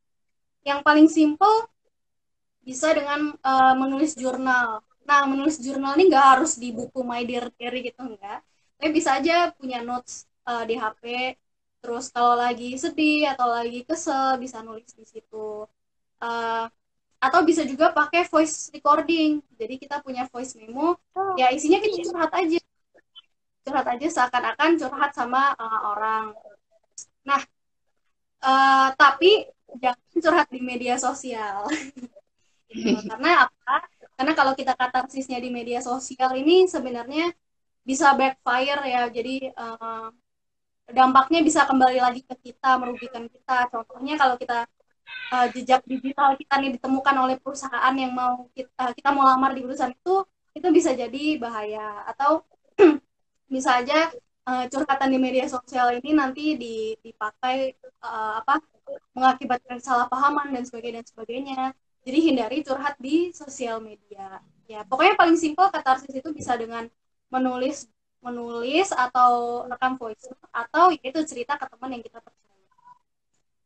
yang 0.63 0.79
paling 0.79 1.11
simple 1.11 1.67
bisa 2.63 2.95
dengan 2.95 3.35
uh, 3.43 3.75
menulis 3.75 4.15
jurnal. 4.15 4.79
Nah 5.03 5.27
menulis 5.27 5.59
jurnal 5.59 5.99
ini 5.99 6.07
nggak 6.07 6.27
harus 6.39 6.55
di 6.55 6.71
buku 6.71 7.03
My 7.03 7.27
Dear 7.27 7.51
Diary 7.59 7.91
gitu 7.91 8.07
enggak 8.07 8.47
tapi 8.77 8.93
bisa 8.93 9.17
aja 9.17 9.49
punya 9.57 9.81
notes 9.81 10.29
uh, 10.45 10.61
di 10.69 10.77
HP 10.77 11.33
terus 11.81 12.13
kalau 12.13 12.37
lagi 12.37 12.77
sedih 12.77 13.33
atau 13.33 13.49
lagi 13.49 13.81
kesel 13.85 14.37
bisa 14.37 14.61
nulis 14.61 14.93
di 14.93 15.05
situ. 15.05 15.65
Uh, 16.17 16.65
atau 17.17 17.41
bisa 17.41 17.65
juga 17.65 17.89
pakai 17.89 18.29
voice 18.29 18.69
recording. 18.73 19.41
Jadi 19.57 19.81
kita 19.81 20.05
punya 20.05 20.29
voice 20.29 20.53
memo. 20.53 20.97
Oh, 21.17 21.33
ya 21.37 21.49
isinya 21.49 21.81
kita 21.81 22.05
curhat 22.05 22.31
aja. 22.37 22.61
Curhat 23.65 23.87
aja 23.97 24.07
seakan-akan 24.13 24.69
curhat 24.77 25.11
sama 25.17 25.57
uh, 25.57 25.79
orang. 25.97 26.25
Nah 27.25 27.41
uh, 28.45 28.89
tapi 28.93 29.49
jangan 29.81 30.17
curhat 30.21 30.47
di 30.53 30.61
media 30.61 30.95
sosial. 31.01 31.65
Gitu. 32.67 32.99
karena 33.07 33.47
apa? 33.47 33.87
Karena 34.19 34.35
kalau 34.35 34.51
kita 34.51 34.75
katarsisnya 34.75 35.39
di 35.39 35.47
media 35.47 35.79
sosial 35.79 36.35
ini 36.35 36.67
sebenarnya 36.67 37.31
bisa 37.87 38.11
backfire 38.19 38.83
ya. 38.83 39.07
Jadi 39.07 39.47
uh, 39.55 40.11
dampaknya 40.91 41.39
bisa 41.39 41.63
kembali 41.63 42.03
lagi 42.03 42.21
ke 42.27 42.35
kita 42.51 42.75
merugikan 42.75 43.31
kita. 43.31 43.71
Contohnya 43.71 44.19
kalau 44.19 44.35
kita 44.35 44.67
uh, 45.31 45.47
jejak 45.55 45.87
digital 45.87 46.35
kita 46.35 46.53
nih 46.59 46.71
ditemukan 46.75 47.15
oleh 47.15 47.35
perusahaan 47.39 47.95
yang 47.95 48.11
mau 48.11 48.51
kita 48.51 48.91
kita 48.91 49.09
mau 49.15 49.23
lamar 49.23 49.55
di 49.55 49.63
perusahaan 49.63 49.95
itu 49.95 50.27
itu 50.51 50.67
bisa 50.75 50.91
jadi 50.91 51.39
bahaya. 51.39 52.03
Atau 52.11 52.43
bisa 53.53 53.79
aja 53.79 54.11
uh, 54.43 54.65
curhatan 54.67 55.09
di 55.15 55.17
media 55.23 55.47
sosial 55.47 55.95
ini 55.95 56.11
nanti 56.11 56.59
dipakai 56.99 57.79
uh, 58.03 58.43
apa 58.43 58.59
mengakibatkan 59.15 59.79
kesalahpahaman 59.79 60.51
dan 60.55 60.63
sebagainya 60.67 61.03
dan 61.03 61.07
sebagainya. 61.07 61.61
Jadi 62.07 62.19
hindari 62.23 62.57
curhat 62.63 62.95
di 62.99 63.35
sosial 63.35 63.83
media. 63.83 64.39
Ya 64.67 64.83
pokoknya 64.87 65.19
paling 65.19 65.35
simpel 65.39 65.67
katarsis 65.71 66.11
itu 66.11 66.31
bisa 66.31 66.55
dengan 66.55 66.87
menulis 67.33 67.87
menulis 68.23 68.89
atau 68.91 69.63
rekam 69.69 69.93
voice 69.99 70.27
atau 70.49 70.89
itu 70.91 71.19
cerita 71.23 71.55
ke 71.59 71.65
teman 71.69 71.95
yang 71.95 72.03
kita 72.03 72.19
percaya 72.19 72.65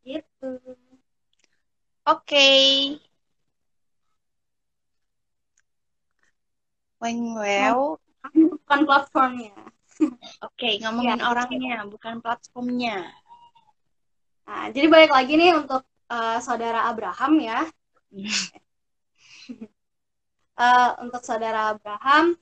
gitu 0.02 0.52
Oke. 2.02 2.34
Okay. 2.34 2.68
Weng 6.98 7.38
well. 7.38 8.02
Bukan 8.34 8.80
platformnya. 8.90 9.54
Oke, 10.02 10.18
okay, 10.42 10.74
ngomongin 10.82 11.22
ya. 11.22 11.30
orangnya, 11.30 11.78
bukan 11.86 12.26
platformnya. 12.26 13.06
Nah, 14.50 14.74
jadi 14.74 14.90
balik 14.90 15.14
lagi 15.14 15.38
nih 15.38 15.54
untuk 15.54 15.86
uh, 16.10 16.42
saudara 16.42 16.90
Abraham 16.90 17.38
ya. 17.38 17.70
uh, 20.58 20.90
untuk 21.06 21.22
saudara 21.22 21.78
Abraham, 21.78 22.34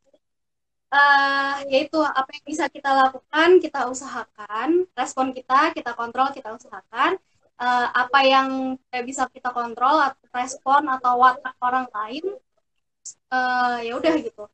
uh, 0.90 1.58
yaitu 1.70 1.98
apa 2.02 2.30
yang 2.34 2.46
bisa 2.46 2.66
kita 2.70 2.92
lakukan, 2.92 3.50
kita 3.62 3.90
usahakan, 3.90 4.86
respon 4.98 5.32
kita, 5.32 5.74
kita 5.74 5.94
kontrol, 5.94 6.34
kita 6.34 6.54
usahakan. 6.54 7.18
Uh, 7.60 7.92
apa 7.92 8.24
yang 8.24 8.80
tidak 8.88 9.04
bisa 9.04 9.24
kita 9.28 9.52
kontrol 9.52 10.00
atau 10.00 10.24
respon 10.32 10.88
atau 10.88 11.20
watak 11.20 11.60
orang 11.60 11.92
lain 11.92 12.40
uh, 13.36 13.84
ya 13.84 14.00
udah 14.00 14.16
gitu. 14.24 14.48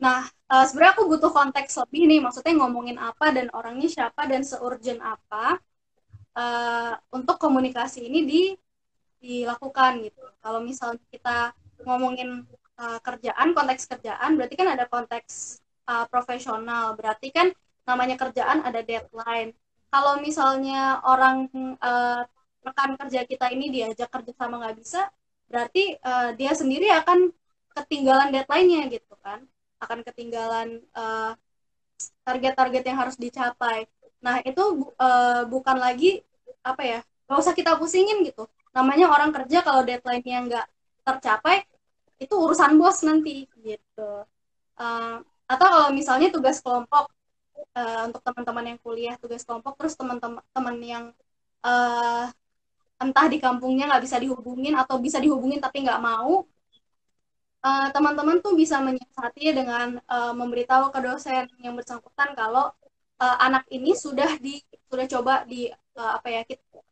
Nah 0.00 0.24
uh, 0.48 0.64
sebenarnya 0.64 0.96
aku 0.96 1.12
butuh 1.12 1.28
konteks 1.28 1.76
lebih 1.84 2.08
nih 2.08 2.20
maksudnya 2.24 2.56
ngomongin 2.56 2.96
apa 2.96 3.36
dan 3.36 3.52
orangnya 3.52 3.92
siapa 3.92 4.24
dan 4.24 4.48
seurgent 4.48 4.96
apa 5.04 5.60
uh, 6.40 6.96
untuk 7.12 7.36
komunikasi 7.36 8.08
ini 8.08 8.24
di 8.24 8.42
dilakukan 9.20 10.08
gitu. 10.08 10.24
Kalau 10.40 10.64
misalnya 10.64 11.04
kita 11.12 11.52
ngomongin 11.84 12.48
uh, 12.80 12.98
kerjaan 13.04 13.52
konteks 13.52 13.84
kerjaan 13.92 14.40
berarti 14.40 14.54
kan 14.56 14.72
ada 14.72 14.88
konteks 14.88 15.60
uh, 15.88 16.04
profesional. 16.12 16.94
Berarti 16.94 17.32
kan 17.32 17.48
namanya 17.88 18.20
kerjaan 18.20 18.60
ada 18.62 18.84
deadline. 18.84 19.56
Kalau 19.88 20.20
misalnya 20.20 21.00
orang 21.00 21.48
uh, 21.80 22.22
rekan 22.60 23.00
kerja 23.00 23.24
kita 23.24 23.48
ini 23.48 23.72
diajak 23.72 24.12
kerja 24.12 24.36
sama 24.36 24.60
nggak 24.60 24.76
bisa 24.76 25.08
berarti 25.48 25.96
uh, 26.04 26.36
dia 26.36 26.52
sendiri 26.52 26.92
akan 26.92 27.32
ketinggalan 27.72 28.28
deadline-nya 28.28 28.92
gitu 28.92 29.16
kan. 29.24 29.46
Akan 29.78 30.02
ketinggalan 30.02 30.82
eh, 30.82 31.32
target-target 32.26 32.82
yang 32.82 32.98
harus 32.98 33.14
dicapai. 33.14 33.86
Nah 34.18 34.42
itu 34.42 34.90
uh, 34.98 35.46
bukan 35.46 35.78
lagi 35.78 36.26
apa 36.66 36.82
ya 36.82 37.00
nggak 37.30 37.38
usah 37.38 37.54
kita 37.54 37.78
pusingin 37.78 38.26
gitu. 38.26 38.50
Namanya 38.74 39.06
orang 39.14 39.30
kerja 39.30 39.62
kalau 39.62 39.86
deadline-nya 39.86 40.38
nggak 40.50 40.66
tercapai 41.06 41.62
itu 42.18 42.34
urusan 42.34 42.74
bos 42.74 42.98
nanti 43.06 43.46
gitu. 43.62 44.10
Uh, 44.74 45.22
atau 45.48 45.66
kalau 45.72 45.88
misalnya 45.96 46.28
tugas 46.28 46.60
kelompok 46.60 47.08
uh, 47.74 48.00
untuk 48.08 48.20
teman-teman 48.20 48.64
yang 48.74 48.78
kuliah 48.84 49.14
tugas 49.16 49.42
kelompok 49.42 49.74
terus 49.80 49.96
teman-teman 49.96 50.76
yang 50.84 51.04
uh, 51.64 52.28
entah 52.98 53.26
di 53.30 53.38
kampungnya 53.40 53.88
nggak 53.88 54.04
bisa 54.04 54.16
dihubungin 54.20 54.74
atau 54.76 55.00
bisa 55.00 55.18
dihubungin 55.22 55.62
tapi 55.62 55.86
nggak 55.86 56.02
mau 56.02 56.44
uh, 57.64 57.88
teman-teman 57.94 58.42
tuh 58.44 58.54
bisa 58.58 58.82
menyiasati 58.82 59.54
dengan 59.54 59.98
uh, 60.04 60.34
memberitahu 60.34 60.90
ke 60.92 60.98
dosen 61.02 61.46
yang 61.62 61.74
bersangkutan 61.78 62.34
kalau 62.34 62.70
uh, 63.22 63.36
anak 63.42 63.64
ini 63.70 63.94
sudah 63.94 64.38
di 64.38 64.60
sudah 64.90 65.06
coba 65.06 65.34
di 65.46 65.70
uh, 65.98 66.12
apa 66.18 66.28
ya 66.28 66.42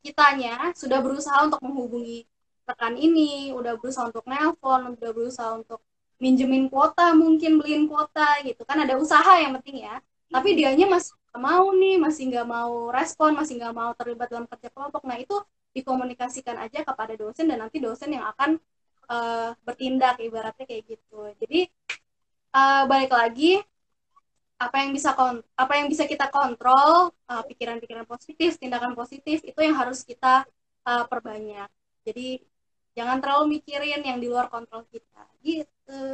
kitanya 0.03 0.71
sudah 0.75 0.99
berusaha 1.03 1.39
untuk 1.47 1.61
menghubungi 1.63 2.27
rekan 2.67 2.95
ini 2.99 3.55
udah 3.55 3.79
berusaha 3.79 4.11
untuk 4.11 4.27
nelpon 4.27 4.95
udah 4.99 5.11
berusaha 5.15 5.51
untuk 5.55 5.83
minjemin 6.17 6.73
kuota 6.73 7.13
mungkin 7.13 7.61
beliin 7.61 7.85
kuota 7.91 8.41
gitu. 8.45 8.65
Kan 8.65 8.85
ada 8.85 8.97
usaha 8.97 9.37
yang 9.41 9.57
penting 9.61 9.85
ya. 9.85 10.01
Tapi 10.33 10.57
dianya 10.59 10.87
masih 10.89 11.15
nggak 11.31 11.41
mau 11.43 11.67
nih 11.77 11.97
masih 12.01 12.23
nggak 12.33 12.47
mau 12.49 12.89
respon 12.89 13.37
masih 13.37 13.61
nggak 13.61 13.75
mau 13.77 13.91
terlibat 13.93 14.29
dalam 14.33 14.47
kerja 14.49 14.69
kelompok. 14.73 15.05
Nah 15.05 15.17
itu 15.21 15.37
dikomunikasikan 15.77 16.57
aja 16.57 16.81
kepada 16.81 17.13
dosen 17.15 17.53
dan 17.53 17.61
nanti 17.61 17.77
dosen 17.77 18.17
yang 18.17 18.25
akan 18.33 18.57
uh, 19.13 19.53
bertindak 19.63 20.17
ibaratnya 20.25 20.65
kayak 20.65 20.97
gitu. 20.97 21.21
Jadi 21.37 21.69
uh, 22.57 22.89
balik 22.89 23.13
lagi 23.13 23.61
apa 24.57 24.77
yang 24.81 24.97
bisa 24.97 25.13
kon 25.13 25.45
apa 25.53 25.73
yang 25.77 25.93
bisa 25.93 26.09
kita 26.09 26.33
kontrol 26.33 27.13
uh, 27.29 27.45
pikiran-pikiran 27.45 28.09
positif 28.09 28.57
tindakan 28.57 28.97
positif 28.97 29.45
itu 29.45 29.61
yang 29.61 29.77
harus 29.77 30.01
kita 30.01 30.49
uh, 30.89 31.05
perbanyak. 31.05 31.69
Jadi 32.09 32.41
jangan 32.97 33.21
terlalu 33.21 33.61
mikirin 33.61 34.03
yang 34.03 34.19
di 34.19 34.27
luar 34.27 34.49
kontrol 34.49 34.89
kita 34.89 35.23
gitu 35.45 36.05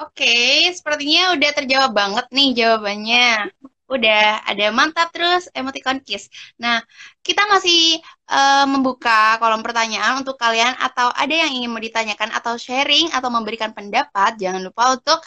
oke 0.00 0.36
sepertinya 0.72 1.36
udah 1.36 1.50
terjawab 1.52 1.92
banget 1.92 2.26
nih 2.32 2.48
jawabannya 2.56 3.52
udah 3.86 4.42
ada 4.42 4.66
mantap 4.74 5.14
terus 5.14 5.46
emoticon 5.54 6.02
kiss. 6.02 6.26
Nah, 6.58 6.82
kita 7.22 7.46
masih 7.46 8.02
uh, 8.30 8.66
membuka 8.66 9.38
kolom 9.38 9.62
pertanyaan 9.62 10.22
untuk 10.22 10.34
kalian 10.34 10.74
atau 10.74 11.10
ada 11.14 11.30
yang 11.30 11.54
ingin 11.54 11.70
mau 11.70 11.82
ditanyakan 11.82 12.34
atau 12.34 12.58
sharing 12.58 13.14
atau 13.14 13.30
memberikan 13.30 13.70
pendapat, 13.70 14.34
jangan 14.42 14.62
lupa 14.66 14.98
untuk 14.98 15.22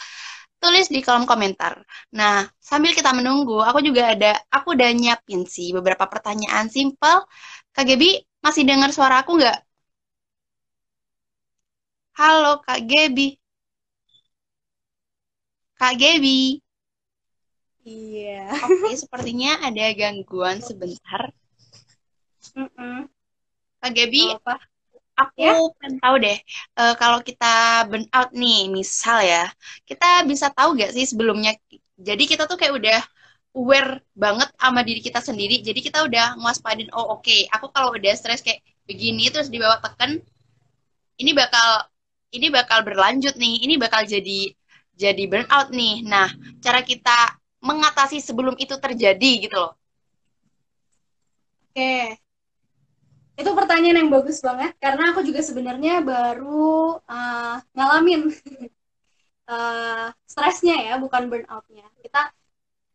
tulis 0.60 0.92
di 0.92 1.00
kolom 1.00 1.24
komentar. 1.24 1.80
Nah, 2.12 2.44
sambil 2.60 2.92
kita 2.92 3.16
menunggu, 3.16 3.64
aku 3.64 3.80
juga 3.80 4.12
ada, 4.12 4.36
aku 4.52 4.76
udah 4.76 4.92
nyiapin 4.92 5.48
sih 5.48 5.72
beberapa 5.72 6.04
pertanyaan 6.04 6.68
simple. 6.68 7.24
Kak 7.72 7.84
Gebi, 7.88 8.20
masih 8.44 8.68
dengar 8.68 8.92
suara 8.92 9.24
aku 9.24 9.40
nggak? 9.40 9.69
Halo, 12.18 12.60
Kak 12.66 12.80
Gebi. 12.86 13.38
Kak 15.78 15.94
Gebi. 15.96 16.60
Iya. 17.86 18.52
Oke, 18.60 18.92
sepertinya 18.98 19.60
ada 19.64 19.84
gangguan 19.96 20.60
sebentar. 20.60 21.32
Mm 22.56 22.68
-mm. 22.70 22.98
Kak 23.80 23.90
Gebi, 23.96 24.36
apa? 24.36 24.60
aku 25.20 25.40
ya? 25.40 25.52
pengen 25.76 25.94
tahu 26.00 26.14
deh 26.20 26.38
uh, 26.80 26.94
kalau 26.96 27.20
kita 27.20 27.84
burn 27.88 28.06
out 28.16 28.30
nih 28.32 28.72
misal 28.72 29.20
ya 29.20 29.52
kita 29.84 30.24
bisa 30.24 30.48
tahu 30.48 30.76
gak 30.80 30.96
sih 30.96 31.04
sebelumnya 31.04 31.52
jadi 32.00 32.22
kita 32.24 32.48
tuh 32.48 32.56
kayak 32.56 32.74
udah 32.80 33.00
aware 33.52 34.00
banget 34.16 34.48
sama 34.56 34.80
diri 34.86 35.00
kita 35.04 35.20
sendiri 35.20 35.60
jadi 35.60 35.80
kita 35.80 35.98
udah 36.06 36.40
ngewaspadin 36.40 36.88
oh 36.96 37.18
oke 37.18 37.26
okay, 37.26 37.44
aku 37.52 37.68
kalau 37.74 37.92
udah 37.92 38.12
stres 38.16 38.40
kayak 38.40 38.64
begini 38.88 39.28
terus 39.28 39.52
dibawa 39.52 39.76
tekan 39.82 40.22
ini 41.20 41.30
bakal 41.36 41.89
ini 42.30 42.46
bakal 42.48 42.86
berlanjut 42.86 43.34
nih 43.34 43.66
ini 43.66 43.74
bakal 43.76 44.06
jadi 44.06 44.54
jadi 44.94 45.22
burn 45.26 45.48
out 45.48 45.72
nih. 45.72 46.04
Nah 46.04 46.28
cara 46.60 46.84
kita 46.84 47.40
mengatasi 47.60 48.20
sebelum 48.20 48.56
itu 48.56 48.76
terjadi 48.76 49.30
gitu 49.48 49.56
loh. 49.56 49.72
Oke. 51.70 52.18
Itu 53.40 53.56
pertanyaan 53.56 54.04
yang 54.04 54.10
bagus 54.12 54.44
banget 54.44 54.76
karena 54.76 55.16
aku 55.16 55.24
juga 55.24 55.40
sebenarnya 55.40 56.04
baru 56.04 57.00
uh, 57.00 57.56
ngalamin 57.72 58.28
uh, 59.48 60.08
stresnya 60.30 60.76
ya 60.92 60.94
bukan 61.00 61.32
burnoutnya. 61.32 61.88
Kita 62.04 62.28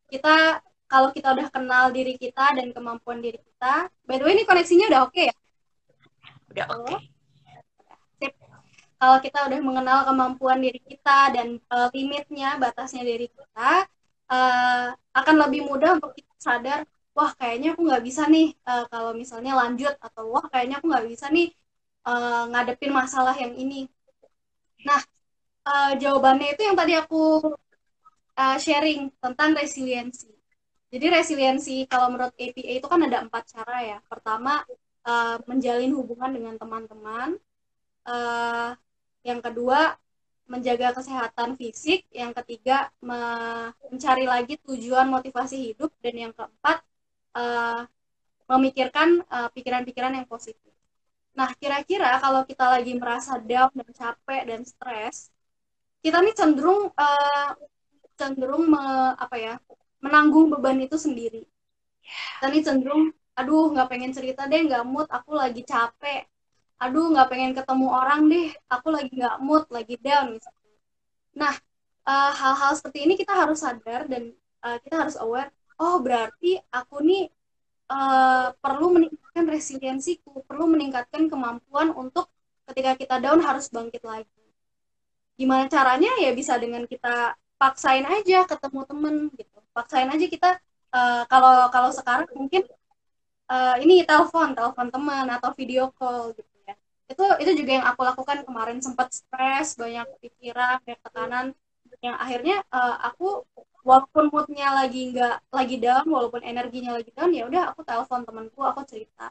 kita 0.05 0.61
kalau 0.85 1.09
kita 1.09 1.33
udah 1.33 1.49
kenal 1.49 1.89
diri 1.89 2.13
kita 2.13 2.53
dan 2.53 2.69
kemampuan 2.69 3.17
diri 3.17 3.41
kita 3.41 3.89
by 4.05 4.21
the 4.21 4.23
way 4.23 4.37
ini 4.37 4.45
koneksinya 4.45 4.85
udah 4.93 5.01
oke 5.09 5.17
okay 5.17 5.33
ya? 5.33 5.35
Udah 6.53 6.65
oke. 6.69 6.85
Okay. 6.85 7.14
Kalau 9.05 9.21
kita 9.21 9.45
udah 9.45 9.59
mengenal 9.61 9.99
kemampuan 10.09 10.57
diri 10.65 10.81
kita 10.81 11.29
dan 11.29 11.61
uh, 11.69 11.93
limitnya 11.93 12.57
batasnya 12.57 13.05
diri 13.05 13.29
kita 13.29 13.85
uh, 14.33 14.89
akan 15.13 15.35
lebih 15.45 15.69
mudah 15.69 16.01
untuk 16.01 16.17
kita 16.17 16.33
sadar 16.41 16.79
wah 17.13 17.29
kayaknya 17.37 17.77
aku 17.77 17.85
nggak 17.85 18.01
bisa 18.01 18.25
nih 18.25 18.57
uh, 18.65 18.89
kalau 18.89 19.13
misalnya 19.13 19.53
lanjut 19.53 19.93
atau 20.01 20.33
wah 20.33 20.49
kayaknya 20.49 20.81
aku 20.81 20.89
nggak 20.89 21.05
bisa 21.05 21.29
nih 21.29 21.53
uh, 22.09 22.49
ngadepin 22.49 22.89
masalah 22.89 23.37
yang 23.37 23.53
ini. 23.53 23.85
Nah, 24.89 25.01
uh, 25.69 25.91
jawabannya 26.01 26.57
itu 26.57 26.61
yang 26.65 26.73
tadi 26.73 26.97
aku 26.97 27.53
uh, 28.41 28.57
sharing 28.57 29.13
tentang 29.21 29.53
resiliensi. 29.53 30.33
Jadi 30.89 31.05
resiliensi 31.13 31.85
kalau 31.85 32.09
menurut 32.09 32.33
APA 32.33 32.71
itu 32.81 32.87
kan 32.89 33.01
ada 33.05 33.21
empat 33.21 33.43
cara 33.53 33.77
ya. 33.85 33.97
Pertama, 34.09 34.65
uh, 35.05 35.37
menjalin 35.45 35.93
hubungan 35.93 36.33
dengan 36.33 36.55
teman-teman. 36.57 37.37
Uh, 38.05 38.73
yang 39.25 39.41
kedua, 39.41 39.97
menjaga 40.45 40.93
kesehatan 41.01 41.57
fisik. 41.57 42.05
Yang 42.13 42.31
ketiga, 42.43 42.93
mencari 43.01 44.25
lagi 44.29 44.55
tujuan 44.61 45.09
motivasi 45.09 45.73
hidup. 45.73 45.89
Dan 45.99 46.29
yang 46.29 46.33
keempat, 46.37 46.85
uh, 47.33 47.83
memikirkan 48.45 49.25
eh, 49.25 49.49
pikiran-pikiran 49.57 50.13
yang 50.21 50.27
positif. 50.29 50.69
Nah, 51.35 51.49
kira-kira 51.57 52.21
kalau 52.23 52.41
kita 52.47 52.65
lagi 52.69 52.93
merasa 52.95 53.41
down 53.41 53.73
dan 53.75 53.89
capek 53.91 54.41
dan 54.47 54.61
stres, 54.63 55.33
kita 56.05 56.21
nih 56.21 56.35
cenderung 56.37 56.93
uh, 56.93 57.51
cenderung 58.19 58.69
me, 58.71 58.81
apa 59.17 59.35
ya 59.35 59.53
menanggung 59.99 60.47
beban 60.53 60.79
itu 60.79 60.95
sendiri. 60.95 61.43
Kita 62.37 62.47
nih 62.53 62.63
cenderung, 62.63 63.03
aduh 63.35 63.73
nggak 63.73 63.87
pengen 63.91 64.11
cerita 64.13 64.45
deh, 64.47 64.61
nggak 64.67 64.83
mood, 64.87 65.07
aku 65.09 65.31
lagi 65.35 65.61
capek. 65.65 66.23
Aduh 66.83 67.11
nggak 67.13 67.27
pengen 67.31 67.51
ketemu 67.55 67.87
orang 67.87 68.21
deh, 68.27 68.47
aku 68.67 68.87
lagi 68.91 69.11
nggak 69.15 69.37
mood, 69.39 69.63
lagi 69.71 69.95
down 69.99 70.35
misalnya. 70.35 70.73
Nah, 71.35 71.53
hal-hal 72.39 72.71
uh, 72.71 72.77
seperti 72.77 72.99
ini 73.07 73.13
kita 73.17 73.33
harus 73.33 73.63
sadar 73.63 74.05
dan 74.05 74.31
uh, 74.61 74.77
kita 74.83 74.95
harus 75.07 75.15
aware 75.17 75.49
oh 75.81 75.99
berarti 75.99 76.59
aku 76.71 77.03
nih 77.03 77.27
uh, 77.91 78.55
perlu 78.63 78.95
meningkatkan 78.95 79.45
resiliensiku, 79.47 80.43
perlu 80.47 80.71
meningkatkan 80.71 81.27
kemampuan 81.27 81.91
untuk 81.91 82.31
ketika 82.71 82.95
kita 82.95 83.15
down 83.19 83.39
harus 83.43 83.67
bangkit 83.69 84.03
lagi. 84.05 84.29
Gimana 85.35 85.67
caranya 85.67 86.11
ya 86.23 86.31
bisa 86.31 86.55
dengan 86.55 86.87
kita 86.87 87.35
paksain 87.59 88.07
aja 88.07 88.47
ketemu 88.47 88.81
temen 88.87 89.15
gitu, 89.35 89.57
paksain 89.75 90.07
aja 90.07 90.25
kita 90.27 90.49
uh, 90.95 91.23
kalau 91.27 91.67
kalau 91.71 91.91
sekarang 91.91 92.27
mungkin 92.35 92.63
uh, 93.51 93.75
ini 93.83 94.07
telepon, 94.07 94.55
telepon 94.55 94.87
teman 94.91 95.27
atau 95.27 95.51
video 95.55 95.91
call 95.95 96.31
gitu. 96.35 96.54
Itu 97.11 97.23
itu 97.41 97.51
juga 97.59 97.71
yang 97.77 97.85
aku 97.91 98.01
lakukan 98.01 98.37
kemarin 98.47 98.79
sempat 98.81 99.13
stres, 99.13 99.77
banyak 99.77 100.07
pikiran, 100.23 100.81
banyak 100.83 101.01
tekanan. 101.05 101.45
Yang 102.01 102.15
akhirnya 102.23 102.55
uh, 102.73 102.95
aku 103.09 103.45
walaupun 103.85 104.33
moodnya 104.33 104.73
lagi 104.73 105.13
nggak 105.13 105.35
lagi 105.53 105.75
down 105.77 106.05
walaupun 106.09 106.41
energinya 106.41 106.97
lagi 106.97 107.13
down 107.13 107.29
ya 107.29 107.45
udah 107.45 107.73
aku 107.73 107.81
telepon 107.85 108.21
temanku 108.25 108.59
aku 108.65 108.81
cerita. 108.89 109.29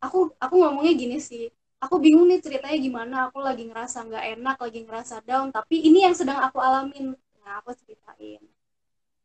Aku 0.00 0.32
aku 0.40 0.54
ngomongnya 0.60 0.92
gini 0.96 1.18
sih 1.20 1.48
aku 1.84 2.00
bingung 2.00 2.24
nih 2.32 2.40
ceritanya 2.40 2.78
gimana 2.80 3.16
aku 3.28 3.44
lagi 3.44 3.68
ngerasa 3.68 4.08
nggak 4.08 4.24
enak 4.40 4.56
lagi 4.56 4.80
ngerasa 4.88 5.16
down 5.28 5.52
tapi 5.52 5.84
ini 5.84 6.08
yang 6.08 6.16
sedang 6.16 6.40
aku 6.40 6.56
alamin. 6.56 7.12
Nah 7.44 7.60
aku 7.60 7.76
ceritain. 7.76 8.40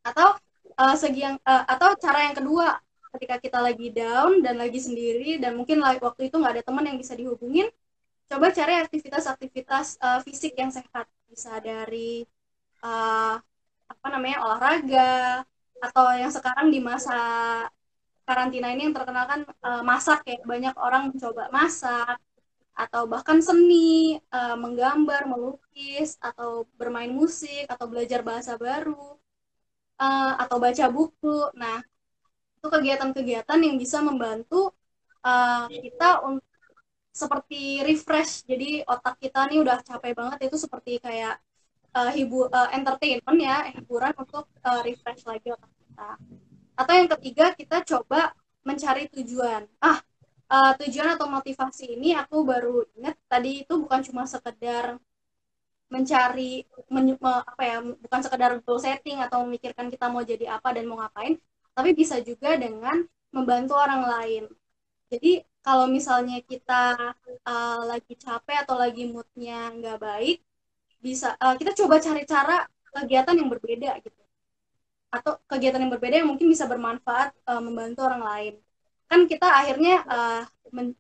Atau 0.04 0.36
uh, 0.76 0.96
segi 1.00 1.24
yang 1.24 1.40
uh, 1.48 1.64
atau 1.64 1.96
cara 1.96 2.28
yang 2.28 2.36
kedua 2.36 2.76
ketika 3.18 3.36
kita 3.42 3.60
lagi 3.60 3.90
down 3.90 4.46
dan 4.46 4.60
lagi 4.62 4.78
sendiri 4.78 5.42
dan 5.42 5.58
mungkin 5.58 5.82
waktu 5.82 6.30
itu 6.30 6.36
nggak 6.38 6.54
ada 6.60 6.64
teman 6.66 6.86
yang 6.86 6.98
bisa 7.00 7.18
dihubungin 7.18 7.70
coba 8.30 8.54
cari 8.54 8.78
aktivitas-aktivitas 8.78 9.98
uh, 9.98 10.20
fisik 10.22 10.54
yang 10.54 10.70
sehat. 10.70 11.10
Bisa 11.26 11.58
dari 11.58 12.24
uh, 12.86 13.36
apa 13.90 14.08
namanya 14.14 14.46
olahraga 14.46 15.42
atau 15.82 16.06
yang 16.14 16.30
sekarang 16.30 16.70
di 16.70 16.78
masa 16.78 17.18
karantina 18.30 18.70
ini 18.70 18.90
yang 18.90 18.96
terkenal 18.96 19.26
kan 19.26 19.42
uh, 19.66 19.82
masak 19.82 20.22
ya. 20.30 20.38
Banyak 20.46 20.78
orang 20.78 21.10
mencoba 21.10 21.50
masak 21.50 22.22
atau 22.78 23.10
bahkan 23.10 23.42
seni 23.42 24.22
uh, 24.32 24.56
menggambar 24.56 25.26
melukis 25.26 26.16
atau 26.22 26.70
bermain 26.78 27.12
musik 27.12 27.66
atau 27.68 27.90
belajar 27.90 28.22
bahasa 28.22 28.56
baru 28.56 29.18
uh, 29.98 30.34
atau 30.38 30.62
baca 30.62 30.86
buku. 30.94 31.50
Nah 31.58 31.82
itu 32.60 32.68
kegiatan-kegiatan 32.68 33.60
yang 33.64 33.76
bisa 33.80 34.04
membantu 34.04 34.76
uh, 35.24 35.72
kita 35.72 36.20
untuk 36.28 36.44
seperti 37.16 37.80
refresh. 37.88 38.44
Jadi 38.44 38.84
otak 38.84 39.16
kita 39.24 39.48
nih 39.48 39.64
udah 39.64 39.80
capek 39.80 40.12
banget 40.12 40.52
itu 40.52 40.58
seperti 40.60 41.00
kayak 41.00 41.40
uh, 41.96 42.12
hibu 42.12 42.52
uh, 42.52 42.70
entertainment 42.76 43.40
ya 43.40 43.72
hiburan 43.72 44.12
untuk 44.20 44.46
uh, 44.68 44.82
refresh 44.84 45.24
lagi 45.24 45.56
otak 45.56 45.72
kita. 45.72 46.10
Atau 46.76 46.94
yang 47.00 47.10
ketiga 47.16 47.46
kita 47.56 47.78
coba 47.88 48.36
mencari 48.68 49.08
tujuan. 49.08 49.64
Ah 49.80 50.04
uh, 50.52 50.74
tujuan 50.84 51.16
atau 51.16 51.32
motivasi 51.32 51.96
ini 51.96 52.18
aku 52.18 52.44
baru 52.44 52.84
ingat 53.00 53.16
tadi 53.32 53.64
itu 53.64 53.74
bukan 53.80 54.04
cuma 54.04 54.28
sekedar 54.28 55.00
mencari 55.90 56.70
men, 56.94 57.18
me, 57.18 57.32
apa 57.42 57.64
ya 57.66 57.78
bukan 57.82 58.22
sekedar 58.22 58.52
goal 58.62 58.78
setting 58.78 59.18
atau 59.26 59.42
memikirkan 59.42 59.90
kita 59.90 60.06
mau 60.06 60.22
jadi 60.22 60.62
apa 60.62 60.70
dan 60.70 60.86
mau 60.86 61.02
ngapain 61.02 61.42
tapi 61.80 61.96
bisa 61.96 62.20
juga 62.20 62.60
dengan 62.60 63.08
membantu 63.32 63.80
orang 63.80 64.04
lain. 64.04 64.44
Jadi 65.08 65.40
kalau 65.64 65.88
misalnya 65.88 66.44
kita 66.44 67.16
uh, 67.48 67.82
lagi 67.88 68.14
capek 68.20 68.68
atau 68.68 68.76
lagi 68.76 69.08
moodnya 69.08 69.72
nggak 69.72 69.98
baik 70.04 70.38
bisa 71.00 71.40
uh, 71.40 71.56
kita 71.56 71.72
coba 71.80 72.04
cari 72.04 72.28
cara 72.28 72.68
kegiatan 72.92 73.36
yang 73.40 73.48
berbeda 73.48 73.96
gitu. 74.04 74.22
Atau 75.10 75.40
kegiatan 75.48 75.80
yang 75.80 75.92
berbeda 75.96 76.20
yang 76.20 76.30
mungkin 76.30 76.52
bisa 76.52 76.68
bermanfaat 76.68 77.32
uh, 77.48 77.64
membantu 77.64 78.04
orang 78.04 78.24
lain. 78.28 78.54
Kan 79.08 79.26
kita 79.26 79.48
akhirnya 79.48 80.04
uh, 80.06 80.44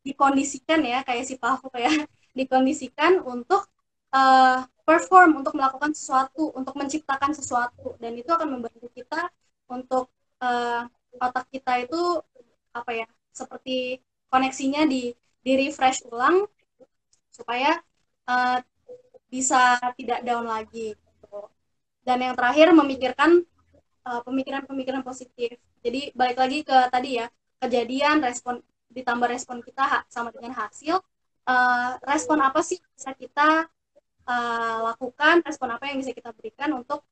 dikondisikan 0.01 0.81
ya 0.81 1.03
kayak 1.03 1.27
si 1.27 1.35
Pavo 1.35 1.69
ya 1.75 1.91
dikondisikan 2.39 3.19
untuk 3.21 3.67
uh, 4.15 4.63
perform 4.89 5.45
untuk 5.45 5.53
melakukan 5.53 5.93
sesuatu, 5.93 6.49
untuk 6.57 6.73
menciptakan 6.73 7.29
sesuatu, 7.37 7.93
dan 8.01 8.17
itu 8.17 8.31
akan 8.33 8.57
membantu 8.57 8.89
kita 8.89 9.29
untuk 9.69 10.09
uh, 10.43 10.87
otak 11.19 11.45
kita 11.51 11.83
itu 11.83 12.21
apa 12.75 12.91
ya 12.93 13.07
seperti 13.33 13.99
koneksinya 14.29 14.85
di 14.85 15.11
di 15.39 15.51
refresh 15.55 16.05
ulang 16.09 16.45
supaya 17.31 17.79
uh, 18.27 18.59
bisa 19.31 19.79
tidak 19.95 20.25
down 20.25 20.45
lagi. 20.49 20.93
Gitu. 20.97 21.39
Dan 22.03 22.25
yang 22.25 22.35
terakhir 22.35 22.73
memikirkan 22.73 23.45
pemikiran-pemikiran 24.25 25.05
uh, 25.05 25.07
positif. 25.07 25.53
Jadi 25.85 26.11
balik 26.17 26.37
lagi 26.41 26.65
ke 26.65 26.77
tadi 26.89 27.21
ya 27.21 27.29
kejadian 27.61 28.23
respon 28.23 28.59
ditambah 28.89 29.29
respon 29.29 29.61
kita 29.61 30.03
sama 30.09 30.33
dengan 30.33 30.57
hasil 30.57 30.97
uh, 31.45 31.91
respon 32.01 32.41
apa 32.41 32.59
sih 32.65 32.81
bisa 32.81 33.13
kita 33.13 33.69
uh, 34.25 34.77
lakukan 34.91 35.45
respon 35.45 35.69
apa 35.73 35.89
yang 35.89 36.01
bisa 36.01 36.11
kita 36.13 36.33
berikan 36.33 36.73
untuk 36.73 37.05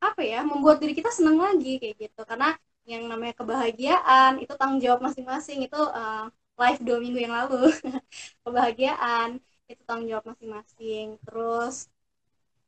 apa 0.00 0.22
ya 0.22 0.44
membuat 0.46 0.78
diri 0.78 0.94
kita 0.96 1.10
senang 1.12 1.40
lagi 1.40 1.80
kayak 1.82 1.96
gitu. 2.08 2.20
Karena 2.24 2.54
yang 2.86 3.08
namanya 3.10 3.34
kebahagiaan 3.34 4.38
itu 4.38 4.52
tanggung 4.54 4.80
jawab 4.80 5.02
masing-masing. 5.02 5.66
Itu 5.66 5.78
uh, 5.78 6.30
live 6.56 6.80
dua 6.82 6.98
minggu 7.02 7.18
yang 7.20 7.34
lalu. 7.34 7.72
Kebahagiaan 8.44 9.42
itu 9.66 9.82
tanggung 9.84 10.08
jawab 10.08 10.24
masing-masing. 10.30 11.18
Terus 11.26 11.90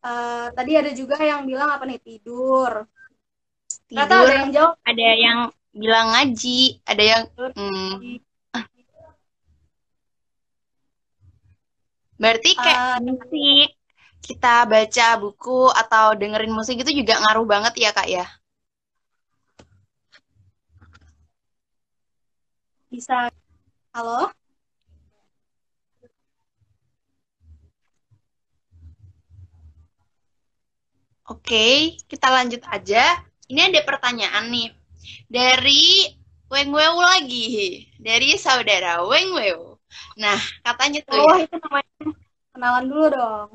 uh, 0.02 0.50
tadi 0.52 0.72
ada 0.74 0.90
juga 0.92 1.16
yang 1.22 1.46
bilang 1.46 1.70
apa 1.70 1.86
nih? 1.86 2.00
Tidur. 2.02 2.84
Tidur 3.88 4.04
Kata 4.04 4.14
ada 4.24 4.34
yang 4.34 4.50
jawab? 4.50 4.72
Ada 4.84 5.08
yang 5.14 5.38
bilang 5.78 6.10
ngaji 6.10 6.82
ada 6.82 7.04
yang 7.06 7.22
hmm, 7.38 8.18
Berarti 12.18 12.50
kayak 12.58 12.98
uh, 12.98 12.98
musik, 13.06 13.77
kita 14.26 14.68
baca 14.68 15.06
buku 15.22 15.70
atau 15.72 16.06
dengerin 16.18 16.52
musik 16.52 16.76
itu 16.82 16.90
juga 17.00 17.14
ngaruh 17.22 17.46
banget 17.48 17.74
ya 17.78 17.90
kak 17.96 18.08
ya? 18.08 18.26
Bisa. 22.92 23.28
Halo? 23.92 24.32
Oke, 31.28 32.00
kita 32.08 32.32
lanjut 32.32 32.64
aja. 32.72 33.20
Ini 33.52 33.68
ada 33.68 33.80
pertanyaan 33.84 34.48
nih. 34.48 34.72
Dari 35.28 36.08
Weng 36.48 36.72
Wew 36.72 36.96
lagi. 37.04 37.84
Dari 38.00 38.32
saudara 38.40 39.04
Weng 39.04 39.36
Wew. 39.36 39.76
Nah, 40.16 40.40
katanya 40.64 41.04
tuh 41.04 41.20
oh, 41.20 41.36
ya. 41.36 41.44
itu 41.44 41.56
namanya 41.60 41.92
kenalan 42.56 42.84
dulu 42.88 43.06
dong. 43.12 43.48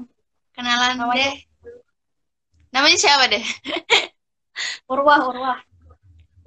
Kenalan 0.53 1.01
namanya... 1.01 1.33
deh. 1.33 1.35
Namanya 2.73 2.97
siapa 2.97 3.25
deh? 3.29 3.45
Urwah, 4.91 5.19
Urwah. 5.29 5.59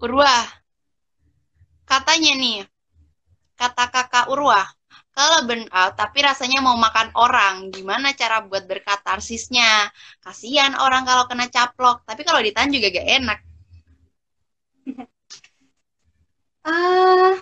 Urwah. 0.03 0.47
Katanya 1.87 2.33
nih, 2.35 2.59
kata 3.55 3.87
kakak 3.95 4.27
Urwah, 4.27 4.67
kalau 5.17 5.49
burn 5.49 5.65
out 5.73 5.97
tapi 5.97 6.21
rasanya 6.21 6.61
mau 6.61 6.77
makan 6.77 7.09
orang, 7.17 7.73
gimana 7.73 8.13
cara 8.13 8.45
buat 8.45 8.69
berkatarsisnya? 8.69 9.89
Kasihan 10.21 10.77
orang 10.77 11.09
kalau 11.09 11.25
kena 11.25 11.49
caplok, 11.49 12.05
tapi 12.05 12.21
kalau 12.21 12.45
ditahan 12.45 12.69
juga 12.69 12.93
gak 12.93 13.09
enak. 13.09 13.39
Ah, 16.67 16.75
uh, 16.75 17.33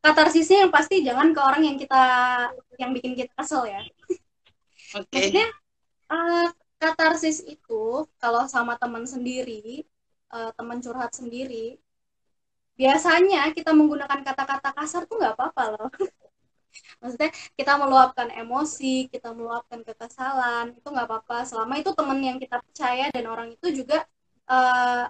katarsisnya 0.00 0.64
yang 0.64 0.72
pasti 0.72 1.04
jangan 1.04 1.36
ke 1.36 1.40
orang 1.44 1.68
yang 1.68 1.76
kita 1.76 2.00
yang 2.80 2.96
bikin 2.96 3.12
kita 3.12 3.28
kesel 3.36 3.68
ya. 3.68 3.84
Oke. 4.96 5.04
Okay. 5.04 5.04
Maksudnya 5.12 5.46
uh, 6.12 6.48
katarsis 6.82 7.42
itu 7.44 8.06
kalau 8.22 8.46
sama 8.48 8.74
teman 8.80 9.04
sendiri, 9.04 9.84
uh, 10.34 10.50
teman 10.58 10.78
curhat 10.84 11.12
sendiri, 11.14 11.78
biasanya 12.78 13.50
kita 13.56 13.70
menggunakan 13.74 14.20
kata-kata 14.22 14.70
kasar 14.76 15.02
tuh 15.10 15.16
nggak 15.20 15.34
apa-apa 15.36 15.62
loh. 15.74 15.88
Maksudnya 17.00 17.30
kita 17.58 17.72
meluapkan 17.80 18.28
emosi, 18.30 19.10
kita 19.10 19.34
meluapkan 19.34 19.80
kekesalan, 19.82 20.78
itu 20.78 20.88
nggak 20.90 21.06
apa-apa. 21.08 21.36
Selama 21.48 21.74
itu 21.80 21.90
teman 21.94 22.18
yang 22.22 22.38
kita 22.42 22.62
percaya 22.62 23.10
dan 23.14 23.24
orang 23.26 23.48
itu 23.54 23.66
juga 23.82 24.06
uh, 24.50 25.06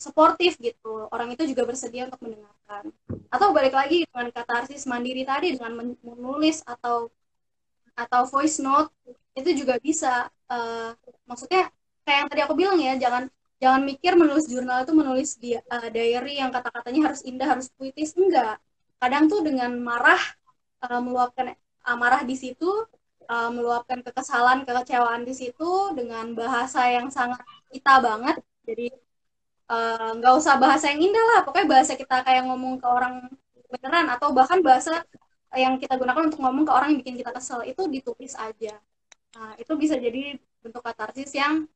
suportif 0.00 0.56
gitu 0.56 1.12
orang 1.12 1.28
itu 1.36 1.44
juga 1.52 1.68
bersedia 1.68 2.08
untuk 2.08 2.24
mendengarkan 2.24 2.88
atau 3.28 3.52
balik 3.52 3.76
lagi 3.76 4.08
dengan 4.08 4.32
kata 4.32 4.64
artis 4.64 4.88
mandiri 4.88 5.28
tadi 5.28 5.52
dengan 5.52 5.92
menulis 6.00 6.64
atau 6.64 7.12
atau 8.06 8.24
voice 8.26 8.58
note 8.62 8.90
itu 9.36 9.64
juga 9.64 9.78
bisa 9.78 10.28
uh, 10.50 10.90
maksudnya 11.28 11.70
kayak 12.04 12.18
yang 12.26 12.28
tadi 12.28 12.40
aku 12.42 12.54
bilang 12.58 12.78
ya 12.80 12.98
jangan 12.98 13.30
jangan 13.60 13.82
mikir 13.84 14.16
menulis 14.16 14.48
jurnal 14.48 14.82
itu 14.82 14.92
menulis 14.96 15.30
di 15.36 15.54
uh, 15.54 15.88
diary 15.92 16.40
yang 16.40 16.50
kata-katanya 16.50 17.12
harus 17.12 17.20
indah 17.28 17.48
harus 17.48 17.68
puitis 17.76 18.16
enggak. 18.16 18.56
Kadang 19.00 19.28
tuh 19.28 19.40
dengan 19.44 19.76
marah 19.80 20.20
uh, 20.84 21.00
meluapkan 21.04 21.52
amarah 21.84 22.24
di 22.24 22.36
situ 22.36 22.66
uh, 23.28 23.50
meluapkan 23.52 24.00
kekesalan 24.00 24.64
kekecewaan 24.64 25.22
di 25.28 25.34
situ 25.36 25.92
dengan 25.92 26.32
bahasa 26.32 26.88
yang 26.88 27.12
sangat 27.12 27.40
kita 27.70 28.00
banget 28.00 28.36
jadi 28.64 28.88
nggak 30.18 30.34
uh, 30.34 30.38
usah 30.40 30.58
bahasa 30.58 30.90
yang 30.90 30.98
indah 31.06 31.24
lah. 31.36 31.40
Pokoknya 31.46 31.68
bahasa 31.70 31.94
kita 31.94 32.26
kayak 32.26 32.42
ngomong 32.48 32.82
ke 32.82 32.86
orang 32.90 33.30
beneran 33.70 34.10
atau 34.10 34.34
bahkan 34.34 34.58
bahasa 34.66 35.06
yang 35.58 35.74
kita 35.82 35.98
gunakan 35.98 36.30
untuk 36.30 36.40
ngomong 36.42 36.64
ke 36.66 36.72
orang 36.72 36.88
yang 36.94 36.98
bikin 37.02 37.16
kita 37.18 37.30
kesel 37.34 37.60
itu 37.66 37.82
ditulis 37.90 38.34
aja. 38.38 38.78
Nah 39.34 39.54
itu 39.58 39.72
bisa 39.74 39.98
jadi 39.98 40.38
bentuk 40.62 40.82
katarsis 40.82 41.30
yang 41.34 41.66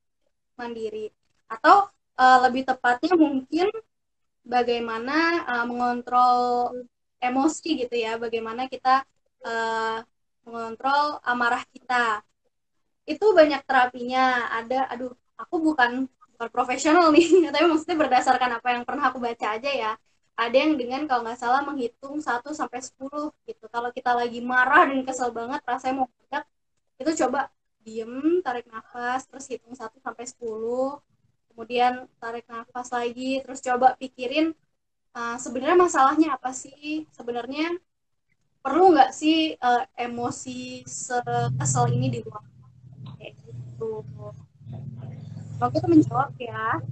mandiri. 0.55 1.11
Atau 1.51 1.91
uh, 2.19 2.39
lebih 2.47 2.63
tepatnya 2.67 3.15
mungkin 3.19 3.69
bagaimana 4.47 5.43
uh, 5.49 5.65
mengontrol 5.67 6.39
emosi 7.19 7.87
gitu 7.87 7.97
ya 7.97 8.21
bagaimana 8.21 8.69
kita 8.71 9.03
uh, 9.43 9.99
mengontrol 10.47 11.19
amarah 11.27 11.65
kita. 11.75 12.23
Itu 13.09 13.35
banyak 13.35 13.67
terapinya. 13.67 14.55
Ada 14.55 14.93
aduh 14.95 15.13
aku 15.35 15.57
bukan 15.59 16.07
bukan 16.35 16.49
profesional 16.51 17.11
nih 17.15 17.27
tapi 17.55 17.67
maksudnya 17.71 17.99
berdasarkan 17.99 18.51
apa 18.59 18.69
yang 18.75 18.83
pernah 18.87 19.11
aku 19.11 19.19
baca 19.23 19.47
aja 19.55 19.71
ya 19.71 19.93
ada 20.35 20.57
yang 20.57 20.75
dengan 20.75 21.07
kalau 21.07 21.23
nggak 21.23 21.39
salah 21.39 21.63
menghitung 21.63 22.19
1 22.19 22.51
sampai 22.51 22.81
10 22.83 23.31
gitu. 23.47 23.65
Kalau 23.71 23.91
kita 23.95 24.11
lagi 24.19 24.43
marah 24.43 24.91
dan 24.91 25.01
kesel 25.07 25.31
banget 25.31 25.63
rasanya 25.63 25.95
mau 26.03 26.07
meledak 26.11 26.45
itu 26.99 27.11
coba 27.25 27.51
diem 27.85 28.41
tarik 28.41 28.67
nafas 28.71 29.29
terus 29.29 29.45
hitung 29.51 29.77
1 29.77 29.93
sampai 30.01 30.25
10 30.25 30.41
kemudian 31.53 32.09
tarik 32.19 32.49
nafas 32.49 32.89
lagi 32.91 33.45
terus 33.45 33.61
coba 33.63 33.95
pikirin 33.95 34.57
uh, 35.15 35.37
sebenarnya 35.39 35.79
masalahnya 35.79 36.29
apa 36.35 36.51
sih? 36.51 37.07
Sebenarnya 37.15 37.79
perlu 38.59 38.97
nggak 38.97 39.15
sih 39.15 39.55
uh, 39.61 39.87
emosi 39.95 40.83
sekesel 40.83 41.95
ini 41.95 42.11
di 42.11 42.21
luar? 42.27 42.43
Kayak 43.17 43.35
gitu. 43.47 44.03
Waktu 45.63 45.77
itu 45.79 45.89
menjawab 45.89 46.35
ya. 46.43 46.83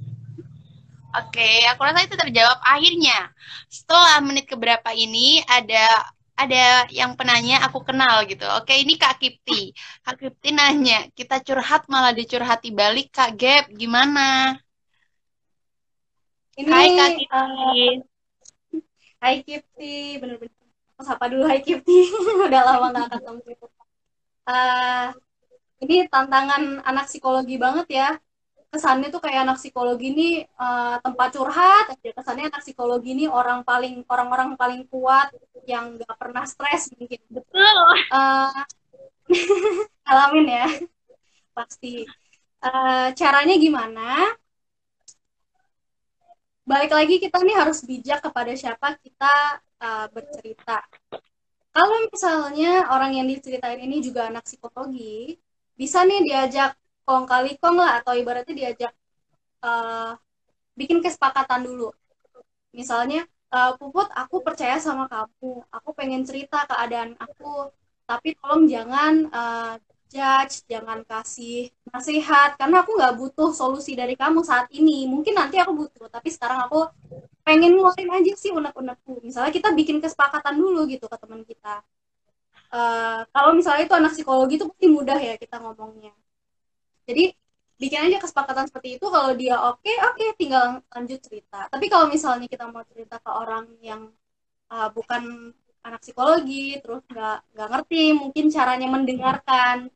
Oke, 1.12 1.68
aku 1.68 1.80
rasa 1.84 2.08
itu 2.08 2.16
terjawab 2.16 2.56
akhirnya. 2.64 3.28
Setelah 3.68 4.16
menit 4.24 4.48
keberapa 4.48 4.96
ini 4.96 5.44
ada 5.44 6.08
ada 6.32 6.88
yang 6.88 7.12
penanya 7.12 7.60
aku 7.68 7.84
kenal 7.84 8.24
gitu. 8.24 8.48
Oke, 8.56 8.80
ini 8.80 8.96
Kak 8.96 9.20
Kipti. 9.20 9.76
Kak 10.00 10.16
Kipti 10.16 10.56
nanya, 10.56 11.12
kita 11.12 11.44
curhat 11.44 11.84
malah 11.92 12.16
dicurhati 12.16 12.72
balik 12.72 13.12
Kak 13.12 13.36
Gap, 13.36 13.68
gimana? 13.76 14.56
Ini, 16.56 16.72
hai 16.72 16.88
Kak 16.96 17.10
Kipti. 17.20 17.28
Uh, 17.28 17.92
hai 19.20 19.36
Kipti, 19.44 19.94
bener-bener. 20.16 20.56
Aku 20.96 21.02
sapa 21.04 21.28
dulu 21.28 21.44
Hai 21.44 21.60
Kipti. 21.60 22.08
Udah 22.48 22.62
lama 22.62 22.88
gak 22.94 23.20
ketemu. 23.20 23.42
Uh, 24.48 25.08
ini 25.82 26.06
tantangan 26.06 26.82
anak 26.86 27.10
psikologi 27.10 27.58
banget 27.58 27.86
ya 27.90 28.08
kesannya 28.72 29.12
tuh 29.12 29.20
kayak 29.20 29.44
anak 29.44 29.60
psikologi 29.60 30.06
ini 30.16 30.28
uh, 30.56 30.96
tempat 31.04 31.28
curhat 31.36 31.92
aja. 31.92 32.10
Kesannya 32.16 32.48
anak 32.48 32.64
psikologi 32.64 33.12
ini 33.12 33.24
orang 33.28 33.60
paling 33.68 34.00
orang-orang 34.08 34.56
paling 34.56 34.88
kuat 34.88 35.28
yang 35.68 36.00
gak 36.00 36.16
pernah 36.16 36.48
stres 36.48 36.88
mungkin. 36.96 37.20
Betul. 37.28 37.76
Uh, 38.08 38.48
alamin 40.10 40.46
ya 40.48 40.66
pasti. 41.52 42.08
Uh, 42.62 43.12
caranya 43.12 43.54
gimana? 43.60 44.32
Balik 46.62 46.94
lagi 46.94 47.18
kita 47.20 47.42
nih 47.42 47.58
harus 47.58 47.84
bijak 47.84 48.22
kepada 48.24 48.54
siapa 48.56 48.96
kita 49.02 49.60
uh, 49.82 50.06
bercerita. 50.14 50.80
Kalau 51.72 51.96
misalnya 52.08 52.86
orang 52.88 53.18
yang 53.18 53.26
diceritain 53.28 53.80
ini 53.82 54.00
juga 54.00 54.30
anak 54.30 54.46
psikologi 54.46 55.36
bisa 55.76 56.04
nih 56.04 56.22
diajak 56.22 56.78
kong 57.06 57.24
kali 57.28 57.58
kong 57.58 57.76
lah 57.78 58.00
atau 58.00 58.12
ibaratnya 58.16 58.54
diajak 58.54 58.92
uh, 59.64 60.14
bikin 60.78 61.04
kesepakatan 61.04 61.62
dulu 61.66 61.92
misalnya 62.72 63.26
uh, 63.52 63.76
puput 63.76 64.08
aku 64.12 64.40
percaya 64.40 64.80
sama 64.80 65.06
kamu 65.10 65.66
aku 65.68 65.88
pengen 65.92 66.22
cerita 66.24 66.64
keadaan 66.64 67.14
aku 67.20 67.68
tapi 68.06 68.34
tolong 68.36 68.66
jangan 68.66 69.14
uh, 69.30 69.74
judge, 70.12 70.68
jangan 70.68 71.00
kasih 71.08 71.72
nasihat, 71.88 72.60
karena 72.60 72.84
aku 72.84 72.92
nggak 73.00 73.16
butuh 73.16 73.50
solusi 73.56 73.96
dari 73.96 74.12
kamu 74.12 74.44
saat 74.44 74.68
ini. 74.68 75.08
Mungkin 75.08 75.32
nanti 75.32 75.56
aku 75.56 75.72
butuh, 75.72 76.06
tapi 76.12 76.28
sekarang 76.28 76.68
aku 76.68 76.92
pengen 77.42 77.74
ngeluarin 77.74 78.12
aja 78.12 78.32
sih 78.36 78.52
unek-unekku. 78.52 79.24
Misalnya 79.24 79.50
kita 79.50 79.72
bikin 79.72 79.98
kesepakatan 80.04 80.60
dulu 80.60 80.84
gitu 80.86 81.08
ke 81.08 81.16
teman 81.16 81.42
kita. 81.48 81.80
Uh, 82.72 83.24
kalau 83.32 83.52
misalnya 83.56 83.84
itu 83.88 83.94
anak 83.96 84.12
psikologi 84.16 84.56
itu 84.60 84.64
pasti 84.68 84.86
mudah 84.88 85.18
ya 85.18 85.34
kita 85.40 85.56
ngomongnya. 85.60 86.12
Jadi 87.08 87.34
bikin 87.82 88.00
aja 88.06 88.18
kesepakatan 88.22 88.70
seperti 88.70 88.98
itu. 89.00 89.06
Kalau 89.10 89.34
dia 89.34 89.58
oke 89.58 89.82
okay, 89.82 89.96
oke 89.98 90.14
okay, 90.18 90.28
tinggal 90.38 90.64
lanjut 90.86 91.20
cerita. 91.22 91.66
Tapi 91.66 91.86
kalau 91.90 92.06
misalnya 92.06 92.46
kita 92.46 92.64
mau 92.70 92.86
cerita 92.86 93.18
ke 93.18 93.30
orang 93.30 93.66
yang 93.82 94.10
uh, 94.70 94.88
bukan 94.94 95.50
anak 95.82 96.00
psikologi 96.04 96.78
terus 96.78 97.02
nggak 97.10 97.38
nggak 97.58 97.68
ngerti 97.74 98.02
mungkin 98.14 98.44
caranya 98.54 98.86
mendengarkan 98.86 99.90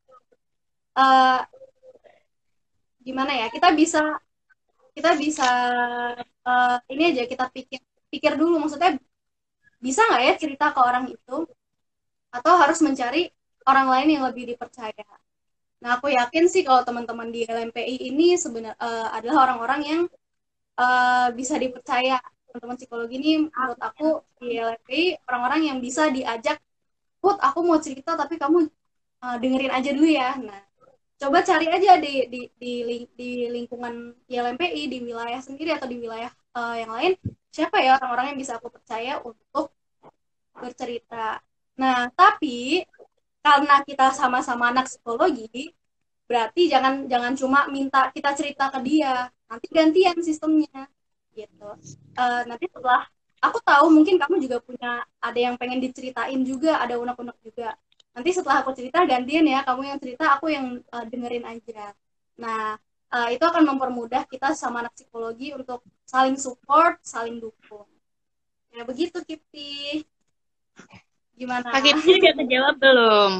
uh, 0.99 1.47
gimana 3.07 3.33
ya 3.39 3.47
kita 3.55 3.71
bisa 3.71 4.19
kita 4.97 5.15
bisa 5.15 5.47
uh, 6.43 6.77
ini 6.91 7.15
aja 7.15 7.23
kita 7.31 7.47
pikir 7.55 7.81
pikir 8.11 8.33
dulu. 8.35 8.59
Maksudnya 8.63 8.99
bisa 9.79 10.01
nggak 10.09 10.23
ya 10.27 10.35
cerita 10.43 10.67
ke 10.75 10.81
orang 10.83 11.05
itu? 11.13 11.37
Atau 12.35 12.53
harus 12.59 12.79
mencari 12.83 13.31
orang 13.67 13.87
lain 13.93 14.09
yang 14.19 14.25
lebih 14.27 14.45
dipercaya 14.51 15.07
Nah, 15.83 16.01
aku 16.01 16.09
yakin 16.09 16.45
sih 16.49 16.63
kalau 16.65 16.83
teman-teman 16.83 17.29
di 17.29 17.45
LMPI 17.45 18.11
ini 18.11 18.37
sebenarnya 18.41 18.75
uh, 18.81 19.09
adalah 19.13 19.51
orang-orang 19.51 19.81
yang 19.85 20.03
uh, 20.81 21.29
bisa 21.37 21.61
dipercaya. 21.61 22.21
Teman-teman 22.49 22.77
psikologi 22.81 23.15
ini 23.21 23.31
menurut 23.53 23.81
aku 23.81 24.25
di 24.41 24.57
LMPI 24.57 25.29
orang-orang 25.29 25.61
yang 25.69 25.79
bisa 25.85 26.09
diajak, 26.09 26.57
"Put, 27.21 27.37
aku 27.41 27.61
mau 27.61 27.77
cerita 27.77 28.17
tapi 28.17 28.41
kamu 28.41 28.65
uh, 29.21 29.37
dengerin 29.37 29.73
aja 29.77 29.91
dulu 29.93 30.09
ya." 30.09 30.33
Nah, 30.41 30.61
coba 31.21 31.45
cari 31.45 31.67
aja 31.69 32.01
di 32.01 32.25
di 32.33 32.41
di, 32.57 32.73
di 33.13 33.31
lingkungan 33.53 34.17
LMPI 34.29 34.83
di 34.89 34.99
wilayah 35.05 35.41
sendiri 35.45 35.77
atau 35.77 35.89
di 35.89 36.01
wilayah 36.01 36.33
uh, 36.57 36.77
yang 36.77 36.93
lain 36.93 37.13
siapa 37.57 37.81
ya 37.81 37.97
orang-orang 37.97 38.37
yang 38.37 38.39
bisa 38.45 38.61
aku 38.61 38.69
percaya 38.69 39.17
untuk 39.25 39.73
bercerita. 40.53 41.41
Nah, 41.81 42.09
tapi 42.13 42.85
karena 43.47 43.75
kita 43.87 44.11
sama-sama 44.11 44.75
anak 44.75 44.91
psikologi 44.91 45.71
berarti 46.27 46.67
jangan 46.67 47.07
jangan 47.07 47.33
cuma 47.39 47.61
minta 47.71 48.11
kita 48.11 48.35
cerita 48.35 48.67
ke 48.75 48.83
dia. 48.83 49.31
Nanti 49.47 49.67
gantian 49.71 50.19
sistemnya 50.19 50.91
gitu. 51.31 51.71
Uh, 52.19 52.43
nanti 52.51 52.67
setelah 52.67 53.07
aku 53.39 53.63
tahu 53.63 53.87
mungkin 53.95 54.19
kamu 54.19 54.43
juga 54.43 54.59
punya 54.59 55.07
ada 55.23 55.39
yang 55.39 55.55
pengen 55.55 55.79
diceritain 55.79 56.43
juga 56.43 56.83
ada 56.83 56.99
unek-unek 56.99 57.39
juga. 57.47 57.79
Nanti 58.19 58.31
setelah 58.35 58.67
aku 58.67 58.75
cerita 58.75 59.07
gantian 59.07 59.47
ya. 59.47 59.63
Kamu 59.63 59.83
yang 59.87 59.99
cerita 60.03 60.35
aku 60.35 60.51
yang 60.51 60.83
uh, 60.91 61.07
dengerin 61.07 61.47
aja. 61.47 61.95
Nah 62.43 62.75
uh, 63.15 63.29
itu 63.31 63.45
akan 63.47 63.63
mempermudah 63.63 64.27
kita 64.27 64.59
sama 64.59 64.83
anak 64.83 64.99
psikologi 64.99 65.55
untuk 65.55 65.87
saling 66.03 66.35
support 66.35 66.99
saling 67.07 67.39
dukung. 67.39 67.87
Ya 68.75 68.83
begitu 68.83 69.23
Kipti 69.23 70.03
Gimana? 71.37 71.69
Kipti 71.85 72.17
udah 72.17 72.35
kejawab 72.41 72.75
belum? 72.81 73.33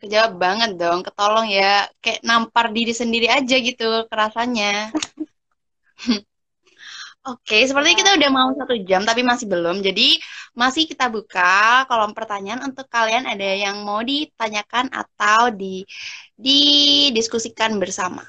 Kejawab 0.00 0.32
banget 0.40 0.70
dong, 0.80 1.04
ketolong 1.04 1.48
ya. 1.52 1.84
Kayak 2.00 2.24
nampar 2.24 2.72
diri 2.72 2.96
sendiri 2.96 3.28
aja 3.28 3.56
gitu 3.60 4.08
kerasanya. 4.08 4.88
Oke, 7.24 7.56
okay, 7.56 7.62
sepertinya 7.64 7.96
kita 8.04 8.12
udah 8.20 8.30
mau 8.32 8.52
satu 8.52 8.76
jam 8.84 9.00
tapi 9.08 9.24
masih 9.24 9.48
belum. 9.48 9.80
Jadi 9.80 10.20
masih 10.52 10.84
kita 10.84 11.08
buka 11.08 11.88
kolom 11.88 12.12
pertanyaan 12.12 12.68
untuk 12.68 12.84
kalian 12.92 13.24
ada 13.24 13.48
yang 13.48 13.80
mau 13.80 14.04
ditanyakan 14.04 14.92
atau 14.92 15.48
di 15.48 15.88
didiskusikan 16.36 17.80
bersama. 17.80 18.28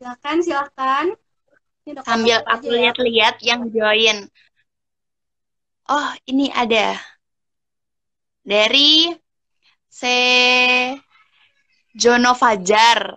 Silakan, 0.00 0.36
silakan. 0.40 1.06
Sambil 2.00 2.40
aku 2.48 2.72
ya. 2.72 2.74
lihat-lihat 2.80 3.36
yang 3.44 3.68
join 3.68 4.24
oh 5.90 6.10
ini 6.26 6.50
ada 6.50 6.98
dari 8.46 9.10
se 9.86 10.16
Jono 11.96 12.36
Fajar 12.36 13.16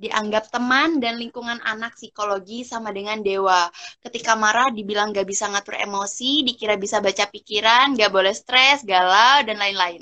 dianggap 0.00 0.48
teman 0.48 0.96
dan 0.96 1.20
lingkungan 1.20 1.60
anak 1.60 1.92
psikologi 2.00 2.64
sama 2.64 2.88
dengan 2.88 3.20
dewa. 3.20 3.68
Ketika 4.00 4.32
marah 4.32 4.72
dibilang 4.72 5.12
gak 5.12 5.28
bisa 5.28 5.44
ngatur 5.52 5.76
emosi, 5.76 6.40
dikira 6.40 6.80
bisa 6.80 7.04
baca 7.04 7.28
pikiran, 7.28 7.92
gak 8.00 8.08
boleh 8.08 8.32
stres, 8.32 8.80
galau, 8.80 9.44
dan 9.44 9.60
lain-lain. 9.60 10.00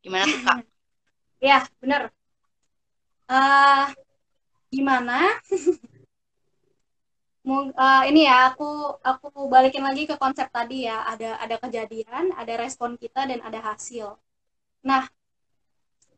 Gimana 0.00 0.24
tuh 0.24 0.40
kak? 0.40 0.58
ya, 1.52 1.60
bener. 1.76 2.08
Uh, 3.28 3.92
gimana? 4.72 5.28
uh, 7.46 8.02
ini 8.10 8.26
ya 8.26 8.50
aku 8.50 8.66
aku 9.00 9.46
balikin 9.46 9.82
lagi 9.86 10.02
ke 10.10 10.14
konsep 10.18 10.50
tadi 10.50 10.86
ya. 10.88 11.06
Ada 11.06 11.38
ada 11.44 11.56
kejadian 11.62 12.34
ada 12.34 12.54
respon 12.58 12.98
kita 12.98 13.26
dan 13.30 13.40
ada 13.42 13.60
hasil. 13.62 14.18
Nah 14.88 15.06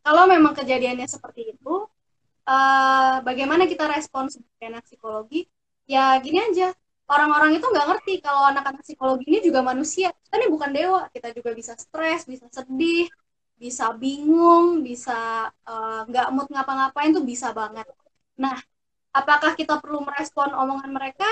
kalau 0.06 0.24
memang 0.24 0.56
kejadiannya 0.56 1.04
seperti 1.04 1.52
itu 1.52 1.74
uh, 2.48 3.14
bagaimana 3.28 3.68
kita 3.68 3.84
respon 3.86 4.32
sebagai 4.32 4.66
anak 4.72 4.84
psikologi? 4.88 5.44
Ya 5.88 6.16
gini 6.24 6.38
aja. 6.40 6.72
Orang-orang 7.08 7.56
itu 7.56 7.64
nggak 7.64 7.86
ngerti 7.88 8.12
kalau 8.20 8.44
anak-anak 8.52 8.84
psikologi 8.84 9.24
ini 9.28 9.40
juga 9.40 9.60
manusia. 9.64 10.12
Kita 10.12 10.34
ini 10.40 10.48
bukan 10.52 10.70
dewa. 10.76 11.02
Kita 11.08 11.32
juga 11.32 11.50
bisa 11.56 11.72
stres 11.76 12.28
bisa 12.28 12.46
sedih 12.52 13.08
bisa 13.58 13.90
bingung 14.02 14.86
bisa 14.86 15.50
eh, 15.66 16.00
nggak 16.08 16.26
uh, 16.30 16.32
mood 16.34 16.48
ngapa-ngapain 16.54 17.10
tuh 17.16 17.24
bisa 17.26 17.50
banget. 17.50 17.86
Nah 18.38 18.56
apakah 19.18 19.52
kita 19.58 19.82
perlu 19.82 20.04
merespon 20.06 20.54
omongan 20.54 20.90
mereka? 20.94 21.28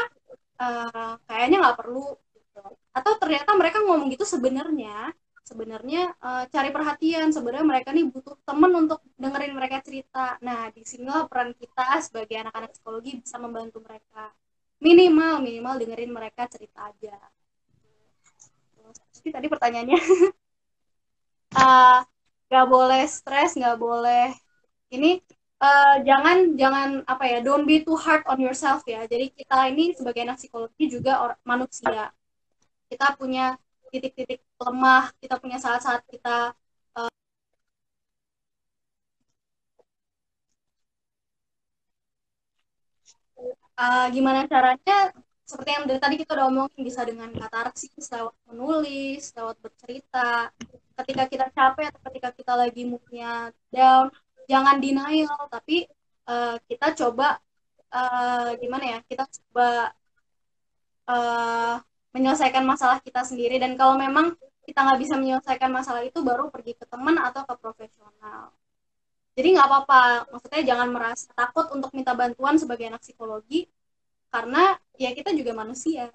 Uh, 0.56 1.20
kayaknya 1.28 1.60
nggak 1.60 1.78
perlu 1.84 2.16
gitu. 2.32 2.64
atau 2.96 3.12
ternyata 3.20 3.52
mereka 3.52 3.84
ngomong 3.84 4.08
gitu 4.10 4.24
sebenarnya. 4.24 5.12
Sebenarnya 5.46 6.10
uh, 6.18 6.44
cari 6.50 6.70
perhatian. 6.74 7.30
Sebenarnya 7.30 7.66
mereka 7.66 7.94
nih 7.94 8.10
butuh 8.10 8.34
temen 8.42 8.72
untuk 8.74 8.98
dengerin 9.14 9.54
mereka 9.54 9.78
cerita. 9.84 10.40
Nah 10.42 10.72
di 10.74 10.82
sinilah 10.82 11.30
peran 11.30 11.54
kita 11.54 12.02
sebagai 12.02 12.36
anak-anak 12.42 12.70
psikologi 12.74 13.22
bisa 13.22 13.36
membantu 13.38 13.78
mereka. 13.84 14.34
Minimal 14.82 15.40
minimal 15.44 15.74
dengerin 15.78 16.10
mereka 16.10 16.50
cerita 16.50 16.90
aja. 16.90 17.16
Jadi 19.14 19.28
tadi 19.30 19.46
pertanyaannya. 19.46 20.00
Uh, 21.54 22.00
nggak 22.46 22.66
boleh 22.70 23.02
stres 23.10 23.58
nggak 23.58 23.74
boleh 23.74 24.30
ini 24.94 25.18
uh, 25.60 25.96
jangan 26.08 26.36
jangan 26.60 26.88
apa 27.06 27.24
ya 27.32 27.38
don't 27.46 27.64
be 27.68 27.80
too 27.86 27.96
hard 27.96 28.22
on 28.30 28.38
yourself 28.40 28.82
ya. 28.88 29.04
Jadi 29.08 29.32
kita 29.32 29.56
ini 29.72 29.92
sebagai 29.96 30.20
anak 30.24 30.38
psikologi 30.40 30.84
juga 30.90 31.12
orang 31.24 31.40
manusia. 31.46 32.12
Kita 32.90 33.06
punya 33.18 33.56
titik-titik 33.92 34.40
lemah 34.60 35.10
kita 35.22 35.34
punya 35.42 35.58
saat-saat 35.62 36.02
kita 36.10 36.52
uh, 36.96 37.10
uh, 43.80 44.06
gimana 44.14 44.44
caranya? 44.48 45.12
Seperti 45.46 45.70
yang 45.78 45.84
dari 45.86 46.00
tadi 46.02 46.14
kita 46.18 46.34
udah 46.34 46.46
omongin 46.50 46.82
bisa 46.82 47.06
dengan 47.06 47.30
katarsis 47.30 48.10
lewat 48.10 48.34
menulis 48.50 49.30
lewat 49.38 49.56
bercerita. 49.62 50.50
Ketika 50.96 51.24
kita 51.28 51.46
capek 51.54 51.86
atau 51.92 52.00
ketika 52.10 52.28
kita 52.34 52.52
lagi 52.56 52.82
moodnya 52.88 53.52
down 53.70 54.10
jangan 54.46 54.78
denial 54.78 55.36
tapi 55.50 55.86
uh, 56.26 56.56
kita 56.66 56.94
coba 56.94 57.38
uh, 57.90 58.50
gimana 58.58 58.84
ya 58.96 58.98
kita 59.06 59.24
coba 59.26 59.92
uh, 61.10 61.74
menyelesaikan 62.14 62.64
masalah 62.64 62.98
kita 63.04 63.22
sendiri 63.22 63.60
dan 63.60 63.76
kalau 63.76 63.98
memang 64.00 64.34
kita 64.66 64.82
nggak 64.82 64.98
bisa 64.98 65.14
menyelesaikan 65.14 65.70
masalah 65.70 66.02
itu 66.02 66.18
baru 66.24 66.50
pergi 66.50 66.74
ke 66.74 66.86
teman 66.88 67.20
atau 67.20 67.46
ke 67.46 67.54
profesional 67.60 68.50
jadi 69.36 69.52
nggak 69.52 69.68
apa-apa 69.68 70.02
maksudnya 70.32 70.62
jangan 70.64 70.88
merasa 70.90 71.28
takut 71.36 71.68
untuk 71.70 71.92
minta 71.92 72.16
bantuan 72.16 72.56
sebagai 72.56 72.88
anak 72.88 73.04
psikologi 73.04 73.68
karena 74.32 74.74
ya 74.98 75.12
kita 75.14 75.30
juga 75.36 75.54
manusia 75.54 76.10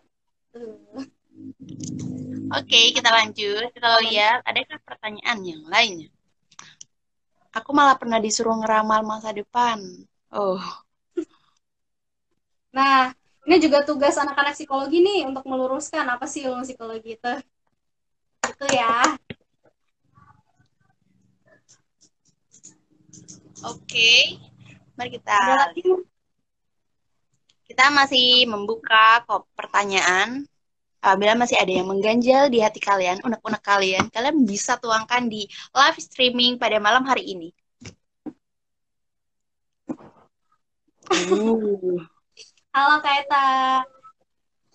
Oke, 2.51 2.91
kita 2.91 3.07
lanjut. 3.07 3.71
Kita 3.71 3.87
lihat, 4.03 4.43
adakah 4.43 4.77
pertanyaan 4.83 5.39
yang 5.47 5.63
lainnya? 5.71 6.11
Aku 7.51 7.75
malah 7.75 7.99
pernah 7.99 8.19
disuruh 8.23 8.55
ngeramal 8.55 9.03
masa 9.03 9.35
depan. 9.35 9.79
Oh. 10.31 10.61
Nah, 12.71 13.11
ini 13.43 13.59
juga 13.59 13.83
tugas 13.83 14.15
anak-anak 14.15 14.55
psikologi 14.55 15.03
nih 15.03 15.27
untuk 15.27 15.43
meluruskan 15.43 16.07
apa 16.07 16.23
sih 16.23 16.47
ilmu 16.47 16.63
psikologi 16.63 17.19
itu. 17.19 17.33
Itu 18.47 18.65
ya. 18.71 19.19
Oke. 23.67 24.39
Mari 24.95 25.09
kita 25.19 25.35
kita 27.71 27.87
masih 27.91 28.47
membuka 28.51 29.23
kok 29.23 29.47
pertanyaan. 29.55 30.43
Apabila 31.01 31.33
masih 31.33 31.57
ada 31.57 31.73
yang 31.73 31.89
mengganjal 31.89 32.47
di 32.53 32.61
hati 32.61 32.77
kalian, 32.77 33.17
unek-unek 33.25 33.61
kalian, 33.65 34.05
kalian 34.13 34.45
bisa 34.45 34.77
tuangkan 34.77 35.25
di 35.25 35.49
live 35.73 35.97
streaming 35.97 36.61
pada 36.61 36.77
malam 36.77 37.01
hari 37.03 37.25
ini. 37.33 37.49
Uh. 41.11 41.97
Halo 42.71 43.03
Kaita. 43.03 43.83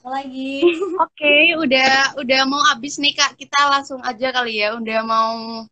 Lagi. 0.07 0.62
Oke, 1.01 1.16
okay, 1.16 1.43
udah 1.57 2.18
udah 2.20 2.41
mau 2.45 2.61
habis 2.68 2.99
nih 3.01 3.14
Kak. 3.16 3.39
Kita 3.39 3.72
langsung 3.72 4.03
aja 4.05 4.29
kali 4.35 4.61
ya. 4.61 4.77
Udah 4.77 5.01
mau 5.07 5.64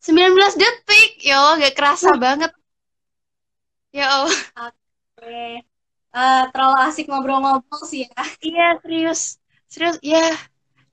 19 0.00 0.34
detik. 0.56 1.20
Yo, 1.20 1.60
gak 1.60 1.76
kerasa 1.76 2.14
uh. 2.14 2.18
banget. 2.18 2.50
Ya 3.92 4.06
Allah. 4.06 4.38
Oke. 4.70 4.74
Okay. 5.20 5.69
Uh, 6.10 6.18
eh, 6.18 6.42
terlalu 6.50 6.76
asik 6.90 7.06
ngobrol-ngobrol 7.06 7.82
sih 7.86 8.06
ya. 8.06 8.22
Iya, 8.42 8.66
serius. 8.82 9.20
Serius, 9.70 9.96
ya. 10.02 10.34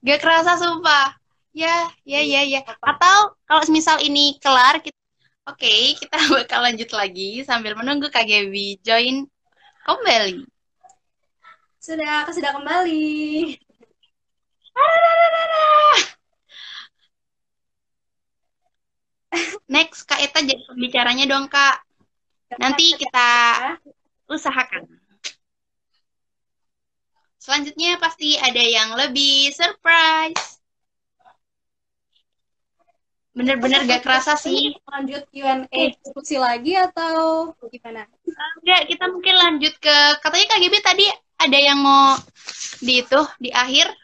Gak 0.06 0.22
kerasa 0.22 0.54
sumpah. 0.58 1.18
Ya, 1.50 1.90
ya, 2.06 2.22
ya, 2.22 2.46
ya. 2.46 2.60
Atau 2.78 3.34
kalau 3.48 3.62
misal 3.74 3.98
ini 3.98 4.38
kelar, 4.38 4.78
kita 4.78 4.94
Oke, 5.48 5.64
okay, 5.64 5.96
kita 5.96 6.20
bakal 6.44 6.60
lanjut 6.60 6.92
lagi 6.92 7.40
sambil 7.40 7.72
menunggu 7.72 8.12
Kak 8.12 8.28
Gaby 8.28 8.84
join 8.84 9.24
kembali. 9.88 10.44
Sudah, 11.80 12.28
sudah 12.28 12.52
kembali. 12.52 13.56
Next, 19.72 20.04
Kak 20.04 20.20
Eta 20.20 20.44
jadi 20.44 20.60
pembicaranya 20.68 21.24
dong, 21.24 21.48
Kak. 21.48 21.80
Nanti 22.60 22.92
kita 23.00 23.32
usahakan. 24.28 25.07
Selanjutnya 27.48 27.96
pasti 27.96 28.36
ada 28.36 28.60
yang 28.60 28.92
lebih 28.92 29.48
surprise. 29.56 30.60
Bener-bener 33.32 33.88
gak 33.88 34.04
kerasa 34.04 34.36
sih. 34.36 34.76
Lanjut 34.84 35.24
Q&A 35.32 35.64
eh. 35.72 35.96
diskusi 35.96 36.36
lagi 36.36 36.76
atau 36.76 37.48
gimana? 37.72 38.04
Enggak 38.60 38.92
kita 38.92 39.04
mungkin 39.08 39.32
lanjut 39.40 39.72
ke 39.80 39.96
katanya 40.20 40.46
KGB 40.52 40.74
tadi 40.84 41.08
ada 41.40 41.56
yang 41.56 41.80
mau 41.80 42.20
di 42.84 43.00
itu 43.00 43.20
di 43.40 43.48
akhir. 43.48 43.96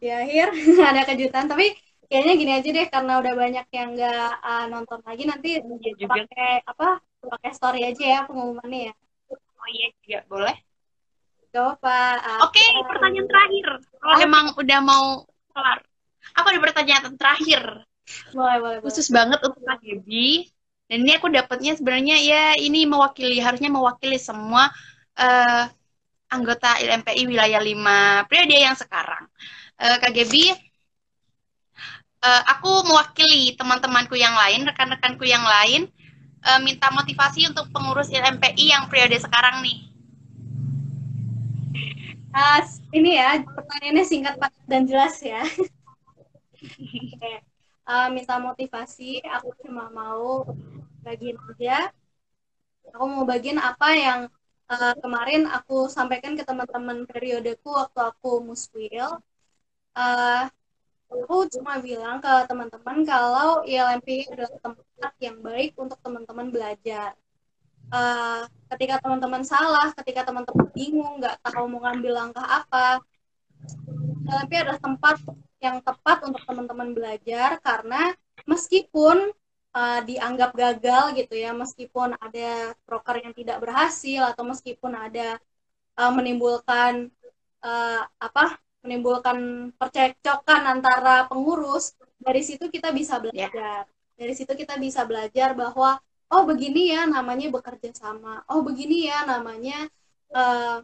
Di 0.00 0.08
akhir 0.08 0.56
ada 0.88 1.04
kejutan. 1.04 1.44
Tapi 1.44 1.68
kayaknya 2.08 2.32
gini 2.32 2.52
aja 2.64 2.68
deh 2.80 2.86
karena 2.88 3.12
udah 3.20 3.34
banyak 3.36 3.66
yang 3.76 3.92
nggak 3.92 4.30
uh, 4.40 4.64
nonton 4.72 5.04
lagi 5.04 5.28
nanti 5.28 5.60
ya 6.00 6.08
pakai 6.08 6.64
apa 6.64 6.96
pakai 7.28 7.52
story 7.52 7.84
aja 7.92 8.04
ya 8.08 8.20
pengumumannya 8.24 8.88
ya. 8.88 8.94
Oh 9.36 9.68
iya 9.68 9.92
juga 10.00 10.20
boleh 10.32 10.56
Oke, 12.42 12.58
okay, 12.58 12.70
pertanyaan 12.90 13.28
terakhir. 13.30 13.66
Kalau 14.02 14.16
ah. 14.18 14.26
emang 14.26 14.44
udah 14.58 14.80
mau 14.82 15.22
kelar. 15.54 15.78
Aku 16.34 16.46
ada 16.50 16.60
pertanyaan 16.60 17.14
terakhir 17.14 17.86
boleh, 18.34 18.56
boleh, 18.60 18.78
khusus 18.84 19.08
boleh. 19.08 19.16
banget 19.22 19.38
untuk 19.46 19.62
Kak 19.64 19.80
Gaby. 19.80 20.50
Dan 20.84 20.98
ini 21.08 21.12
aku 21.16 21.32
dapatnya 21.32 21.72
sebenarnya 21.80 22.16
ya 22.20 22.42
ini 22.60 22.84
mewakili 22.84 23.40
harusnya 23.40 23.72
mewakili 23.72 24.20
semua 24.20 24.68
uh, 25.16 25.64
anggota 26.28 26.76
LMPI 26.76 27.24
wilayah 27.24 27.62
5 27.62 28.28
periode 28.28 28.56
yang 28.58 28.76
sekarang. 28.76 29.24
Uh, 29.80 29.96
Kak 29.96 30.12
Gaby, 30.12 30.52
uh, 32.20 32.42
aku 32.52 32.84
mewakili 32.84 33.56
teman-temanku 33.56 34.12
yang 34.18 34.36
lain, 34.36 34.68
rekan-rekanku 34.68 35.24
yang 35.24 35.46
lain 35.46 35.88
uh, 36.44 36.60
minta 36.60 36.92
motivasi 36.92 37.48
untuk 37.48 37.72
pengurus 37.72 38.12
LMPI 38.12 38.76
yang 38.76 38.84
periode 38.92 39.16
sekarang 39.16 39.64
nih. 39.64 39.93
Uh, 42.34 42.60
ini 42.90 43.14
ya 43.14 43.38
pertanyaannya 43.46 44.04
singkat 44.04 44.34
dan 44.66 44.82
jelas 44.90 45.22
ya. 45.22 45.46
okay 47.14 47.38
uh, 47.88 48.08
minta 48.10 48.40
motivasi 48.40 49.20
aku 49.24 49.52
cuma 49.64 49.92
mau 49.92 50.48
bagian 51.04 51.36
aja. 51.52 51.92
Aku 52.92 53.04
mau 53.08 53.24
bagian 53.24 53.58
apa 53.60 53.88
yang 53.96 54.20
uh, 54.68 54.94
kemarin 55.00 55.48
aku 55.48 55.88
sampaikan 55.88 56.36
ke 56.36 56.44
teman-teman 56.44 57.04
periodeku 57.08 57.72
waktu 57.72 58.00
aku 58.00 58.44
muswil. 58.44 59.20
Uh, 59.94 60.44
aku 61.08 61.46
cuma 61.54 61.78
bilang 61.78 62.18
ke 62.18 62.32
teman-teman 62.50 63.06
kalau 63.06 63.62
ILMP 63.62 64.26
adalah 64.32 64.58
tempat 64.58 65.12
yang 65.22 65.38
baik 65.40 65.78
untuk 65.78 65.98
teman-teman 66.02 66.50
belajar 66.50 67.14
uh, 67.92 68.42
ketika 68.74 69.00
teman-teman 69.02 69.42
salah 69.44 69.90
ketika 70.02 70.28
teman-teman 70.28 70.68
bingung 70.72 71.20
nggak 71.20 71.36
tahu 71.44 71.66
mau 71.68 71.84
ngambil 71.88 72.12
langkah 72.12 72.44
apa 72.44 73.02
ILMP 74.24 74.52
adalah 74.56 74.80
tempat 74.80 75.16
yang 75.60 75.80
tepat 75.80 76.24
untuk 76.28 76.42
teman-teman 76.44 76.92
belajar 76.92 77.56
karena 77.60 78.12
meskipun 78.44 79.32
uh, 79.72 80.00
dianggap 80.04 80.52
gagal 80.52 81.16
gitu 81.16 81.34
ya 81.36 81.56
meskipun 81.56 82.16
ada 82.20 82.76
proker 82.84 83.24
yang 83.24 83.32
tidak 83.32 83.60
berhasil 83.60 84.32
atau 84.32 84.44
meskipun 84.44 84.92
ada 84.92 85.40
uh, 85.96 86.12
menimbulkan 86.12 87.08
uh, 87.64 88.02
apa 88.20 88.60
menimbulkan 88.84 89.70
percekcokan 89.80 90.68
antara 90.68 91.24
pengurus 91.24 91.96
dari 92.20 92.44
situ 92.44 92.68
kita 92.68 92.92
bisa 92.92 93.16
belajar 93.16 93.88
yeah. 93.88 94.16
dari 94.16 94.34
situ 94.36 94.52
kita 94.52 94.76
bisa 94.76 95.08
belajar 95.08 95.56
bahwa 95.56 95.96
oh 96.34 96.42
begini 96.50 96.80
ya 96.94 97.00
namanya 97.06 97.46
bekerja 97.54 97.90
sama. 98.02 98.42
Oh 98.50 98.60
begini 98.66 99.06
ya 99.10 99.22
namanya 99.32 99.86
uh, 100.34 100.82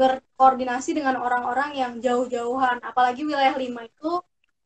berkoordinasi 0.00 0.90
dengan 0.98 1.18
orang-orang 1.24 1.70
yang 1.82 1.92
jauh-jauhan. 2.04 2.78
Apalagi 2.90 3.26
wilayah 3.26 3.56
lima 3.58 3.80
itu 3.90 4.10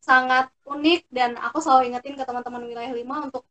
sangat 0.08 0.52
unik 0.68 1.00
dan 1.10 1.30
aku 1.46 1.58
selalu 1.64 1.82
ingetin 1.90 2.14
ke 2.14 2.24
teman-teman 2.28 2.62
wilayah 2.70 2.92
lima 2.94 3.26
untuk 3.26 3.42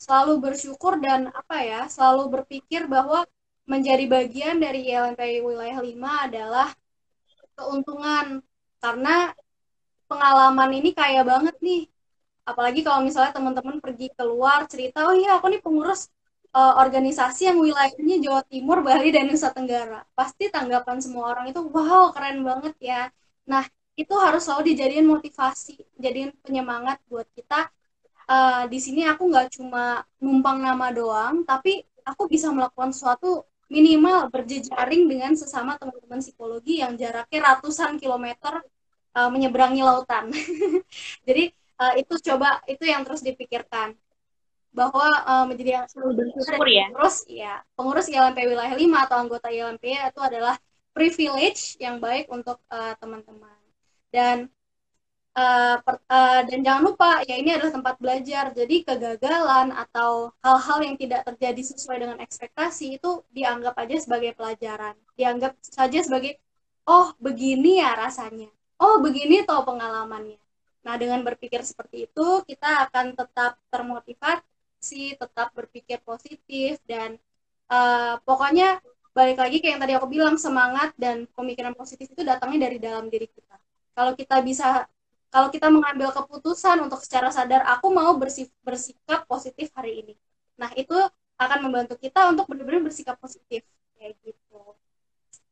selalu 0.00 0.32
bersyukur 0.44 0.96
dan 0.98 1.28
apa 1.30 1.56
ya 1.62 1.80
selalu 1.86 2.22
berpikir 2.40 2.88
bahwa 2.88 3.28
menjadi 3.68 4.04
bagian 4.10 4.56
dari 4.58 4.88
ILMP 4.90 5.20
wilayah 5.44 5.78
lima 5.84 6.26
adalah 6.26 6.68
keuntungan. 7.54 8.40
Karena 8.80 9.30
pengalaman 10.08 10.70
ini 10.72 10.90
kaya 10.96 11.20
banget 11.22 11.56
nih. 11.60 11.82
Apalagi 12.48 12.80
kalau 12.82 13.04
misalnya 13.06 13.32
teman-teman 13.36 13.76
pergi 13.84 14.08
keluar 14.18 14.64
cerita 14.66 15.06
oh 15.06 15.14
iya 15.14 15.38
aku 15.38 15.46
nih 15.52 15.60
pengurus 15.62 16.08
uh, 16.54 16.74
organisasi 16.82 17.50
yang 17.50 17.58
wilayahnya 17.62 18.16
Jawa 18.22 18.42
Timur, 18.46 18.82
Bali, 18.82 19.10
dan 19.14 19.30
Nusa 19.30 19.50
Tenggara. 19.54 20.02
Pasti 20.14 20.50
tanggapan 20.50 20.98
semua 21.02 21.34
orang 21.34 21.50
itu, 21.50 21.60
wow 21.70 22.10
keren 22.14 22.42
banget 22.42 22.74
ya. 22.82 23.02
Nah, 23.46 23.64
itu 23.94 24.14
harus 24.16 24.46
selalu 24.46 24.74
dijadiin 24.74 25.06
motivasi, 25.06 25.78
jadiin 25.98 26.34
penyemangat 26.42 26.98
buat 27.10 27.26
kita. 27.34 27.70
Uh, 28.30 28.64
di 28.70 28.78
sini 28.78 29.02
aku 29.10 29.26
nggak 29.26 29.58
cuma 29.58 30.06
numpang 30.22 30.62
nama 30.62 30.94
doang, 30.94 31.42
tapi 31.42 31.82
aku 32.06 32.30
bisa 32.30 32.48
melakukan 32.54 32.94
sesuatu 32.94 33.42
minimal 33.70 34.30
berjejaring 34.34 35.06
dengan 35.06 35.32
sesama 35.38 35.78
teman-teman 35.78 36.18
psikologi 36.18 36.82
yang 36.82 36.98
jaraknya 36.98 37.54
ratusan 37.54 37.98
kilometer 38.02 38.62
uh, 39.14 39.30
menyeberangi 39.30 39.82
lautan. 39.82 40.30
Jadi 41.26 41.54
uh, 41.78 41.94
itu 41.94 42.14
coba 42.30 42.62
itu 42.66 42.82
yang 42.86 43.06
terus 43.06 43.22
dipikirkan 43.22 43.94
bahwa 44.70 45.06
uh, 45.26 45.44
menjadi 45.50 45.82
yang 45.82 45.86
selalu 45.90 46.30
bersyukur 46.30 46.66
ya. 46.70 46.86
Terus 46.94 47.16
ya, 47.26 47.54
pengurus 47.74 48.06
ILMP 48.06 48.38
wilayah 48.46 48.74
5 48.74 49.04
atau 49.06 49.16
anggota 49.18 49.48
ILMP 49.50 49.84
itu 49.90 50.20
adalah 50.22 50.54
privilege 50.94 51.78
yang 51.82 51.98
baik 51.98 52.30
untuk 52.30 52.58
uh, 52.70 52.94
teman-teman. 52.98 53.58
Dan 54.10 54.50
uh, 55.34 55.76
per, 55.82 56.02
uh, 56.06 56.40
dan 56.46 56.58
jangan 56.62 56.82
lupa 56.86 57.22
ya 57.26 57.34
ini 57.38 57.50
adalah 57.54 57.72
tempat 57.74 57.94
belajar. 57.98 58.44
Jadi 58.54 58.86
kegagalan 58.86 59.74
atau 59.74 60.34
hal-hal 60.42 60.78
yang 60.86 60.96
tidak 60.98 61.26
terjadi 61.26 61.62
sesuai 61.74 61.98
dengan 62.02 62.18
ekspektasi 62.22 62.98
itu 62.98 63.26
dianggap 63.34 63.74
aja 63.78 63.96
sebagai 63.98 64.34
pelajaran. 64.38 64.94
Dianggap 65.18 65.58
saja 65.62 65.98
sebagai 66.02 66.38
oh 66.86 67.14
begini 67.18 67.82
ya 67.82 67.94
rasanya. 67.98 68.50
Oh 68.80 69.02
begini 69.02 69.42
toh 69.46 69.62
pengalamannya. 69.66 70.38
Nah, 70.80 70.96
dengan 70.96 71.20
berpikir 71.20 71.60
seperti 71.60 72.08
itu, 72.08 72.26
kita 72.48 72.88
akan 72.88 73.12
tetap 73.12 73.60
termotivasi 73.68 74.49
sih 74.80 75.14
tetap 75.14 75.52
berpikir 75.52 76.00
positif 76.02 76.80
dan 76.88 77.20
uh, 77.70 78.18
pokoknya 78.24 78.80
balik 79.10 79.38
lagi 79.38 79.58
kayak 79.60 79.72
yang 79.76 79.82
tadi 79.82 79.94
aku 79.98 80.08
bilang 80.08 80.36
semangat 80.40 80.94
dan 80.96 81.28
pemikiran 81.36 81.74
positif 81.76 82.08
itu 82.10 82.22
datangnya 82.24 82.70
dari 82.70 82.78
dalam 82.80 83.06
diri 83.12 83.28
kita. 83.28 83.56
Kalau 83.92 84.12
kita 84.16 84.40
bisa 84.40 84.88
kalau 85.30 85.46
kita 85.52 85.70
mengambil 85.70 86.10
keputusan 86.10 86.82
untuk 86.82 86.98
secara 87.06 87.30
sadar 87.30 87.62
aku 87.62 87.86
mau 87.94 88.18
bersif, 88.18 88.50
bersikap 88.66 89.28
positif 89.30 89.70
hari 89.78 90.02
ini. 90.02 90.14
Nah 90.58 90.74
itu 90.74 90.94
akan 91.38 91.58
membantu 91.70 91.94
kita 91.96 92.26
untuk 92.32 92.50
benar-benar 92.50 92.90
bersikap 92.90 93.14
positif 93.20 93.62
kayak 93.94 94.18
gitu. 94.26 94.62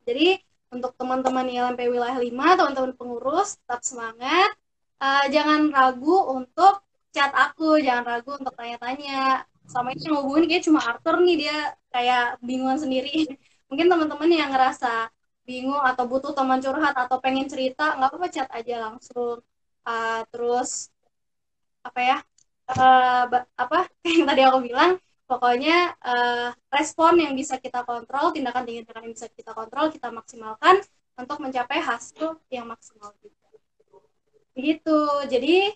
Jadi 0.08 0.40
untuk 0.68 0.92
teman-teman 0.98 1.46
ILMP 1.48 1.80
wilayah 1.88 2.18
5 2.18 2.58
teman-teman 2.58 2.92
pengurus 2.96 3.56
tetap 3.62 3.80
semangat. 3.84 4.52
Uh, 4.98 5.30
jangan 5.30 5.70
ragu 5.70 6.26
untuk 6.34 6.82
chat 7.14 7.32
aku 7.32 7.80
jangan 7.80 8.04
ragu 8.06 8.36
untuk 8.36 8.54
tanya-tanya. 8.54 9.44
Sama 9.68 9.92
ini 9.92 10.08
ngehubungin 10.08 10.48
kayak 10.48 10.64
cuma 10.64 10.80
Arthur 10.80 11.20
nih 11.20 11.36
dia 11.44 11.56
kayak 11.92 12.40
bingungan 12.40 12.80
sendiri. 12.80 13.28
Mungkin 13.68 13.86
teman-teman 13.92 14.30
yang 14.32 14.50
ngerasa 14.52 15.12
bingung 15.48 15.80
atau 15.80 16.04
butuh 16.04 16.32
teman 16.36 16.60
curhat 16.60 16.92
atau 16.92 17.16
pengen 17.24 17.48
cerita 17.48 17.96
nggak 17.96 18.08
apa-apa 18.12 18.28
chat 18.32 18.48
aja 18.52 18.74
langsung. 18.88 19.40
Uh, 19.88 20.20
terus 20.28 20.92
apa 21.80 22.00
ya 22.04 22.18
uh, 22.76 23.24
apa 23.56 23.88
yang 24.04 24.28
tadi 24.28 24.42
aku 24.44 24.58
bilang 24.60 25.00
pokoknya 25.24 25.96
uh, 26.04 26.52
respon 26.72 27.20
yang 27.20 27.32
bisa 27.32 27.56
kita 27.56 27.84
kontrol 27.84 28.32
tindakan-tindakan 28.32 29.08
yang 29.08 29.14
bisa 29.16 29.28
kita 29.32 29.52
kontrol 29.56 29.88
kita 29.88 30.12
maksimalkan 30.12 30.80
untuk 31.18 31.40
mencapai 31.40 31.80
hasil 31.80 32.36
yang 32.48 32.68
maksimal 32.68 33.12
juga. 33.20 33.48
Begitu 34.52 34.98
jadi 35.28 35.72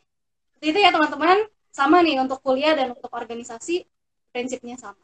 itu 0.63 0.79
ya 0.79 0.95
teman-teman. 0.95 1.45
Sama 1.73 2.05
nih 2.05 2.21
untuk 2.21 2.45
kuliah 2.45 2.77
dan 2.77 2.93
untuk 2.93 3.09
organisasi 3.11 3.83
prinsipnya 4.31 4.79
sama. 4.79 5.03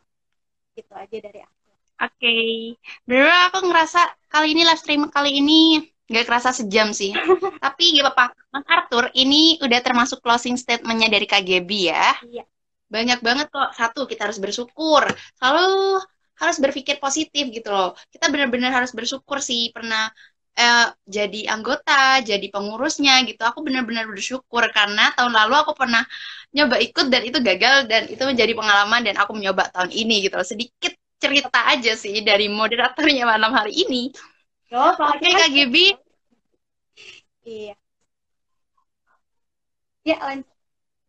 Gitu 0.76 0.92
aja 0.94 1.16
dari 1.18 1.40
aku. 1.42 1.56
Oke. 1.98 2.14
Okay. 2.14 2.52
bener 3.02 3.50
aku 3.50 3.66
ngerasa 3.66 4.00
kali 4.30 4.54
ini 4.54 4.62
live 4.62 4.78
stream 4.78 5.02
kali 5.11 5.42
ini 5.42 5.82
nggak 6.09 6.24
kerasa 6.24 6.54
sejam 6.54 6.94
sih. 6.94 7.12
Tapi 7.64 7.98
gak 7.98 8.14
apa-apa. 8.14 8.38
Mas 8.54 8.64
Arthur 8.64 9.12
ini 9.12 9.59
udah 9.61 9.80
termasuk 9.84 10.24
closing 10.24 10.56
statementnya 10.56 11.11
dari 11.12 11.26
KGB 11.28 11.70
ya. 11.90 12.16
Iya. 12.24 12.44
Banyak 12.88 13.20
banget 13.20 13.46
kok. 13.52 13.76
Satu 13.76 14.09
kita 14.09 14.30
harus 14.30 14.40
bersyukur. 14.40 15.04
Selalu 15.36 16.00
harus 16.38 16.56
berpikir 16.62 16.96
positif 17.02 17.50
gitu 17.50 17.68
loh. 17.68 17.92
Kita 18.09 18.32
benar-benar 18.32 18.72
harus 18.72 18.94
bersyukur 18.94 19.42
sih. 19.44 19.68
Pernah 19.74 20.09
eh, 20.59 20.86
jadi 21.06 21.40
anggota, 21.54 22.20
jadi 22.30 22.46
pengurusnya 22.54 23.12
gitu. 23.28 23.42
Aku 23.46 23.62
benar-benar 23.66 24.04
bersyukur 24.11 24.62
karena 24.74 25.14
tahun 25.16 25.32
lalu 25.38 25.54
aku 25.62 25.72
pernah 25.78 26.02
nyoba 26.56 26.76
ikut 26.82 27.06
dan 27.12 27.22
itu 27.28 27.38
gagal 27.48 27.76
dan 27.90 28.02
itu 28.11 28.22
menjadi 28.26 28.52
pengalaman 28.59 29.00
dan 29.06 29.14
aku 29.22 29.32
mencoba 29.36 29.70
tahun 29.74 29.90
ini 29.94 30.14
gitu 30.26 30.34
loh. 30.38 30.48
Sedikit 30.48 30.92
cerita 31.22 31.59
aja 31.72 31.92
sih 31.98 32.22
dari 32.22 32.46
moderatornya 32.50 33.24
malam 33.26 33.50
hari 33.54 33.72
ini. 33.86 34.11
Oh, 34.74 34.92
Oke, 34.92 35.24
okay, 35.24 35.32
Kak 35.32 35.50
Gibi. 35.54 35.86
Iya. 37.48 37.74
Ya, 40.09 40.16
lanjut. 40.26 40.48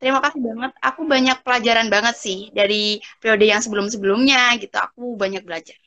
Terima 0.02 0.20
kasih 0.26 0.42
banget. 0.50 0.72
Aku 0.90 1.02
banyak 1.14 1.38
pelajaran 1.46 1.88
banget 1.96 2.16
sih 2.26 2.40
dari 2.60 2.76
periode 3.20 3.46
yang 3.54 3.62
sebelum-sebelumnya 3.66 4.40
gitu. 4.64 4.76
Aku 4.88 5.04
banyak 5.24 5.44
belajar 5.48 5.79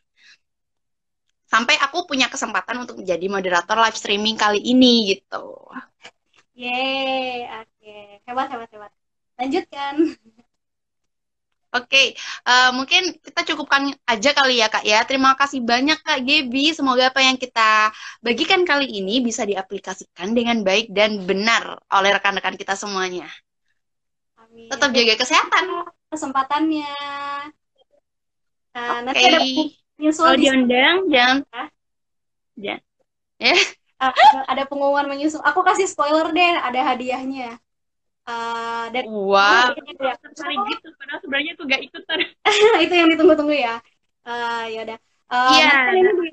sampai 1.52 1.76
aku 1.84 2.08
punya 2.08 2.32
kesempatan 2.32 2.80
untuk 2.80 3.04
menjadi 3.04 3.28
moderator 3.28 3.76
live 3.76 3.98
streaming 4.00 4.40
kali 4.40 4.56
ini 4.64 5.12
gitu. 5.12 5.68
Yeay, 6.56 7.44
oke. 7.60 7.68
Okay. 7.76 8.24
Hebat, 8.24 8.48
hebat, 8.48 8.68
hebat. 8.72 8.92
Lanjutkan. 9.36 9.94
Oke, 11.72 11.88
okay, 11.88 12.06
uh, 12.44 12.68
eh, 12.68 12.70
mungkin 12.76 13.16
kita 13.16 13.48
cukupkan 13.48 13.96
aja 14.04 14.30
kali 14.36 14.60
ya 14.60 14.68
Kak 14.68 14.84
ya. 14.84 15.00
Terima 15.08 15.32
kasih 15.32 15.64
banyak 15.64 16.04
Kak 16.04 16.20
Gebi. 16.20 16.68
Semoga 16.76 17.08
apa 17.08 17.24
yang 17.24 17.40
kita 17.40 17.88
bagikan 18.20 18.68
kali 18.68 18.92
ini 18.92 19.24
bisa 19.24 19.48
diaplikasikan 19.48 20.36
dengan 20.36 20.60
baik 20.60 20.92
dan 20.92 21.24
benar 21.24 21.80
oleh 21.88 22.12
rekan-rekan 22.12 22.60
kita 22.60 22.76
semuanya. 22.76 23.24
Amin. 24.36 24.68
Tetap 24.68 24.92
jaga 24.92 25.14
kesehatan. 25.16 25.64
Kesempatannya. 26.12 26.92
Nah, 28.76 28.88
okay. 29.00 29.04
nanti 29.08 29.24
ada 29.24 29.40
Menyusul 30.02 30.26
Kalau 30.26 30.34
diundang 30.34 30.96
jangan 31.06 31.36
jangan 32.58 32.82
ya. 33.38 33.56
Uh, 34.02 34.10
ada 34.50 34.62
pengumuman 34.66 35.06
menyusul. 35.06 35.38
Aku 35.46 35.62
kasih 35.62 35.86
spoiler 35.86 36.26
deh, 36.34 36.58
ada 36.58 36.80
hadiahnya. 36.82 37.54
Uh, 38.26 38.86
dan 38.90 39.06
wow, 39.10 39.74
ya. 39.74 40.14
gitu, 40.14 40.88
padahal 40.94 41.18
sebenarnya 41.22 41.52
tuh 41.58 41.64
gak 41.66 41.82
ikutan. 41.86 42.18
itu 42.86 42.94
yang 42.94 43.08
ditunggu-tunggu 43.14 43.54
ya. 43.54 43.78
Uh, 44.26 44.66
ya 44.70 44.80
udah. 44.90 44.98
Uh, 45.30 45.54
iya, 45.54 45.70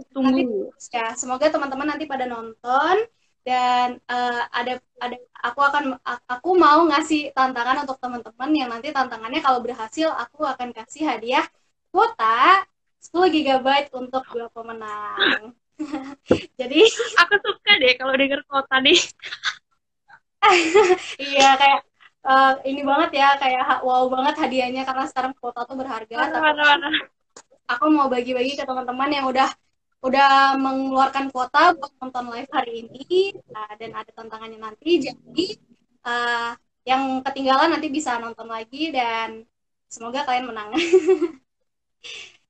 tunggu. 0.09 0.73
Ya, 0.89 1.13
semoga 1.13 1.45
teman-teman 1.49 1.93
nanti 1.93 2.09
pada 2.09 2.25
nonton 2.25 3.05
dan 3.47 3.97
uh, 4.05 4.43
ada 4.51 4.77
ada 4.99 5.15
aku 5.41 5.61
akan 5.63 5.83
aku 6.27 6.49
mau 6.59 6.83
ngasih 6.89 7.31
tantangan 7.31 7.87
untuk 7.87 7.97
teman-teman 7.97 8.49
yang 8.51 8.69
nanti 8.69 8.91
tantangannya 8.91 9.39
kalau 9.39 9.63
berhasil 9.63 10.11
aku 10.11 10.43
akan 10.43 10.75
kasih 10.75 11.07
hadiah 11.07 11.47
kuota 11.89 12.67
10 12.99 13.31
GB 13.31 13.67
untuk 13.95 14.23
dua 14.29 14.47
pemenang. 14.51 15.55
Jadi 16.59 16.79
aku 17.15 17.35
suka 17.39 17.71
deh 17.79 17.93
kalau 17.95 18.13
denger 18.19 18.43
kota 18.45 18.83
nih. 18.83 18.99
iya 21.31 21.55
kayak 21.59 21.81
uh, 22.23 22.53
ini 22.63 22.81
banget 22.83 23.19
ya 23.19 23.35
kayak 23.39 23.83
wow 23.83 24.07
banget 24.07 24.35
hadiahnya 24.39 24.83
karena 24.83 25.05
sekarang 25.07 25.33
kota 25.39 25.63
tuh 25.63 25.79
berharga. 25.79 26.15
Mana, 26.15 26.39
mana, 26.43 26.61
mana. 26.75 26.89
Aku 27.69 27.87
mau 27.87 28.11
bagi-bagi 28.11 28.59
ke 28.59 28.63
teman-teman 28.67 29.09
yang 29.13 29.25
udah 29.29 29.47
udah 29.99 30.55
mengeluarkan 30.55 31.27
kuota 31.27 31.75
buat 31.75 31.91
nonton 31.99 32.31
live 32.31 32.51
hari 32.55 32.87
ini 32.87 33.35
uh, 33.51 33.73
dan 33.75 33.91
ada 33.91 34.07
tantangannya 34.15 34.55
nanti 34.55 35.11
jadi 35.11 35.45
uh, 36.07 36.55
yang 36.87 37.19
ketinggalan 37.19 37.75
nanti 37.75 37.91
bisa 37.91 38.15
nonton 38.15 38.47
lagi 38.47 38.95
dan 38.95 39.43
semoga 39.91 40.23
kalian 40.23 40.47
menang. 40.47 40.71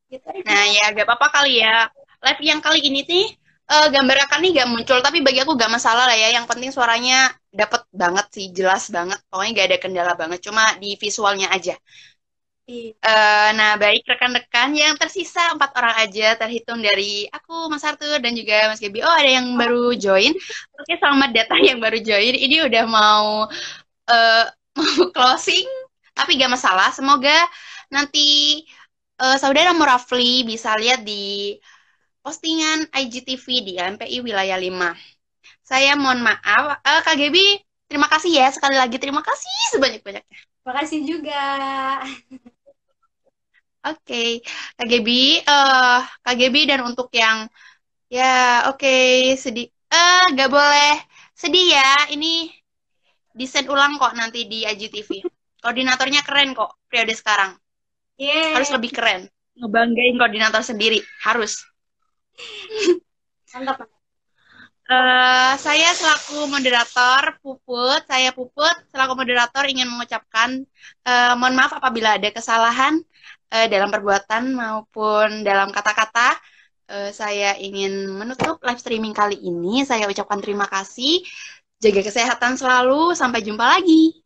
Gitu 0.10 0.26
nah 0.46 0.64
ya 0.66 0.90
gak 0.98 1.06
apa-apa 1.06 1.28
kali 1.42 1.62
ya. 1.62 1.86
Live 2.20 2.42
yang 2.44 2.60
kali 2.66 2.80
ini 2.84 3.00
nih 3.06 3.26
uh, 3.70 3.88
gambar 3.94 4.18
akan 4.28 4.40
nih 4.44 4.52
gak 4.60 4.70
muncul 4.74 5.00
tapi 5.06 5.22
bagi 5.22 5.40
aku 5.46 5.54
gak 5.54 5.72
masalah 5.72 6.10
lah 6.10 6.18
ya. 6.18 6.34
Yang 6.34 6.46
penting 6.50 6.72
suaranya 6.74 7.30
dapet 7.54 7.82
banget 7.94 8.26
sih, 8.36 8.46
jelas 8.58 8.90
banget. 8.90 9.20
Pokoknya 9.30 9.52
gak 9.58 9.68
ada 9.70 9.78
kendala 9.78 10.14
banget, 10.18 10.40
cuma 10.46 10.64
di 10.82 10.98
visualnya 10.98 11.48
aja. 11.54 11.78
Uh, 12.70 13.50
nah 13.58 13.82
baik 13.82 14.06
rekan-rekan 14.06 14.70
yang 14.78 14.94
tersisa 14.94 15.42
empat 15.58 15.74
orang 15.74 16.06
aja 16.06 16.38
terhitung 16.38 16.86
dari 16.86 17.26
aku 17.34 17.66
Mas 17.66 17.82
Arthur 17.82 18.22
dan 18.22 18.38
juga 18.38 18.70
Mas 18.70 18.78
Gaby. 18.78 19.02
Oh 19.02 19.10
ada 19.10 19.26
yang 19.26 19.58
baru 19.58 19.98
join. 19.98 20.38
Oke 20.78 20.94
selamat 21.02 21.34
datang 21.34 21.66
yang 21.66 21.82
baru 21.82 21.98
join. 21.98 22.38
Ini 22.38 22.70
udah 22.70 22.84
mau 22.86 23.50
uh, 24.06 24.44
mau 24.78 25.04
closing 25.10 25.66
tapi 26.14 26.38
gak 26.38 26.54
masalah. 26.54 26.94
Semoga 26.94 27.34
nanti 27.90 28.62
uh, 29.20 29.38
saudara 29.38 29.76
Murafli 29.76 30.48
bisa 30.48 30.74
lihat 30.80 31.04
di 31.04 31.56
postingan 32.24 32.88
IGTV 32.96 33.46
di 33.68 33.74
MPI 33.78 34.18
Wilayah 34.24 34.58
5. 34.58 34.96
Saya 35.62 35.94
mohon 36.00 36.26
maaf, 36.26 36.82
uh, 36.82 37.02
Kak 37.06 37.16
Gebi, 37.20 37.62
terima 37.86 38.10
kasih 38.10 38.32
ya 38.34 38.48
sekali 38.50 38.80
lagi, 38.80 38.98
terima 38.98 39.22
kasih 39.22 39.78
sebanyak-banyaknya. 39.78 40.40
Terima 40.64 40.74
kasih 40.82 41.00
juga. 41.06 41.44
Oke, 43.80 44.04
okay. 44.04 44.30
Kak 44.76 44.88
Gebi, 44.90 45.40
uh, 45.46 46.04
Kak 46.26 46.36
Gebi 46.36 46.68
dan 46.68 46.84
untuk 46.84 47.08
yang 47.16 47.48
ya 48.10 48.66
oke 48.68 48.82
okay, 48.82 49.38
sedih, 49.38 49.70
eh 49.70 49.96
uh, 49.96 50.34
gak 50.34 50.50
boleh 50.50 51.00
sedih 51.38 51.78
ya, 51.78 52.12
ini 52.12 52.52
desain 53.32 53.70
ulang 53.72 53.96
kok 53.96 54.18
nanti 54.18 54.50
di 54.50 54.68
IGTV. 54.68 55.24
Koordinatornya 55.64 56.24
keren 56.28 56.52
kok 56.56 56.76
periode 56.92 57.16
sekarang. 57.16 57.56
Yeah. 58.20 58.60
Harus 58.60 58.70
lebih 58.76 58.92
keren. 58.92 59.32
Ngebanggain 59.56 60.20
koordinator 60.20 60.60
sendiri. 60.60 61.00
Harus. 61.24 61.64
Mantap. 63.56 63.88
Uh, 64.90 65.54
saya 65.62 65.94
selaku 65.94 66.50
moderator 66.50 67.38
Puput, 67.46 68.02
saya 68.10 68.34
Puput 68.34 68.74
selaku 68.90 69.14
moderator 69.22 69.62
ingin 69.70 69.86
mengucapkan 69.86 70.66
uh, 71.06 71.38
mohon 71.38 71.54
maaf 71.54 71.78
apabila 71.78 72.18
ada 72.18 72.34
kesalahan 72.34 72.98
uh, 73.54 73.68
dalam 73.70 73.94
perbuatan 73.94 74.50
maupun 74.50 75.46
dalam 75.46 75.70
kata-kata. 75.70 76.34
Uh, 76.90 77.14
saya 77.14 77.54
ingin 77.62 78.10
menutup 78.18 78.58
live 78.66 78.82
streaming 78.82 79.14
kali 79.14 79.38
ini. 79.38 79.86
Saya 79.86 80.10
ucapkan 80.10 80.42
terima 80.42 80.66
kasih. 80.66 81.22
Jaga 81.78 82.02
kesehatan 82.02 82.58
selalu. 82.58 83.14
Sampai 83.14 83.46
jumpa 83.46 83.62
lagi. 83.62 84.26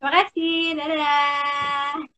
Terima 0.00 0.10
kasih. 0.16 0.80
Dadah. 0.80 2.13